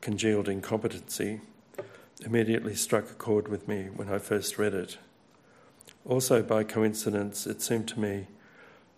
congealed 0.00 0.48
incompetency, 0.48 1.42
immediately 2.24 2.74
struck 2.74 3.10
a 3.10 3.14
chord 3.14 3.48
with 3.48 3.68
me 3.68 3.90
when 3.94 4.08
I 4.08 4.16
first 4.16 4.56
read 4.56 4.72
it. 4.72 4.96
Also, 6.06 6.42
by 6.42 6.64
coincidence, 6.64 7.46
it 7.46 7.60
seemed 7.60 7.88
to 7.88 8.00
me 8.00 8.28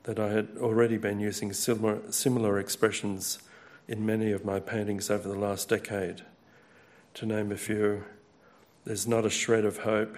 that 0.04 0.20
I 0.20 0.28
had 0.28 0.50
already 0.60 0.98
been 0.98 1.18
using 1.18 1.52
similar, 1.52 2.12
similar 2.12 2.60
expressions 2.60 3.40
in 3.88 4.04
many 4.04 4.30
of 4.32 4.44
my 4.44 4.60
paintings 4.60 5.10
over 5.10 5.26
the 5.26 5.38
last 5.38 5.70
decade. 5.70 6.20
To 7.14 7.26
name 7.26 7.50
a 7.50 7.56
few, 7.56 8.04
there's 8.84 9.08
not 9.08 9.24
a 9.24 9.30
shred 9.30 9.64
of 9.64 9.78
hope, 9.78 10.16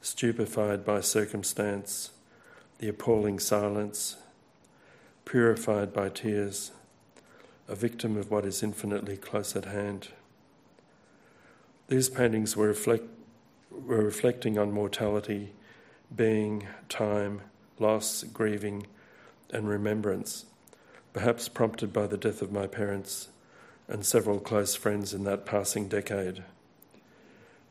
stupefied 0.00 0.84
by 0.84 1.00
circumstance, 1.00 2.12
the 2.78 2.88
appalling 2.88 3.40
silence, 3.40 4.16
purified 5.24 5.92
by 5.92 6.08
tears, 6.08 6.70
a 7.66 7.74
victim 7.74 8.16
of 8.16 8.30
what 8.30 8.46
is 8.46 8.62
infinitely 8.62 9.16
close 9.16 9.56
at 9.56 9.64
hand. 9.64 10.08
These 11.88 12.08
paintings 12.08 12.56
were, 12.56 12.68
reflect, 12.68 13.04
were 13.70 14.04
reflecting 14.04 14.56
on 14.56 14.70
mortality, 14.70 15.52
being, 16.14 16.68
time, 16.88 17.40
loss, 17.80 18.22
grieving, 18.22 18.86
and 19.50 19.68
remembrance 19.68 20.46
perhaps 21.18 21.48
prompted 21.48 21.92
by 21.92 22.06
the 22.06 22.16
death 22.16 22.42
of 22.42 22.52
my 22.52 22.64
parents 22.64 23.26
and 23.88 24.06
several 24.06 24.38
close 24.38 24.76
friends 24.76 25.12
in 25.12 25.24
that 25.24 25.44
passing 25.44 25.88
decade. 25.88 26.44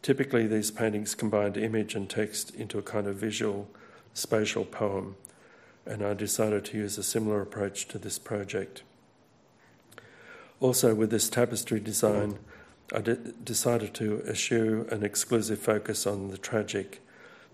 Typically, 0.01 0.45
these 0.45 0.69
paintings 0.69 1.15
combined 1.15 1.55
image 1.55 1.95
and 1.95 2.09
text 2.09 2.53
into 2.55 2.77
a 2.77 2.81
kind 2.81 3.07
of 3.07 3.15
visual, 3.15 3.69
spatial 4.13 4.65
poem, 4.65 5.15
and 5.85 6.03
I 6.03 6.13
decided 6.13 6.65
to 6.65 6.77
use 6.77 6.97
a 6.97 7.03
similar 7.03 7.41
approach 7.41 7.87
to 7.87 7.97
this 7.97 8.19
project. 8.19 8.83
Also, 10.59 10.93
with 10.93 11.09
this 11.09 11.29
tapestry 11.29 11.79
design, 11.79 12.39
I 12.93 12.99
de- 12.99 13.15
decided 13.15 13.93
to 13.93 14.23
eschew 14.27 14.85
an 14.91 15.03
exclusive 15.03 15.59
focus 15.59 16.05
on 16.05 16.31
the 16.31 16.37
tragic 16.37 17.01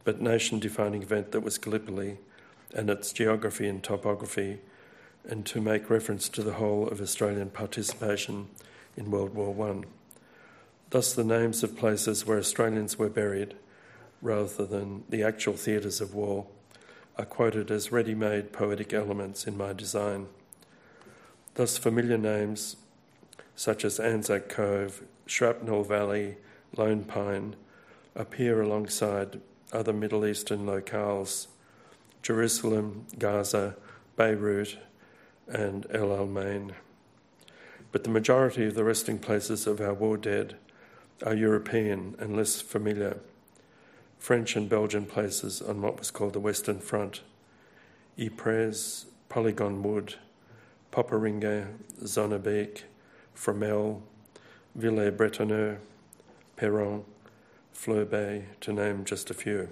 but 0.03 0.19
nation 0.19 0.57
defining 0.57 1.03
event 1.03 1.33
that 1.33 1.41
was 1.41 1.59
Gallipoli 1.59 2.17
and 2.73 2.89
its 2.89 3.13
geography 3.13 3.67
and 3.67 3.83
topography 3.83 4.57
and 5.27 5.45
to 5.45 5.61
make 5.61 5.89
reference 5.89 6.29
to 6.29 6.43
the 6.43 6.53
whole 6.53 6.87
of 6.87 7.01
Australian 7.01 7.49
participation 7.49 8.47
in 8.97 9.11
World 9.11 9.33
War 9.33 9.69
I. 9.69 9.83
Thus, 10.89 11.13
the 11.13 11.23
names 11.23 11.63
of 11.63 11.77
places 11.77 12.25
where 12.25 12.37
Australians 12.37 12.99
were 12.99 13.09
buried, 13.09 13.55
rather 14.21 14.65
than 14.65 15.03
the 15.09 15.23
actual 15.23 15.53
theatres 15.53 16.01
of 16.01 16.13
war, 16.13 16.45
are 17.17 17.25
quoted 17.25 17.71
as 17.71 17.91
ready 17.91 18.15
made 18.15 18.53
poetic 18.53 18.93
elements 18.93 19.47
in 19.47 19.57
my 19.57 19.73
design. 19.73 20.27
Thus, 21.55 21.77
familiar 21.77 22.17
names 22.17 22.75
such 23.55 23.85
as 23.85 23.99
Anzac 23.99 24.49
Cove, 24.49 25.03
Shrapnel 25.25 25.83
Valley, 25.83 26.37
Lone 26.75 27.03
Pine 27.03 27.55
appear 28.15 28.61
alongside 28.61 29.39
other 29.71 29.93
Middle 29.93 30.25
Eastern 30.25 30.65
locales 30.65 31.47
Jerusalem, 32.21 33.05
Gaza, 33.19 33.75
Beirut, 34.15 34.77
and 35.47 35.85
El 35.91 36.07
Alamein. 36.07 36.73
But 37.91 38.03
the 38.03 38.09
majority 38.09 38.65
of 38.65 38.75
the 38.75 38.83
resting 38.83 39.19
places 39.19 39.67
of 39.67 39.79
our 39.79 39.93
war 39.93 40.17
dead 40.17 40.55
are 41.25 41.35
European 41.35 42.15
and 42.19 42.35
less 42.35 42.61
familiar. 42.61 43.17
French 44.17 44.55
and 44.55 44.69
Belgian 44.69 45.05
places 45.05 45.61
on 45.61 45.81
what 45.81 45.99
was 45.99 46.09
called 46.09 46.33
the 46.33 46.39
Western 46.39 46.79
Front 46.79 47.21
Ypres, 48.17 49.07
Polygon 49.27 49.83
Wood, 49.83 50.15
Poperinghe, 50.91 51.67
Zonnebeke, 52.01 52.83
Fromelles, 53.35 54.01
Villers-Bretonneux, 54.75 55.77
Peronne, 56.57 57.03
Bay, 58.09 58.45
to 58.61 58.71
name 58.71 59.03
just 59.03 59.29
a 59.29 59.33
few. 59.33 59.69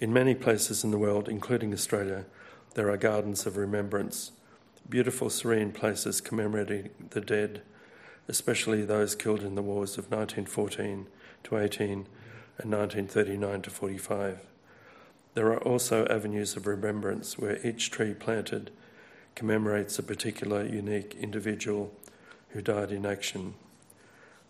In 0.00 0.12
many 0.12 0.34
places 0.34 0.84
in 0.84 0.90
the 0.90 0.98
world, 0.98 1.28
including 1.28 1.72
Australia, 1.72 2.26
there 2.74 2.90
are 2.90 2.96
gardens 2.96 3.46
of 3.46 3.56
remembrance, 3.56 4.32
beautiful, 4.88 5.30
serene 5.30 5.72
places 5.72 6.20
commemorating 6.20 6.90
the 7.10 7.20
dead, 7.20 7.62
especially 8.28 8.84
those 8.84 9.14
killed 9.14 9.42
in 9.42 9.54
the 9.54 9.62
wars 9.62 9.98
of 9.98 10.10
1914 10.10 11.06
to 11.44 11.58
18 11.58 12.06
and 12.58 12.72
1939 12.72 13.62
to 13.62 13.70
45. 13.70 14.38
There 15.34 15.52
are 15.52 15.62
also 15.62 16.06
avenues 16.06 16.56
of 16.56 16.66
remembrance 16.66 17.38
where 17.38 17.64
each 17.66 17.90
tree 17.90 18.14
planted 18.14 18.70
commemorates 19.34 19.98
a 19.98 20.02
particular 20.02 20.64
unique 20.64 21.16
individual 21.20 21.92
who 22.50 22.60
died 22.60 22.90
in 22.90 23.06
action. 23.06 23.54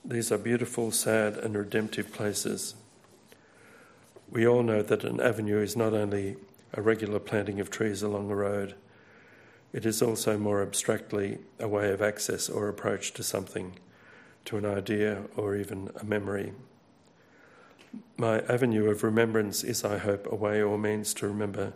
These 0.05 0.33
are 0.33 0.39
beautiful, 0.39 0.91
sad, 0.91 1.37
and 1.37 1.55
redemptive 1.57 2.13
places. 2.13 2.75
We 4.31 4.47
all 4.47 4.63
know 4.63 4.83
that 4.83 5.05
an 5.05 5.21
avenue 5.21 5.61
is 5.61 5.77
not 5.77 5.93
only 5.93 6.37
a 6.75 6.83
regular 6.83 7.19
planting 7.19 7.61
of 7.61 7.71
trees 7.71 8.03
along 8.03 8.31
a 8.31 8.35
road, 8.35 8.75
it 9.73 9.85
is 9.85 10.01
also 10.01 10.39
more 10.39 10.63
abstractly 10.63 11.39
a 11.59 11.69
way 11.69 11.91
of 11.91 12.01
access 12.01 12.49
or 12.49 12.69
approach 12.69 13.13
to 13.13 13.23
something, 13.23 13.79
to 14.47 14.57
an 14.57 14.65
idea 14.65 15.25
or 15.37 15.57
even 15.57 15.91
a 16.01 16.05
memory. 16.05 16.53
My 18.17 18.41
avenue 18.41 18.89
of 18.89 19.03
remembrance 19.03 19.63
is, 19.63 19.85
I 19.85 19.99
hope, 19.99 20.27
a 20.31 20.35
way 20.35 20.63
or 20.63 20.79
means 20.79 21.13
to 21.15 21.29
remember 21.29 21.75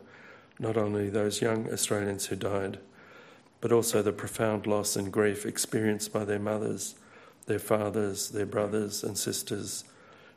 not 0.59 0.77
only 0.77 1.11
those 1.11 1.43
young 1.43 1.71
Australians 1.73 2.27
who 2.27 2.37
died, 2.37 2.79
but 3.61 3.73
also 3.73 4.03
the 4.03 4.13
profound 4.13 4.67
loss 4.67 4.97
and 4.97 5.13
grief 5.13 5.47
experienced 5.47 6.13
by 6.13 6.25
their 6.25 6.39
mothers, 6.39 6.95
their 7.47 7.59
fathers, 7.59 8.31
their 8.31 8.47
brothers 8.47 9.05
and 9.05 9.17
sisters, 9.17 9.85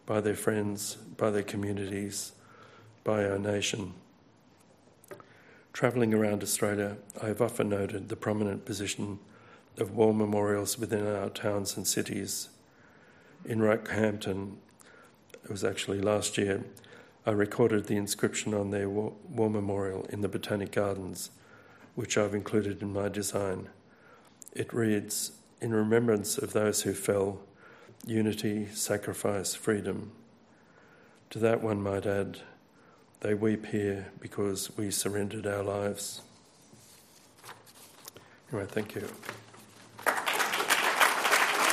by 0.06 0.22
their 0.22 0.36
friends, 0.36 0.95
by 1.18 1.32
their 1.32 1.43
communities, 1.43 2.34
by 3.03 3.26
our 3.26 3.39
nation. 3.39 3.93
Travelling 5.76 6.13
around 6.13 6.41
Australia, 6.41 6.95
I 7.21 7.28
have 7.28 7.41
often 7.41 7.67
noted 7.67 8.07
the 8.07 8.15
prominent 8.15 8.63
position 8.63 9.19
of 9.78 9.91
war 9.91 10.13
memorials 10.13 10.80
within 10.80 11.05
our 11.05 11.28
towns 11.28 11.76
and 11.76 11.86
cities. 11.86 12.47
In 13.43 13.59
Rockhampton, 13.59 14.55
it 15.43 15.51
was 15.51 15.65
actually 15.65 15.99
last 15.99 16.38
year, 16.38 16.63
I 17.26 17.32
recorded 17.32 17.88
the 17.88 17.97
inscription 17.97 18.53
on 18.53 18.71
their 18.71 18.88
war, 18.88 19.15
war 19.30 19.49
memorial 19.49 20.05
in 20.05 20.21
the 20.21 20.30
Botanic 20.30 20.71
Gardens 20.71 21.32
which 21.95 22.17
I've 22.17 22.34
included 22.34 22.82
in 22.82 22.93
my 22.93 23.09
design. 23.09 23.67
It 24.53 24.73
reads 24.73 25.34
In 25.59 25.73
remembrance 25.73 26.38
of 26.38 26.53
those 26.53 26.84
who 26.84 26.93
fell, 26.93 27.41
unity, 28.07 28.67
sacrifice, 28.71 29.55
freedom. 29.55 30.13
To 31.32 31.39
that 31.39 31.61
one 31.61 31.82
might 31.82 32.05
add, 32.05 32.39
they 33.22 33.34
weep 33.34 33.66
here 33.66 34.07
because 34.20 34.76
we 34.78 34.91
surrendered 34.91 35.47
our 35.47 35.63
lives. 35.63 36.22
Anyway, 38.51 38.68
thank 38.70 38.95
you. 38.95 39.07